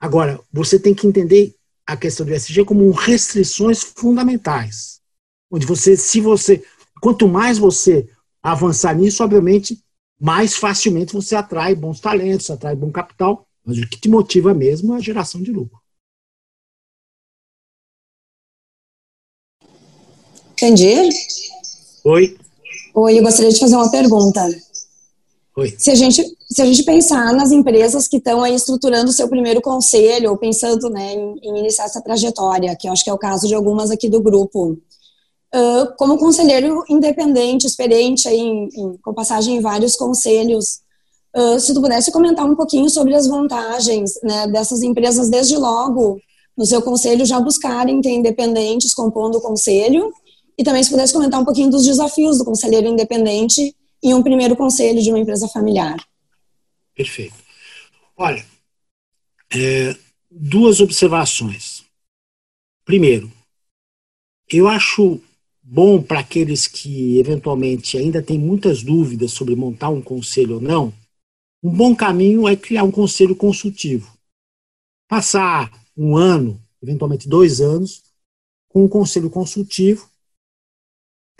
Agora, 0.00 0.40
você 0.52 0.78
tem 0.78 0.94
que 0.94 1.06
entender 1.06 1.54
a 1.86 1.96
questão 1.96 2.24
do 2.24 2.32
ESG 2.32 2.64
como 2.64 2.90
restrições 2.90 3.82
fundamentais. 3.82 5.00
Onde 5.50 5.66
você, 5.66 5.96
se 5.96 6.20
você, 6.20 6.64
quanto 7.00 7.28
mais 7.28 7.58
você 7.58 8.08
avançar 8.42 8.94
nisso, 8.94 9.22
obviamente, 9.22 9.82
mais 10.18 10.56
facilmente 10.56 11.12
você 11.12 11.34
atrai 11.34 11.74
bons 11.74 12.00
talentos, 12.00 12.50
atrai 12.50 12.76
bom 12.76 12.90
capital, 12.90 13.46
mas 13.64 13.78
o 13.78 13.88
que 13.88 14.00
te 14.00 14.08
motiva 14.08 14.54
mesmo 14.54 14.94
é 14.94 14.98
a 14.98 15.00
geração 15.00 15.42
de 15.42 15.52
lucro. 15.52 15.80
Entendi. 20.52 21.08
Oi. 22.04 22.36
Oi, 22.94 23.18
eu 23.18 23.22
gostaria 23.22 23.50
de 23.50 23.60
fazer 23.60 23.76
uma 23.76 23.90
pergunta. 23.90 24.48
Oi. 25.56 25.74
Se 25.78 25.90
a 25.90 25.94
gente, 25.94 26.24
se 26.50 26.62
a 26.62 26.64
gente 26.64 26.82
pensar 26.82 27.34
nas 27.34 27.50
empresas 27.50 28.08
que 28.08 28.16
estão 28.16 28.42
aí 28.42 28.54
estruturando 28.54 29.10
o 29.10 29.12
seu 29.12 29.28
primeiro 29.28 29.60
conselho, 29.60 30.30
ou 30.30 30.36
pensando 30.38 30.88
né, 30.88 31.12
em, 31.12 31.38
em, 31.42 31.58
iniciar 31.58 31.84
essa 31.84 32.00
trajetória, 32.00 32.74
que 32.74 32.88
eu 32.88 32.92
acho 32.92 33.04
que 33.04 33.10
é 33.10 33.12
o 33.12 33.18
caso 33.18 33.46
de 33.46 33.54
algumas 33.54 33.90
aqui 33.90 34.08
do 34.08 34.22
grupo, 34.22 34.78
uh, 35.54 35.96
como 35.98 36.16
conselheiro 36.16 36.82
independente, 36.88 37.66
experiente 37.66 38.26
aí 38.26 38.38
em, 38.38 38.68
em, 38.74 38.96
com 39.02 39.12
passagem 39.12 39.56
em 39.56 39.60
vários 39.60 39.94
conselhos, 39.94 40.80
uh, 41.36 41.60
se 41.60 41.74
tu 41.74 41.82
pudesse 41.82 42.10
comentar 42.10 42.46
um 42.46 42.56
pouquinho 42.56 42.88
sobre 42.88 43.14
as 43.14 43.26
vantagens 43.26 44.12
né, 44.22 44.46
dessas 44.46 44.82
empresas 44.82 45.28
desde 45.28 45.56
logo 45.56 46.18
no 46.56 46.64
seu 46.64 46.80
conselho 46.82 47.24
já 47.24 47.40
buscarem 47.40 48.00
ter 48.00 48.10
independentes 48.10 48.94
compondo 48.94 49.36
o 49.36 49.40
conselho 49.40 50.12
e 50.60 50.62
também 50.62 50.84
se 50.84 50.90
pudesse 50.90 51.14
comentar 51.14 51.40
um 51.40 51.44
pouquinho 51.44 51.70
dos 51.70 51.86
desafios 51.86 52.36
do 52.36 52.44
conselheiro 52.44 52.86
independente 52.86 53.74
em 54.02 54.12
um 54.12 54.22
primeiro 54.22 54.54
conselho 54.54 55.02
de 55.02 55.08
uma 55.08 55.18
empresa 55.18 55.48
familiar. 55.48 55.96
Perfeito. 56.94 57.34
Olha, 58.14 58.44
é, 59.50 59.96
duas 60.30 60.80
observações. 60.80 61.82
Primeiro, 62.84 63.32
eu 64.52 64.68
acho 64.68 65.18
bom 65.62 66.02
para 66.02 66.20
aqueles 66.20 66.66
que 66.66 67.18
eventualmente 67.18 67.96
ainda 67.96 68.22
têm 68.22 68.38
muitas 68.38 68.82
dúvidas 68.82 69.32
sobre 69.32 69.56
montar 69.56 69.88
um 69.88 70.02
conselho 70.02 70.56
ou 70.56 70.60
não, 70.60 70.92
um 71.62 71.70
bom 71.70 71.96
caminho 71.96 72.46
é 72.46 72.54
criar 72.54 72.84
um 72.84 72.90
conselho 72.90 73.34
consultivo. 73.34 74.14
Passar 75.08 75.72
um 75.96 76.18
ano, 76.18 76.62
eventualmente 76.82 77.26
dois 77.26 77.62
anos, 77.62 78.02
com 78.68 78.84
um 78.84 78.88
conselho 78.88 79.30
consultivo, 79.30 80.09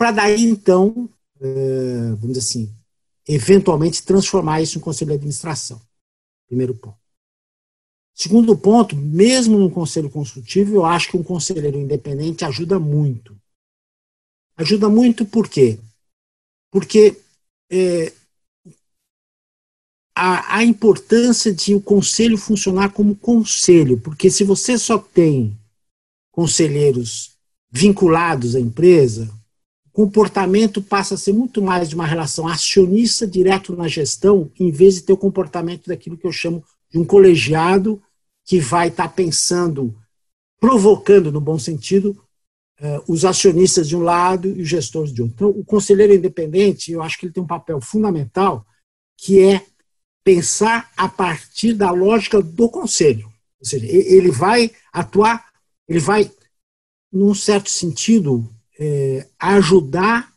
para 0.01 0.13
daí 0.13 0.45
então, 0.45 1.07
é, 1.39 2.09
vamos 2.15 2.29
dizer 2.29 2.39
assim, 2.39 2.75
eventualmente 3.27 4.01
transformar 4.01 4.59
isso 4.59 4.79
em 4.79 4.81
conselho 4.81 5.09
de 5.09 5.17
administração. 5.17 5.79
Primeiro 6.47 6.73
ponto. 6.73 6.97
Segundo 8.15 8.57
ponto, 8.57 8.95
mesmo 8.95 9.59
no 9.59 9.69
conselho 9.69 10.09
consultivo, 10.09 10.73
eu 10.73 10.85
acho 10.87 11.11
que 11.11 11.17
um 11.17 11.23
conselheiro 11.23 11.77
independente 11.77 12.43
ajuda 12.43 12.79
muito. 12.79 13.39
Ajuda 14.57 14.89
muito 14.89 15.23
por 15.23 15.47
quê? 15.47 15.77
Porque 16.71 17.21
é, 17.71 18.11
a, 20.15 20.57
a 20.57 20.63
importância 20.63 21.53
de 21.53 21.75
o 21.75 21.81
conselho 21.81 22.39
funcionar 22.39 22.91
como 22.91 23.15
conselho, 23.15 24.01
porque 24.01 24.31
se 24.31 24.43
você 24.43 24.79
só 24.79 24.97
tem 24.97 25.55
conselheiros 26.31 27.37
vinculados 27.71 28.55
à 28.55 28.59
empresa, 28.59 29.31
comportamento 29.93 30.81
passa 30.81 31.15
a 31.15 31.17
ser 31.17 31.33
muito 31.33 31.61
mais 31.61 31.89
de 31.89 31.95
uma 31.95 32.05
relação 32.05 32.47
acionista 32.47 33.27
direto 33.27 33.75
na 33.75 33.87
gestão, 33.87 34.51
em 34.59 34.71
vez 34.71 34.95
de 34.95 35.01
ter 35.03 35.13
o 35.13 35.17
comportamento 35.17 35.87
daquilo 35.87 36.17
que 36.17 36.25
eu 36.25 36.31
chamo 36.31 36.63
de 36.89 36.97
um 36.97 37.05
colegiado 37.05 38.01
que 38.45 38.59
vai 38.59 38.87
estar 38.87 39.07
tá 39.07 39.13
pensando, 39.13 39.95
provocando, 40.59 41.31
no 41.31 41.41
bom 41.41 41.59
sentido, 41.59 42.17
uh, 42.79 43.03
os 43.11 43.25
acionistas 43.25 43.87
de 43.87 43.95
um 43.95 44.01
lado 44.01 44.47
e 44.47 44.61
os 44.61 44.67
gestores 44.67 45.13
de 45.13 45.21
outro. 45.21 45.35
Então, 45.35 45.49
o 45.49 45.63
conselheiro 45.63 46.13
independente, 46.13 46.91
eu 46.91 47.01
acho 47.01 47.17
que 47.17 47.25
ele 47.25 47.33
tem 47.33 47.43
um 47.43 47.47
papel 47.47 47.79
fundamental, 47.81 48.65
que 49.17 49.39
é 49.39 49.65
pensar 50.23 50.91
a 50.95 51.07
partir 51.07 51.73
da 51.73 51.91
lógica 51.91 52.41
do 52.41 52.69
conselho. 52.69 53.27
Ou 53.59 53.65
seja, 53.65 53.85
ele 53.85 54.31
vai 54.31 54.71
atuar, 54.91 55.51
ele 55.87 55.99
vai, 55.99 56.31
num 57.11 57.33
certo 57.33 57.69
sentido, 57.69 58.49
é, 58.81 59.27
ajudar 59.37 60.33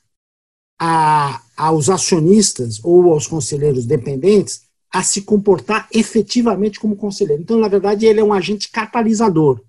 a, 0.79 1.43
aos 1.57 1.89
acionistas 1.89 2.79
ou 2.85 3.11
aos 3.11 3.27
conselheiros 3.27 3.87
dependentes 3.87 4.67
a 4.93 5.03
se 5.03 5.23
comportar 5.23 5.89
efetivamente 5.91 6.79
como 6.79 6.95
conselheiro. 6.95 7.43
Então, 7.43 7.59
na 7.59 7.69
verdade, 7.69 8.05
ele 8.05 8.21
é 8.21 8.25
um 8.25 8.35
agente 8.35 8.71
catalisador. 8.71 9.65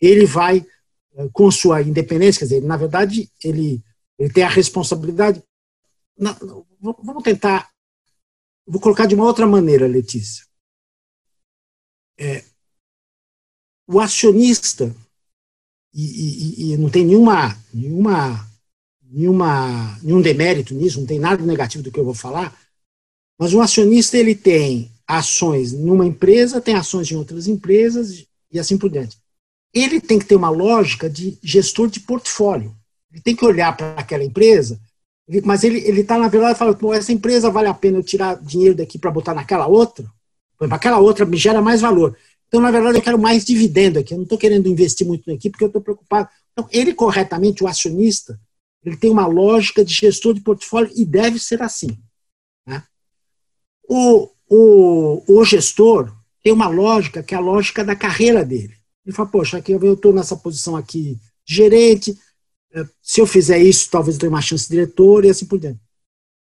Ele 0.00 0.24
vai 0.24 0.64
com 1.32 1.50
sua 1.50 1.82
independência, 1.82 2.38
quer 2.38 2.44
dizer, 2.44 2.62
na 2.62 2.76
verdade, 2.76 3.28
ele, 3.42 3.82
ele 4.16 4.32
tem 4.32 4.44
a 4.44 4.48
responsabilidade. 4.48 5.42
Não, 6.16 6.64
vamos 6.80 7.22
tentar. 7.22 7.68
Vou 8.66 8.80
colocar 8.80 9.06
de 9.06 9.14
uma 9.14 9.24
outra 9.24 9.46
maneira, 9.46 9.86
Letícia. 9.86 10.44
É, 12.16 12.44
o 13.86 13.98
acionista, 13.98 14.94
e, 15.94 16.02
e, 16.02 16.72
e, 16.72 16.76
não 16.76 16.90
tem 16.90 17.04
nenhuma, 17.04 17.56
nenhuma, 17.72 18.46
nenhuma, 19.10 19.98
nenhum 20.02 20.20
demérito 20.20 20.74
nisso, 20.74 20.98
não 21.00 21.06
tem 21.06 21.18
nada 21.18 21.44
negativo 21.44 21.84
do 21.84 21.90
que 21.90 22.00
eu 22.00 22.04
vou 22.04 22.14
falar, 22.14 22.54
mas 23.38 23.54
o 23.54 23.60
acionista 23.60 24.18
ele 24.18 24.34
tem 24.34 24.90
ações 25.06 25.72
numa 25.72 26.06
empresa, 26.06 26.60
tem 26.60 26.74
ações 26.74 27.10
em 27.10 27.16
outras 27.16 27.46
empresas 27.46 28.26
e 28.50 28.58
assim 28.58 28.76
por 28.76 28.90
diante 28.90 29.16
ele 29.74 30.00
tem 30.00 30.18
que 30.18 30.24
ter 30.24 30.36
uma 30.36 30.48
lógica 30.48 31.10
de 31.10 31.36
gestor 31.42 31.88
de 31.88 31.98
portfólio. 31.98 32.74
Ele 33.12 33.20
tem 33.20 33.34
que 33.34 33.44
olhar 33.44 33.76
para 33.76 33.94
aquela 33.94 34.22
empresa, 34.22 34.80
mas 35.44 35.64
ele 35.64 36.00
está, 36.00 36.16
na 36.16 36.28
verdade, 36.28 36.56
falando, 36.56 36.94
essa 36.94 37.12
empresa 37.12 37.50
vale 37.50 37.66
a 37.66 37.74
pena 37.74 37.98
eu 37.98 38.02
tirar 38.02 38.40
dinheiro 38.40 38.76
daqui 38.76 38.98
para 38.98 39.10
botar 39.10 39.34
naquela 39.34 39.66
outra? 39.66 40.06
Aquela 40.70 40.98
outra 40.98 41.26
me 41.26 41.36
gera 41.36 41.60
mais 41.60 41.80
valor. 41.80 42.16
Então, 42.48 42.60
na 42.60 42.70
verdade, 42.70 42.98
eu 42.98 43.02
quero 43.02 43.18
mais 43.18 43.44
dividendo 43.44 43.98
aqui. 43.98 44.14
Eu 44.14 44.18
não 44.18 44.24
estou 44.24 44.38
querendo 44.38 44.68
investir 44.68 45.06
muito 45.06 45.30
aqui 45.30 45.50
porque 45.50 45.64
eu 45.64 45.68
estou 45.68 45.82
preocupado. 45.82 46.28
Então, 46.52 46.68
ele 46.70 46.94
corretamente, 46.94 47.64
o 47.64 47.66
acionista, 47.66 48.40
ele 48.84 48.96
tem 48.96 49.10
uma 49.10 49.26
lógica 49.26 49.84
de 49.84 49.92
gestor 49.92 50.34
de 50.34 50.40
portfólio 50.40 50.90
e 50.94 51.04
deve 51.04 51.38
ser 51.38 51.62
assim. 51.62 51.98
Né? 52.66 52.82
O, 53.88 54.30
o, 54.48 55.22
o 55.26 55.44
gestor 55.44 56.14
tem 56.42 56.52
uma 56.52 56.68
lógica 56.68 57.22
que 57.22 57.34
é 57.34 57.38
a 57.38 57.40
lógica 57.40 57.82
da 57.82 57.96
carreira 57.96 58.44
dele. 58.44 58.74
Ele 59.04 59.14
fala, 59.14 59.28
poxa, 59.28 59.58
aqui 59.58 59.72
eu 59.72 59.94
estou 59.94 60.12
nessa 60.12 60.36
posição 60.36 60.76
aqui 60.76 61.18
de 61.44 61.54
gerente, 61.54 62.18
é, 62.72 62.84
se 63.00 63.20
eu 63.20 63.26
fizer 63.26 63.58
isso, 63.58 63.90
talvez 63.90 64.16
eu 64.16 64.20
tenha 64.20 64.30
uma 64.30 64.42
chance 64.42 64.64
de 64.64 64.70
diretor 64.70 65.24
e 65.24 65.30
assim 65.30 65.46
por 65.46 65.58
diante. 65.58 65.80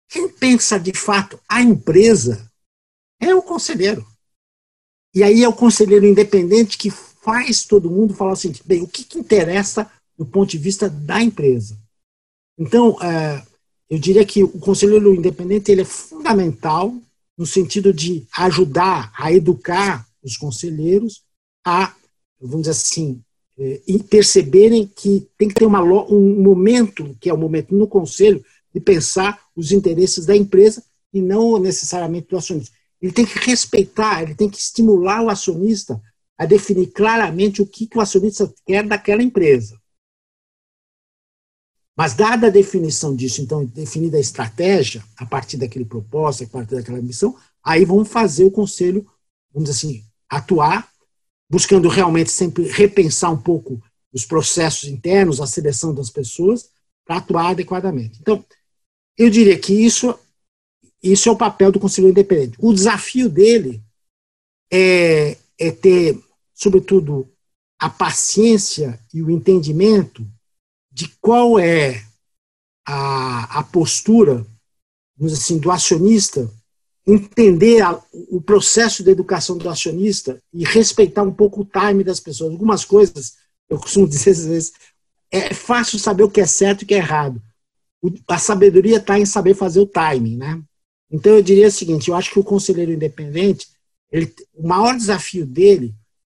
Quem 0.09 0.27
pensa 0.27 0.79
de 0.79 0.93
fato 0.93 1.39
a 1.47 1.61
empresa 1.61 2.51
é 3.19 3.33
o 3.33 3.41
conselheiro. 3.41 4.05
E 5.13 5.23
aí 5.23 5.43
é 5.43 5.49
o 5.49 5.53
conselheiro 5.53 6.05
independente 6.05 6.77
que 6.77 6.89
faz 6.89 7.63
todo 7.63 7.89
mundo 7.89 8.13
falar 8.13 8.33
assim, 8.33 8.53
bem, 8.65 8.81
o 8.81 8.87
que, 8.87 9.03
que 9.03 9.19
interessa 9.19 9.89
do 10.17 10.25
ponto 10.25 10.49
de 10.49 10.57
vista 10.57 10.89
da 10.89 11.21
empresa? 11.21 11.77
Então, 12.57 12.97
é, 13.01 13.43
eu 13.89 13.97
diria 13.97 14.25
que 14.25 14.43
o 14.43 14.59
conselheiro 14.59 15.15
independente 15.15 15.71
ele 15.71 15.81
é 15.81 15.85
fundamental 15.85 16.95
no 17.37 17.45
sentido 17.45 17.93
de 17.93 18.27
ajudar 18.37 19.11
a 19.17 19.31
educar 19.31 20.05
os 20.21 20.37
conselheiros 20.37 21.23
a 21.65 21.95
vamos 22.39 22.61
dizer 22.61 22.71
assim, 22.71 23.21
é, 23.57 23.81
e 23.87 24.01
perceberem 24.01 24.87
que 24.87 25.27
tem 25.37 25.47
que 25.47 25.55
ter 25.55 25.65
uma, 25.65 25.81
um 25.81 26.41
momento, 26.41 27.15
que 27.19 27.29
é 27.29 27.33
o 27.33 27.37
momento 27.37 27.75
no 27.75 27.87
conselho, 27.87 28.43
de 28.73 28.79
pensar 28.79 29.41
os 29.55 29.71
interesses 29.71 30.25
da 30.25 30.35
empresa 30.35 30.83
e 31.13 31.21
não 31.21 31.59
necessariamente 31.59 32.27
do 32.29 32.37
acionista. 32.37 32.75
Ele 33.01 33.11
tem 33.11 33.25
que 33.25 33.39
respeitar, 33.39 34.21
ele 34.23 34.35
tem 34.35 34.49
que 34.49 34.57
estimular 34.57 35.21
o 35.21 35.29
acionista 35.29 36.01
a 36.37 36.45
definir 36.45 36.87
claramente 36.87 37.61
o 37.61 37.65
que, 37.65 37.87
que 37.87 37.97
o 37.97 38.01
acionista 38.01 38.51
quer 38.65 38.85
daquela 38.87 39.21
empresa. 39.21 39.79
Mas, 41.95 42.13
dada 42.13 42.47
a 42.47 42.49
definição 42.49 43.13
disso, 43.13 43.41
então, 43.41 43.65
definida 43.65 44.15
a 44.15 44.21
estratégia, 44.21 45.03
a 45.17 45.25
partir 45.25 45.57
daquele 45.57 45.83
propósito, 45.83 46.45
a 46.45 46.59
partir 46.59 46.75
daquela 46.75 47.01
missão, 47.01 47.35
aí 47.61 47.83
vamos 47.83 48.07
fazer 48.07 48.45
o 48.45 48.51
conselho, 48.51 49.05
vamos 49.53 49.69
dizer 49.69 49.87
assim, 49.87 50.03
atuar, 50.29 50.89
buscando 51.49 51.89
realmente 51.89 52.31
sempre 52.31 52.63
repensar 52.69 53.31
um 53.31 53.41
pouco 53.41 53.83
os 54.13 54.25
processos 54.25 54.87
internos, 54.87 55.41
a 55.41 55.45
seleção 55.45 55.93
das 55.93 56.09
pessoas, 56.09 56.69
para 57.05 57.17
atuar 57.17 57.49
adequadamente. 57.49 58.17
Então, 58.21 58.45
eu 59.17 59.29
diria 59.29 59.59
que 59.59 59.73
isso, 59.73 60.17
isso 61.01 61.29
é 61.29 61.31
o 61.31 61.37
papel 61.37 61.71
do 61.71 61.79
conselheiro 61.79 62.11
independente. 62.11 62.57
O 62.59 62.73
desafio 62.73 63.29
dele 63.29 63.81
é, 64.71 65.37
é 65.57 65.71
ter, 65.71 66.19
sobretudo, 66.53 67.29
a 67.79 67.89
paciência 67.89 68.99
e 69.13 69.21
o 69.21 69.31
entendimento 69.31 70.27
de 70.91 71.07
qual 71.21 71.57
é 71.57 72.03
a, 72.85 73.59
a 73.59 73.63
postura 73.63 74.45
assim, 75.25 75.57
do 75.57 75.71
acionista, 75.71 76.49
entender 77.05 77.81
a, 77.81 78.01
o 78.29 78.41
processo 78.41 79.03
de 79.03 79.11
educação 79.11 79.57
do 79.57 79.69
acionista 79.69 80.41
e 80.53 80.63
respeitar 80.63 81.23
um 81.23 81.33
pouco 81.33 81.61
o 81.61 81.65
time 81.65 82.03
das 82.03 82.19
pessoas. 82.19 82.51
Algumas 82.51 82.85
coisas, 82.85 83.35
eu 83.69 83.79
costumo 83.79 84.07
dizer 84.09 84.31
às 84.31 84.45
vezes, 84.45 84.73
é 85.31 85.53
fácil 85.53 85.99
saber 85.99 86.23
o 86.23 86.29
que 86.29 86.41
é 86.41 86.45
certo 86.45 86.81
e 86.81 86.83
o 86.83 86.87
que 86.87 86.93
é 86.93 86.97
errado. 86.97 87.41
O, 88.01 88.11
a 88.27 88.37
sabedoria 88.37 88.97
está 88.97 89.19
em 89.19 89.25
saber 89.25 89.53
fazer 89.53 89.79
o 89.79 89.85
timing, 89.85 90.37
né? 90.37 90.61
Então 91.11 91.35
eu 91.35 91.41
diria 91.41 91.67
o 91.67 91.71
seguinte, 91.71 92.09
eu 92.09 92.15
acho 92.15 92.31
que 92.31 92.39
o 92.39 92.43
conselheiro 92.43 92.91
independente, 92.91 93.67
ele, 94.11 94.33
o 94.53 94.67
maior 94.67 94.95
desafio 94.95 95.45
dele, 95.45 95.93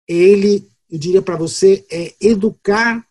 ele, 0.07 0.67
eu 0.89 0.97
diria 0.97 1.21
para 1.21 1.36
você, 1.36 1.86
é 1.91 2.13
educar 2.19 3.05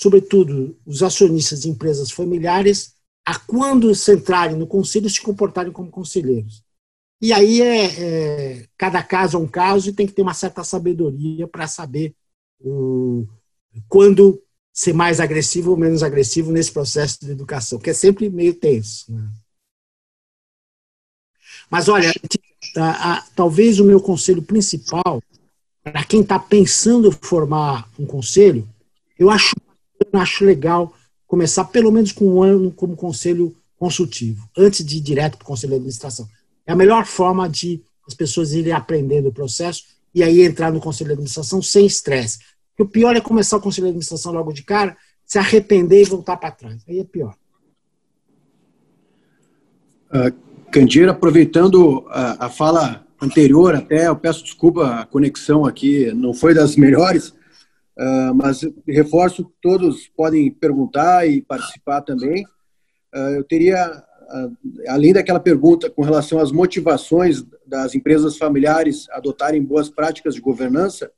sobretudo 0.00 0.78
os 0.86 1.02
acionistas 1.02 1.60
de 1.60 1.68
empresas 1.68 2.10
familiares, 2.10 2.94
a 3.22 3.38
quando 3.38 3.94
se 3.94 4.14
entrarem 4.14 4.56
no 4.56 4.66
conselho 4.66 5.10
se 5.10 5.20
comportarem 5.20 5.70
como 5.70 5.90
conselheiros. 5.90 6.64
E 7.20 7.34
aí 7.34 7.60
é, 7.60 7.84
é, 7.84 8.66
cada 8.78 9.02
caso 9.02 9.36
é 9.36 9.40
um 9.40 9.46
caso 9.46 9.90
e 9.90 9.92
tem 9.92 10.06
que 10.06 10.14
ter 10.14 10.22
uma 10.22 10.32
certa 10.32 10.64
sabedoria 10.64 11.46
para 11.46 11.68
saber 11.68 12.14
quando 13.88 14.42
ser 14.72 14.94
mais 14.94 15.20
agressivo 15.20 15.72
ou 15.72 15.76
menos 15.76 16.02
agressivo 16.02 16.50
nesse 16.50 16.72
processo 16.72 17.18
de 17.20 17.30
educação, 17.30 17.78
que 17.78 17.90
é 17.90 17.94
sempre 17.94 18.30
meio 18.30 18.54
tenso. 18.54 19.12
Né? 19.12 19.30
Mas 21.70 21.88
olha, 21.88 22.12
a, 22.76 23.12
a, 23.12 23.22
talvez 23.34 23.78
o 23.78 23.84
meu 23.84 24.00
conselho 24.00 24.42
principal 24.42 25.22
para 25.82 26.04
quem 26.04 26.20
está 26.20 26.38
pensando 26.38 27.08
em 27.08 27.12
formar 27.12 27.88
um 27.98 28.04
conselho, 28.04 28.68
eu 29.18 29.30
acho 29.30 29.54
eu 30.12 30.18
acho 30.18 30.44
legal 30.44 30.92
começar 31.26 31.64
pelo 31.64 31.92
menos 31.92 32.10
com 32.10 32.26
um 32.26 32.42
ano 32.42 32.72
como 32.72 32.96
conselho 32.96 33.54
consultivo, 33.78 34.48
antes 34.56 34.84
de 34.84 34.96
ir 34.96 35.00
direto 35.00 35.36
para 35.36 35.44
o 35.44 35.46
conselho 35.46 35.70
de 35.70 35.76
administração. 35.76 36.28
É 36.66 36.72
a 36.72 36.76
melhor 36.76 37.06
forma 37.06 37.48
de 37.48 37.82
as 38.06 38.14
pessoas 38.14 38.52
irem 38.52 38.72
aprendendo 38.72 39.28
o 39.28 39.32
processo 39.32 39.84
e 40.14 40.22
aí 40.22 40.42
entrar 40.42 40.72
no 40.72 40.80
conselho 40.80 41.08
de 41.08 41.12
administração 41.12 41.62
sem 41.62 41.86
estresse. 41.86 42.38
o 42.78 42.86
pior 42.86 43.14
é 43.14 43.20
começar 43.20 43.58
o 43.58 43.60
conselho 43.60 43.86
de 43.86 43.90
administração 43.90 44.32
logo 44.32 44.52
de 44.52 44.62
cara, 44.62 44.96
se 45.24 45.38
arrepender 45.38 46.02
e 46.02 46.04
voltar 46.04 46.36
para 46.36 46.50
trás. 46.50 46.82
Aí 46.88 46.98
é 46.98 47.04
pior. 47.04 47.36
Uh, 50.12 50.49
Candeira, 50.70 51.12
aproveitando 51.12 52.06
a, 52.08 52.46
a, 52.46 52.50
fala 52.50 53.04
anterior, 53.20 53.74
até 53.74 54.08
eu 54.08 54.16
peço 54.16 54.44
desculpa, 54.44 55.00
a 55.00 55.06
conexão 55.06 55.64
aqui 55.64 56.12
não 56.12 56.32
foi 56.32 56.54
das 56.54 56.76
melhores, 56.76 57.34
Uh, 58.00 58.34
mas 58.34 58.62
reforço 58.88 59.44
que 59.44 59.52
todos 59.60 60.08
podem 60.16 60.50
perguntar 60.50 61.28
e 61.28 61.42
participar 61.42 62.00
também. 62.00 62.46
Uh, 63.14 63.36
eu 63.36 63.44
teria, 63.44 63.90
uh, 63.92 64.56
além 64.88 65.12
daquela 65.12 65.38
pergunta 65.38 65.90
com 65.90 66.00
relação 66.00 66.38
às 66.38 66.50
motivações 66.50 67.44
das 67.66 67.94
empresas 67.94 68.38
familiares 68.38 69.06
adotarem 69.10 69.62
boas 69.62 69.90
práticas 69.90 70.34
de 70.34 70.40
governança, 70.40 71.12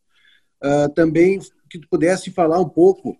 também 0.94 1.40
que 1.68 1.76
tu 1.76 1.88
pudesse 1.88 2.30
falar 2.30 2.60
um 2.60 2.68
pouco 2.68 3.16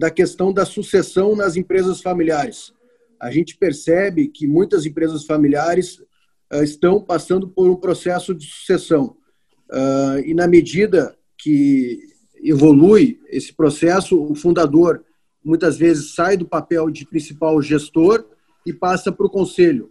da 0.00 0.10
questão 0.10 0.52
da 0.52 0.66
sucessão 0.66 1.36
nas 1.36 1.54
empresas 1.54 2.00
familiares. 2.00 2.74
A 3.22 3.30
gente 3.30 3.56
percebe 3.56 4.26
que 4.26 4.48
muitas 4.48 4.84
empresas 4.84 5.24
familiares 5.24 6.02
estão 6.62 7.00
passando 7.00 7.48
por 7.48 7.70
um 7.70 7.76
processo 7.76 8.34
de 8.34 8.46
sucessão. 8.46 9.16
e 10.26 10.34
na 10.34 10.46
medida 10.46 11.16
que 11.38 12.00
evolui 12.42 13.20
esse 13.28 13.52
processo, 13.52 14.20
o 14.20 14.34
fundador 14.34 15.04
muitas 15.44 15.76
vezes 15.76 16.14
sai 16.14 16.36
do 16.36 16.46
papel 16.46 16.90
de 16.90 17.06
principal 17.06 17.60
gestor 17.62 18.26
e 18.66 18.72
passa 18.72 19.10
para 19.10 19.26
o 19.26 19.30
conselho. 19.30 19.90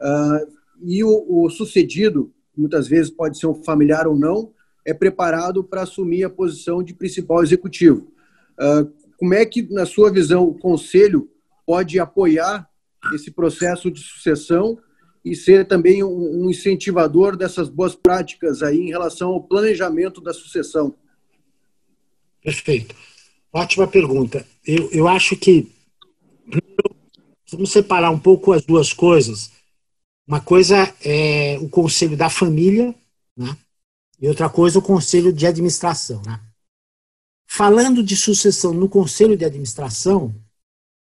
Uh, 0.00 0.52
e 0.82 1.02
o, 1.02 1.24
o, 1.28 1.50
sucedido, 1.50 2.32
muitas 2.56 2.86
vezes 2.86 3.10
pode 3.10 3.38
ser 3.38 3.46
um 3.46 3.54
familiar 3.54 4.06
ou 4.06 4.16
não, 4.16 4.52
é 4.84 4.92
preparado 4.92 5.64
para 5.64 5.82
assumir 5.82 6.24
a 6.24 6.30
posição 6.30 6.82
de 6.82 6.94
principal 6.94 7.42
executivo. 7.42 8.12
Uh, 8.58 8.90
como 9.16 9.34
é 9.34 9.44
que, 9.46 9.62
na 9.72 9.86
sua 9.86 10.10
visão, 10.10 10.44
o 10.44 10.58
conselho 10.58 11.28
pode 11.66 11.98
apoiar 11.98 12.70
esse 13.12 13.30
processo 13.30 13.90
de 13.90 14.00
sucessão 14.00 14.78
e 15.24 15.34
ser 15.34 15.66
também 15.66 16.04
um, 16.04 16.48
incentivador 16.48 17.36
dessas 17.36 17.68
boas 17.68 17.96
práticas 17.96 18.62
aí 18.62 18.78
em 18.78 18.90
relação 18.90 19.30
ao 19.30 19.42
planejamento 19.42 20.20
da 20.20 20.32
sucessão? 20.32 20.94
Perfeito. 22.40 22.94
Ótima 23.52 23.88
pergunta. 23.88 24.46
Eu, 24.64 24.88
eu 24.92 25.08
acho 25.08 25.36
que 25.36 25.72
vamos 27.50 27.72
separar 27.72 28.10
um 28.10 28.18
pouco 28.18 28.52
as 28.52 28.64
duas 28.64 28.92
coisas. 28.92 29.50
Uma 30.28 30.40
coisa 30.40 30.94
é 31.04 31.58
o 31.60 31.68
conselho 31.68 32.16
da 32.16 32.30
família, 32.30 32.94
né? 33.36 33.56
e 34.20 34.28
outra 34.28 34.48
coisa 34.48 34.78
o 34.78 34.82
conselho 34.82 35.32
de 35.32 35.46
administração. 35.46 36.22
Né? 36.24 36.40
Falando 37.48 38.02
de 38.02 38.16
sucessão 38.16 38.72
no 38.72 38.88
conselho 38.88 39.36
de 39.36 39.44
administração, 39.44 40.34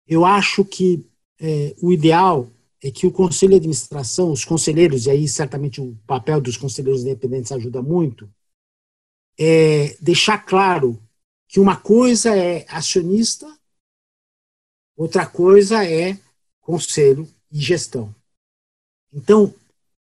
eu 0.07 0.25
acho 0.25 0.63
que 0.65 1.05
é, 1.39 1.75
o 1.81 1.91
ideal 1.91 2.49
é 2.81 2.91
que 2.91 3.07
o 3.07 3.11
conselho 3.11 3.51
de 3.51 3.57
administração, 3.57 4.31
os 4.31 4.43
conselheiros, 4.43 5.05
e 5.05 5.11
aí 5.11 5.27
certamente 5.27 5.79
o 5.79 5.95
papel 6.05 6.41
dos 6.41 6.57
conselheiros 6.57 7.03
independentes 7.03 7.51
ajuda 7.51 7.81
muito, 7.81 8.29
é 9.39 9.95
deixar 10.01 10.37
claro 10.39 11.01
que 11.47 11.59
uma 11.59 11.77
coisa 11.77 12.35
é 12.35 12.65
acionista, 12.67 13.47
outra 14.97 15.25
coisa 15.25 15.85
é 15.85 16.19
conselho 16.59 17.27
e 17.51 17.59
gestão. 17.59 18.13
Então, 19.13 19.53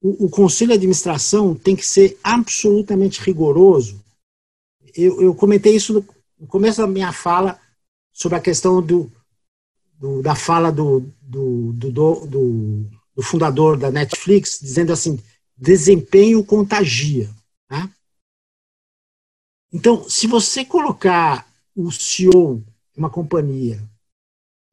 o, 0.02 0.26
o 0.26 0.30
conselho 0.30 0.70
de 0.70 0.76
administração 0.76 1.56
tem 1.56 1.76
que 1.76 1.86
ser 1.86 2.20
absolutamente 2.24 3.22
rigoroso. 3.22 4.04
Eu, 4.96 5.22
eu 5.22 5.36
comentei 5.36 5.76
isso 5.76 5.94
no, 5.94 6.06
no, 6.40 6.48
começo 6.48 6.82
da 6.82 6.88
minha 6.88 7.12
fala 7.12 7.60
sobre 8.12 8.38
a 8.38 8.42
questão 8.42 8.82
do, 8.82 9.12
do 10.00 10.22
da 10.22 10.34
fala 10.34 10.72
do, 10.72 11.02
do, 11.22 11.74
do, 11.74 12.26
do, 13.16 13.22
fundador 13.22 13.78
da 13.78 13.92
Netflix, 13.92 14.60
dizendo 14.62 14.94
assim: 14.94 15.20
desempenho 15.58 16.44
contagia. 16.44 17.30
Né? 17.70 17.92
Então, 19.74 20.10
se 20.10 20.26
você 20.26 20.64
colocar 20.64 21.48
o 21.76 21.92
CEO 21.92 22.64
de 22.94 23.00
uma 23.00 23.10
companhia, 23.10 23.84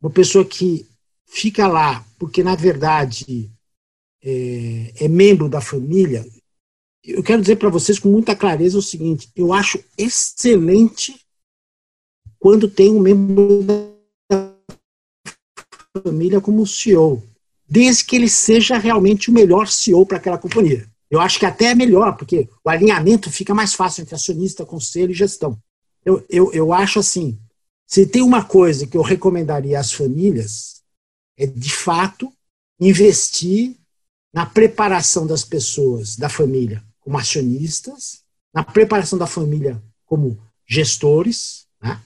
uma 0.00 0.10
pessoa 0.10 0.44
que 0.44 0.86
fica 1.26 1.66
lá 1.66 2.06
porque, 2.18 2.42
na 2.42 2.54
verdade, 2.54 3.50
é, 4.22 5.04
é 5.04 5.08
membro 5.08 5.48
da 5.48 5.60
família, 5.60 6.24
eu 7.04 7.22
quero 7.22 7.40
dizer 7.40 7.56
para 7.56 7.68
vocês 7.68 7.98
com 7.98 8.08
muita 8.08 8.36
clareza 8.36 8.78
o 8.78 8.82
seguinte: 8.82 9.28
eu 9.34 9.52
acho 9.52 9.82
excelente 9.98 11.20
quando 12.38 12.70
tem 12.70 12.90
um 12.90 13.00
membro 13.00 13.64
da 13.64 13.95
família 16.06 16.40
como 16.40 16.64
CEO, 16.64 17.20
desde 17.68 18.04
que 18.04 18.14
ele 18.14 18.28
seja 18.28 18.78
realmente 18.78 19.28
o 19.28 19.34
melhor 19.34 19.66
CEO 19.66 20.06
para 20.06 20.18
aquela 20.18 20.38
companhia. 20.38 20.88
Eu 21.10 21.20
acho 21.20 21.38
que 21.38 21.46
até 21.46 21.66
é 21.66 21.74
melhor, 21.74 22.16
porque 22.16 22.48
o 22.64 22.70
alinhamento 22.70 23.30
fica 23.30 23.52
mais 23.52 23.74
fácil 23.74 24.02
entre 24.02 24.14
acionista, 24.14 24.64
conselho 24.64 25.10
e 25.10 25.14
gestão. 25.14 25.58
Eu, 26.04 26.24
eu, 26.30 26.52
eu 26.52 26.72
acho 26.72 27.00
assim, 27.00 27.36
se 27.84 28.06
tem 28.06 28.22
uma 28.22 28.44
coisa 28.44 28.86
que 28.86 28.96
eu 28.96 29.02
recomendaria 29.02 29.80
às 29.80 29.92
famílias, 29.92 30.82
é 31.36 31.44
de 31.44 31.72
fato 31.72 32.32
investir 32.78 33.74
na 34.32 34.46
preparação 34.46 35.26
das 35.26 35.44
pessoas 35.44 36.16
da 36.16 36.28
família 36.28 36.84
como 37.00 37.18
acionistas, 37.18 38.22
na 38.54 38.62
preparação 38.62 39.18
da 39.18 39.26
família 39.26 39.82
como 40.04 40.38
gestores. 40.68 41.66
Né? 41.82 42.00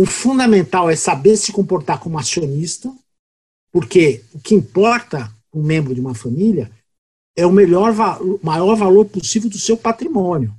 O 0.00 0.06
fundamental 0.06 0.88
é 0.88 0.96
saber 0.96 1.36
se 1.36 1.52
comportar 1.52 2.00
como 2.00 2.18
acionista, 2.18 2.90
porque 3.70 4.24
o 4.32 4.40
que 4.40 4.54
importa 4.54 5.30
um 5.52 5.62
membro 5.62 5.94
de 5.94 6.00
uma 6.00 6.14
família 6.14 6.70
é 7.36 7.44
o 7.44 7.52
melhor, 7.52 7.94
maior 8.42 8.76
valor 8.76 9.04
possível 9.04 9.50
do 9.50 9.58
seu 9.58 9.76
patrimônio. 9.76 10.54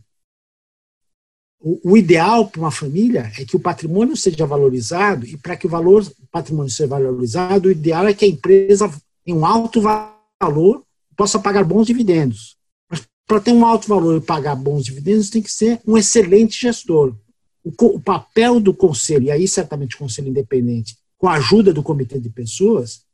o, 1.60 1.94
o 1.94 1.98
ideal 1.98 2.48
para 2.50 2.62
uma 2.62 2.70
família 2.70 3.32
é 3.36 3.44
que 3.44 3.56
o 3.56 3.60
patrimônio 3.60 4.16
seja 4.16 4.46
valorizado 4.46 5.26
e 5.26 5.36
para 5.36 5.58
que 5.58 5.66
o 5.66 5.70
valor 5.72 6.04
o 6.04 6.28
patrimônio 6.28 6.70
seja 6.70 6.90
valorizado, 6.90 7.68
o 7.68 7.72
ideal 7.72 8.08
é 8.08 8.14
que 8.14 8.26
a 8.26 8.28
empresa 8.28 8.94
tenha 9.26 9.36
um 9.36 9.44
alto 9.44 9.82
valor 9.82 10.84
possa 11.18 11.40
pagar 11.40 11.64
bons 11.64 11.88
dividendos. 11.88 12.58
Mas 12.88 13.02
para 13.26 13.42
ter 13.42 13.54
um 13.54 13.66
alto 13.66 13.88
valor 13.88 14.22
e 14.22 14.24
pagar 14.24 14.56
bons 14.56 14.86
dividendos, 14.86 15.32
tem 15.32 15.42
que 15.42 15.52
ser 15.52 15.82
um 15.84 15.98
excelente 15.98 16.62
gestor. 16.62 17.16
O, 17.64 18.00
papel 18.00 18.60
do 18.60 18.74
conselho, 18.74 19.26
e 19.26 19.32
aí 19.32 19.48
certamente 19.48 19.96
o 19.96 20.00
conselho 20.00 20.30
independente, 20.30 20.98
com 21.18 21.28
a 21.28 21.36
ajuda 21.36 21.72
do 21.72 21.84
comitê 21.84 22.20
de 22.20 22.30
pessoas, 22.30 23.06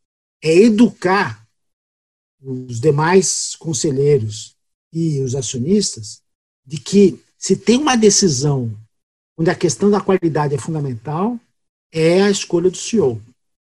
é 0.41 0.56
educar 0.56 1.45
os 2.41 2.80
demais 2.80 3.56
conselheiros 3.56 4.56
e 4.93 5.20
os 5.22 5.36
acionistas 5.36 6.22
de 6.66 6.78
que 6.80 7.20
se 7.38 7.56
tem 7.56 7.78
uma 7.78 7.95
decisão 7.95 8.74
onde 9.38 9.50
a 9.50 9.56
questão 9.56 9.91
da 9.91 10.02
qualidade 10.02 10.56
é 10.56 10.58
fundamental, 10.58 11.39
é 11.91 12.22
a 12.24 12.32
escolha 12.32 12.70
do 12.70 12.78
CEO. 12.78 13.22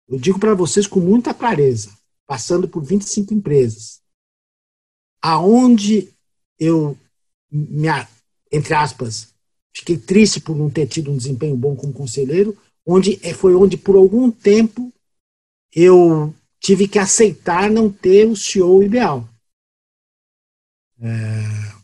Eu 0.08 0.18
digo 0.18 0.40
para 0.40 0.56
vocês 0.56 0.88
com 0.88 1.00
muita 1.00 1.34
clareza, 1.34 1.92
passando 2.26 2.68
por 2.68 2.84
25 2.84 3.34
empresas, 3.34 4.02
aonde 5.22 6.10
eu, 6.58 6.98
me, 7.52 7.88
entre 8.52 8.74
aspas, 8.74 9.29
fiquei 9.74 9.98
triste 9.98 10.40
por 10.40 10.56
não 10.56 10.70
ter 10.70 10.88
tido 10.88 11.12
um 11.12 11.18
desempenho 11.18 11.56
bom 11.56 11.76
como 11.76 11.94
conselheiro, 11.94 12.58
onde 12.86 13.20
é, 13.22 13.34
foi 13.34 13.56
onde 13.56 13.78
por 13.78 13.96
algum 13.96 14.32
tempo 14.32 14.92
eu 15.74 16.34
tive 16.60 16.88
que 16.88 17.00
aceitar 17.00 17.70
não 17.70 17.92
ter 17.92 18.28
o 18.28 18.36
CEO 18.36 18.84
ideal. 18.84 19.28
É, 21.02 21.80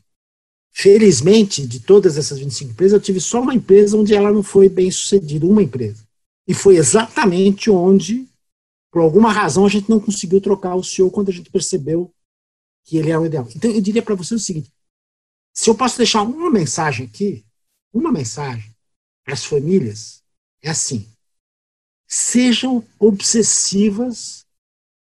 felizmente, 0.74 1.66
de 1.66 1.80
todas 1.80 2.18
essas 2.18 2.40
25 2.40 2.72
empresas, 2.72 2.94
eu 2.94 3.04
tive 3.04 3.22
só 3.22 3.42
uma 3.42 3.54
empresa 3.54 3.98
onde 3.98 4.14
ela 4.14 4.32
não 4.32 4.44
foi 4.44 4.68
bem 4.68 4.92
sucedida, 4.92 5.46
uma 5.46 5.64
empresa. 5.64 6.06
E 6.48 6.54
foi 6.54 6.76
exatamente 6.76 7.70
onde, 7.70 8.28
por 8.92 9.02
alguma 9.02 9.32
razão, 9.32 9.66
a 9.66 9.70
gente 9.70 9.90
não 9.90 10.00
conseguiu 10.00 10.42
trocar 10.42 10.76
o 10.76 10.84
CEO 10.84 11.10
quando 11.10 11.30
a 11.30 11.34
gente 11.34 11.50
percebeu 11.50 12.12
que 12.84 12.98
ele 12.98 13.10
é 13.10 13.18
o 13.18 13.26
ideal. 13.26 13.48
Então, 13.56 13.72
eu 13.72 13.82
diria 13.82 14.02
para 14.02 14.16
você 14.16 14.36
o 14.36 14.40
seguinte: 14.40 14.72
se 15.54 15.70
eu 15.70 15.76
posso 15.76 15.98
deixar 15.98 16.22
uma 16.22 16.52
mensagem 16.52 17.06
aqui, 17.06 17.46
uma 17.96 18.12
mensagem 18.12 18.76
para 19.24 19.34
as 19.34 19.46
famílias, 19.46 20.22
é 20.62 20.70
assim: 20.70 21.08
sejam 22.06 22.86
obsessivas 23.00 24.46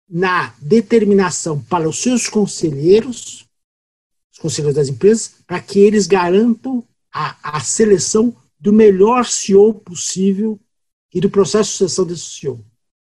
na 0.08 0.54
determinação 0.60 1.64
para 1.64 1.88
os 1.88 2.02
seus 2.02 2.28
conselheiros, 2.28 3.48
os 4.32 4.40
conselheiros 4.40 4.76
das 4.76 4.90
empresas, 4.90 5.36
para 5.48 5.62
que 5.62 5.80
eles 5.80 6.06
garantam 6.06 6.86
a, 7.12 7.58
a 7.58 7.60
seleção 7.62 8.36
do 8.60 8.74
melhor 8.74 9.26
CEO 9.26 9.74
possível 9.74 10.60
e 11.14 11.22
do 11.22 11.30
processo 11.30 11.72
de 11.72 11.78
sucessão 11.78 12.06
desse 12.06 12.26
CEO. 12.26 12.64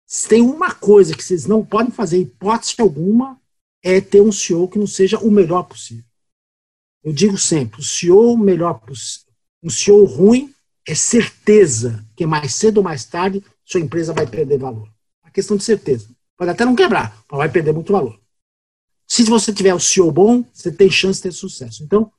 Se 0.06 0.26
tem 0.26 0.40
uma 0.40 0.74
coisa 0.74 1.14
que 1.14 1.22
vocês 1.22 1.46
não 1.46 1.64
podem 1.64 1.92
fazer, 1.92 2.18
hipótese 2.18 2.74
alguma, 2.78 3.40
é 3.82 4.00
ter 4.00 4.22
um 4.22 4.32
CEO 4.32 4.68
que 4.68 4.78
não 4.78 4.86
seja 4.86 5.18
o 5.18 5.30
melhor 5.30 5.64
possível. 5.64 6.04
Eu 7.04 7.12
digo 7.12 7.38
sempre, 7.38 7.80
o 7.80 7.84
CEO 7.84 8.36
melhor 8.36 8.80
um 9.62 9.70
CEO 9.70 10.04
ruim 10.04 10.54
é 10.86 10.94
certeza 10.94 12.04
que 12.16 12.26
mais 12.26 12.54
cedo 12.54 12.78
ou 12.78 12.84
mais 12.84 13.04
tarde 13.04 13.44
sua 13.64 13.80
empresa 13.80 14.12
vai 14.12 14.26
perder 14.26 14.58
valor. 14.58 14.88
A 15.22 15.30
questão 15.30 15.56
de 15.56 15.64
certeza. 15.64 16.08
Pode 16.36 16.50
até 16.50 16.64
não 16.64 16.74
quebrar, 16.74 17.16
mas 17.30 17.38
vai 17.38 17.48
perder 17.48 17.72
muito 17.72 17.92
valor. 17.92 18.18
Se 19.06 19.22
você 19.24 19.52
tiver 19.52 19.74
o 19.74 19.80
CEO 19.80 20.10
bom, 20.10 20.44
você 20.52 20.72
tem 20.72 20.90
chance 20.90 21.18
de 21.18 21.24
ter 21.24 21.32
sucesso. 21.32 21.82
Então, 21.82 22.10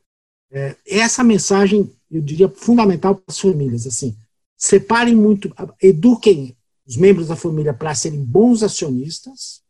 é, 0.52 0.76
essa 0.86 1.24
mensagem, 1.24 1.92
eu 2.10 2.22
diria, 2.22 2.50
fundamental 2.50 3.16
para 3.16 3.24
as 3.30 3.40
famílias. 3.40 3.88
Assim, 3.88 4.16
separem 4.58 5.16
muito, 5.16 5.54
eduquem 5.82 6.56
os 6.86 6.98
membros 6.98 7.30
da 7.30 7.36
família 7.36 7.74
para 7.74 7.96
serem 7.96 8.24
bons 8.24 8.62
acionistas, 8.62 9.62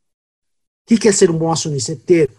o 0.90 0.98
que 0.98 1.08
é 1.08 1.12
ser 1.12 1.30
um 1.30 1.38
bom 1.38 1.52
acionista? 1.52 1.94
É 1.94 1.96
ter 1.96 2.30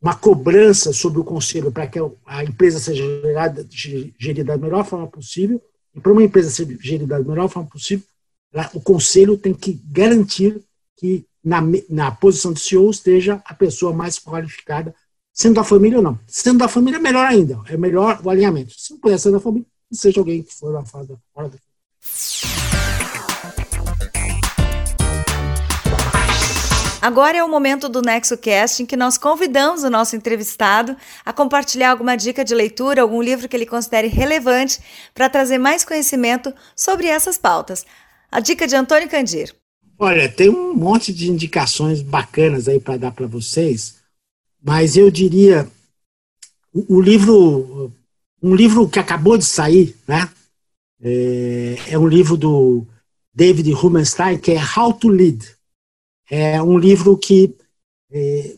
uma 0.00 0.14
cobrança 0.14 0.92
sobre 0.92 1.20
o 1.20 1.24
conselho 1.24 1.72
para 1.72 1.86
que 1.86 1.98
a 2.26 2.44
empresa 2.44 2.78
seja 2.78 3.02
gerada, 3.22 3.66
gerida 3.70 4.44
da 4.44 4.56
melhor 4.56 4.84
forma 4.84 5.06
possível. 5.06 5.60
E 5.94 6.00
para 6.00 6.12
uma 6.12 6.22
empresa 6.22 6.50
ser 6.50 6.78
gerida 6.80 7.18
da 7.18 7.28
melhor 7.28 7.48
forma 7.48 7.68
possível, 7.68 8.06
o 8.74 8.80
conselho 8.80 9.36
tem 9.36 9.52
que 9.52 9.80
garantir 9.90 10.60
que 10.96 11.26
na, 11.44 11.60
na 11.88 12.10
posição 12.10 12.52
de 12.52 12.60
CEO 12.60 12.90
esteja 12.90 13.42
a 13.44 13.54
pessoa 13.54 13.92
mais 13.92 14.18
qualificada, 14.18 14.94
sendo 15.32 15.54
da 15.54 15.64
família 15.64 15.98
ou 15.98 16.04
não. 16.04 16.18
Sendo 16.26 16.58
da 16.58 16.68
família, 16.68 17.00
melhor 17.00 17.26
ainda. 17.26 17.60
É 17.66 17.76
melhor 17.76 18.20
o 18.22 18.30
alinhamento. 18.30 18.74
Se 18.78 18.92
não 18.92 19.00
puder 19.00 19.18
ser 19.18 19.32
da 19.32 19.40
família, 19.40 19.66
seja 19.92 20.20
alguém 20.20 20.42
que 20.42 20.54
for 20.54 20.72
da 20.72 20.84
fora 20.84 21.06
da 21.06 21.16
família. 21.34 21.60
Agora 27.00 27.38
é 27.38 27.44
o 27.44 27.48
momento 27.48 27.88
do 27.88 28.02
NexoCast 28.02 28.82
em 28.82 28.86
que 28.86 28.96
nós 28.96 29.16
convidamos 29.16 29.84
o 29.84 29.90
nosso 29.90 30.16
entrevistado 30.16 30.96
a 31.24 31.32
compartilhar 31.32 31.92
alguma 31.92 32.16
dica 32.16 32.44
de 32.44 32.52
leitura, 32.56 33.02
algum 33.02 33.22
livro 33.22 33.48
que 33.48 33.56
ele 33.56 33.66
considere 33.66 34.08
relevante 34.08 34.80
para 35.14 35.28
trazer 35.28 35.58
mais 35.58 35.84
conhecimento 35.84 36.52
sobre 36.74 37.06
essas 37.06 37.38
pautas. 37.38 37.86
A 38.32 38.40
dica 38.40 38.66
de 38.66 38.74
Antônio 38.74 39.08
Candir. 39.08 39.54
Olha, 39.96 40.28
tem 40.28 40.50
um 40.50 40.74
monte 40.74 41.12
de 41.12 41.30
indicações 41.30 42.02
bacanas 42.02 42.66
aí 42.66 42.80
para 42.80 42.96
dar 42.96 43.12
para 43.12 43.28
vocês, 43.28 43.98
mas 44.60 44.96
eu 44.96 45.08
diria 45.08 45.68
o, 46.74 46.96
o, 46.96 47.00
livro, 47.00 47.92
um 48.42 48.56
livro 48.56 48.88
que 48.88 48.98
acabou 48.98 49.38
de 49.38 49.44
sair, 49.44 49.96
né? 50.06 50.28
É, 51.00 51.76
é 51.90 51.98
um 51.98 52.08
livro 52.08 52.36
do 52.36 52.84
David 53.32 53.70
Rubenstein 53.72 54.36
que 54.36 54.50
é 54.50 54.60
How 54.60 54.92
to 54.92 55.08
Lead 55.08 55.57
é 56.30 56.62
um 56.62 56.78
livro 56.78 57.16
que 57.16 57.54
é, 58.10 58.56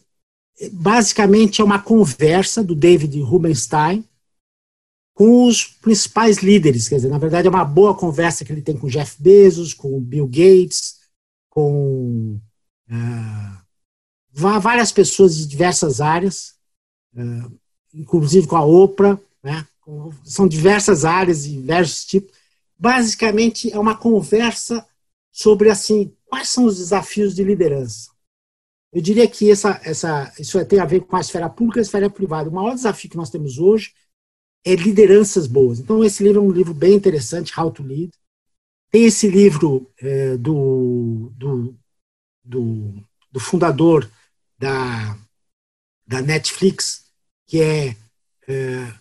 basicamente 0.73 1.61
é 1.61 1.65
uma 1.65 1.81
conversa 1.81 2.63
do 2.63 2.75
David 2.75 3.21
Rubenstein 3.21 4.05
com 5.15 5.47
os 5.47 5.65
principais 5.65 6.39
líderes. 6.39 6.89
Quer 6.89 6.97
dizer, 6.97 7.09
na 7.09 7.19
verdade, 7.19 7.47
é 7.47 7.51
uma 7.51 7.65
boa 7.65 7.95
conversa 7.95 8.45
que 8.45 8.53
ele 8.53 8.63
tem 8.63 8.77
com 8.77 8.89
Jeff 8.89 9.23
Bezos, 9.23 9.75
com 9.75 10.01
Bill 10.01 10.27
Gates, 10.27 11.01
com 11.49 12.41
uh, 12.91 13.61
várias 14.33 14.93
pessoas 14.93 15.37
de 15.37 15.47
diversas 15.47 16.01
áreas, 16.01 16.55
uh, 17.15 17.53
inclusive 17.93 18.47
com 18.47 18.57
a 18.57 18.65
Oprah, 18.65 19.19
né? 19.43 19.67
são 20.25 20.47
diversas 20.47 21.05
áreas 21.05 21.45
diversos 21.45 22.05
tipos. 22.05 22.33
Basicamente, 22.79 23.71
é 23.73 23.79
uma 23.79 23.97
conversa 23.97 24.87
sobre 25.33 25.69
assim 25.69 26.13
Quais 26.31 26.49
são 26.49 26.65
os 26.65 26.79
desafios 26.79 27.35
de 27.35 27.43
liderança? 27.43 28.13
Eu 28.93 29.03
diria 29.03 29.29
que 29.29 29.51
essa, 29.51 29.81
essa, 29.85 30.33
isso 30.39 30.65
tem 30.65 30.79
a 30.79 30.85
ver 30.85 31.01
com 31.01 31.17
a 31.17 31.21
esfera 31.21 31.51
pública 31.51 31.79
e 31.79 31.81
a 31.81 31.83
esfera 31.83 32.09
privada. 32.09 32.49
O 32.49 32.53
maior 32.53 32.73
desafio 32.73 33.11
que 33.11 33.17
nós 33.17 33.31
temos 33.31 33.59
hoje 33.59 33.93
é 34.65 34.77
lideranças 34.77 35.49
boas. 35.49 35.81
Então, 35.81 36.05
esse 36.05 36.23
livro 36.23 36.41
é 36.41 36.45
um 36.45 36.53
livro 36.53 36.73
bem 36.73 36.95
interessante, 36.95 37.59
How 37.59 37.73
to 37.73 37.83
Lead. 37.83 38.13
Tem 38.91 39.05
esse 39.05 39.29
livro 39.29 39.91
é, 40.01 40.37
do, 40.37 41.33
do, 41.37 41.77
do, 42.45 42.95
do, 43.31 43.41
fundador 43.41 44.09
da, 44.57 45.17
da 46.07 46.23
Netflix, 46.23 47.07
que 47.47 47.61
é, 47.61 47.97
é 48.49 48.93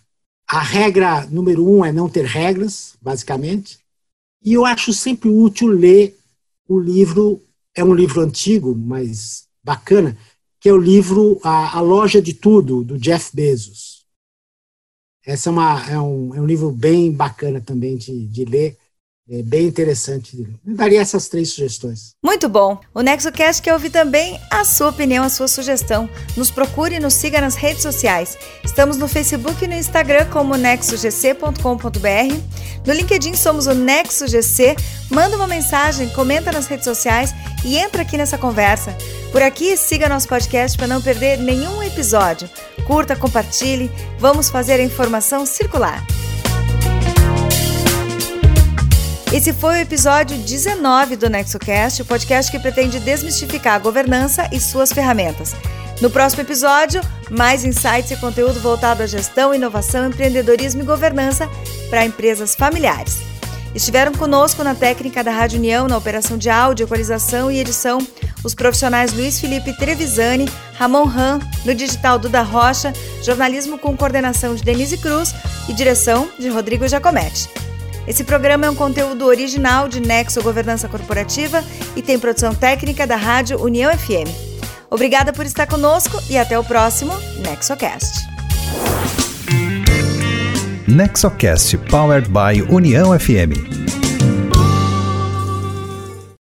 a 0.48 0.60
regra 0.60 1.26
número 1.26 1.64
um 1.64 1.84
é 1.84 1.92
não 1.92 2.08
ter 2.08 2.24
regras, 2.24 2.96
basicamente. 3.00 3.78
E 4.42 4.52
eu 4.52 4.64
acho 4.64 4.92
sempre 4.92 5.28
útil 5.28 5.68
ler 5.68 6.19
o 6.70 6.78
livro 6.78 7.44
é 7.74 7.82
um 7.82 7.92
livro 7.92 8.20
antigo, 8.20 8.76
mas 8.76 9.48
bacana, 9.60 10.16
que 10.60 10.68
é 10.68 10.72
o 10.72 10.78
livro 10.78 11.40
A, 11.42 11.76
a 11.76 11.80
Loja 11.80 12.22
de 12.22 12.32
Tudo, 12.32 12.84
do 12.84 12.96
Jeff 12.96 13.34
Bezos. 13.34 14.06
Essa 15.26 15.50
é, 15.50 15.52
uma, 15.52 15.90
é, 15.90 15.98
um, 15.98 16.32
é 16.32 16.40
um 16.40 16.46
livro 16.46 16.70
bem 16.70 17.10
bacana 17.10 17.60
também 17.60 17.96
de, 17.96 18.24
de 18.28 18.44
ler 18.44 18.78
é 19.30 19.42
bem 19.44 19.66
interessante. 19.66 20.36
Eu 20.66 20.74
daria 20.74 21.00
essas 21.00 21.28
três 21.28 21.50
sugestões. 21.50 22.16
Muito 22.20 22.48
bom. 22.48 22.80
O 22.92 23.00
NexoCast 23.00 23.62
quer 23.62 23.72
ouvir 23.72 23.90
também 23.90 24.40
a 24.50 24.64
sua 24.64 24.88
opinião, 24.88 25.22
a 25.22 25.28
sua 25.28 25.46
sugestão. 25.46 26.10
Nos 26.36 26.50
procure 26.50 26.96
e 26.96 27.00
nos 27.00 27.14
siga 27.14 27.40
nas 27.40 27.54
redes 27.54 27.82
sociais. 27.82 28.36
Estamos 28.64 28.96
no 28.96 29.06
Facebook 29.06 29.64
e 29.64 29.68
no 29.68 29.74
Instagram 29.74 30.26
como 30.30 30.56
nexogc.com.br. 30.56 31.60
No 32.84 32.92
LinkedIn 32.92 33.34
somos 33.34 33.68
o 33.68 33.74
NexoGC. 33.74 34.74
Manda 35.10 35.36
uma 35.36 35.46
mensagem, 35.46 36.08
comenta 36.08 36.50
nas 36.50 36.66
redes 36.66 36.84
sociais 36.84 37.32
e 37.64 37.76
entra 37.76 38.02
aqui 38.02 38.16
nessa 38.16 38.36
conversa. 38.36 38.96
Por 39.30 39.42
aqui, 39.42 39.76
siga 39.76 40.08
nosso 40.08 40.26
podcast 40.26 40.76
para 40.76 40.88
não 40.88 41.00
perder 41.00 41.38
nenhum 41.38 41.80
episódio. 41.84 42.50
Curta, 42.84 43.14
compartilhe. 43.14 43.88
Vamos 44.18 44.50
fazer 44.50 44.74
a 44.74 44.82
informação 44.82 45.46
circular. 45.46 46.04
Esse 49.32 49.52
foi 49.52 49.74
o 49.74 49.80
episódio 49.82 50.36
19 50.36 51.14
do 51.14 51.30
NexoCast, 51.30 52.02
o 52.02 52.04
podcast 52.04 52.50
que 52.50 52.58
pretende 52.58 52.98
desmistificar 52.98 53.74
a 53.74 53.78
governança 53.78 54.48
e 54.50 54.58
suas 54.58 54.92
ferramentas. 54.92 55.54
No 56.00 56.10
próximo 56.10 56.42
episódio, 56.42 57.00
mais 57.30 57.64
insights 57.64 58.10
e 58.10 58.16
conteúdo 58.16 58.58
voltado 58.58 59.04
à 59.04 59.06
gestão, 59.06 59.54
inovação, 59.54 60.08
empreendedorismo 60.08 60.82
e 60.82 60.84
governança 60.84 61.48
para 61.88 62.04
empresas 62.04 62.56
familiares. 62.56 63.20
Estiveram 63.72 64.10
conosco 64.10 64.64
na 64.64 64.74
técnica 64.74 65.22
da 65.22 65.30
Rádio 65.30 65.58
União, 65.60 65.86
na 65.86 65.96
operação 65.96 66.36
de 66.36 66.50
áudio, 66.50 66.82
equalização 66.82 67.52
e 67.52 67.60
edição, 67.60 68.04
os 68.42 68.52
profissionais 68.52 69.12
Luiz 69.12 69.38
Felipe 69.38 69.76
Trevisani, 69.76 70.50
Ramon 70.74 71.04
Ram, 71.04 71.38
no 71.64 71.72
digital 71.72 72.18
Duda 72.18 72.42
Rocha, 72.42 72.92
jornalismo 73.22 73.78
com 73.78 73.96
coordenação 73.96 74.56
de 74.56 74.64
Denise 74.64 74.98
Cruz 74.98 75.32
e 75.68 75.72
direção 75.72 76.28
de 76.36 76.48
Rodrigo 76.48 76.88
Giacometti. 76.88 77.48
Esse 78.06 78.24
programa 78.24 78.66
é 78.66 78.70
um 78.70 78.74
conteúdo 78.74 79.26
original 79.26 79.88
de 79.88 80.00
Nexo 80.00 80.42
Governança 80.42 80.88
Corporativa 80.88 81.62
e 81.94 82.02
tem 82.02 82.18
produção 82.18 82.54
técnica 82.54 83.06
da 83.06 83.16
Rádio 83.16 83.62
União 83.62 83.92
FM. 83.96 84.50
Obrigada 84.90 85.32
por 85.32 85.46
estar 85.46 85.66
conosco 85.66 86.20
e 86.28 86.36
até 86.36 86.58
o 86.58 86.64
próximo 86.64 87.12
NexoCast. 87.38 88.28
NexoCast 90.88 91.78
Powered 91.88 92.28
by 92.28 92.62
União 92.68 93.16
FM. 93.18 94.09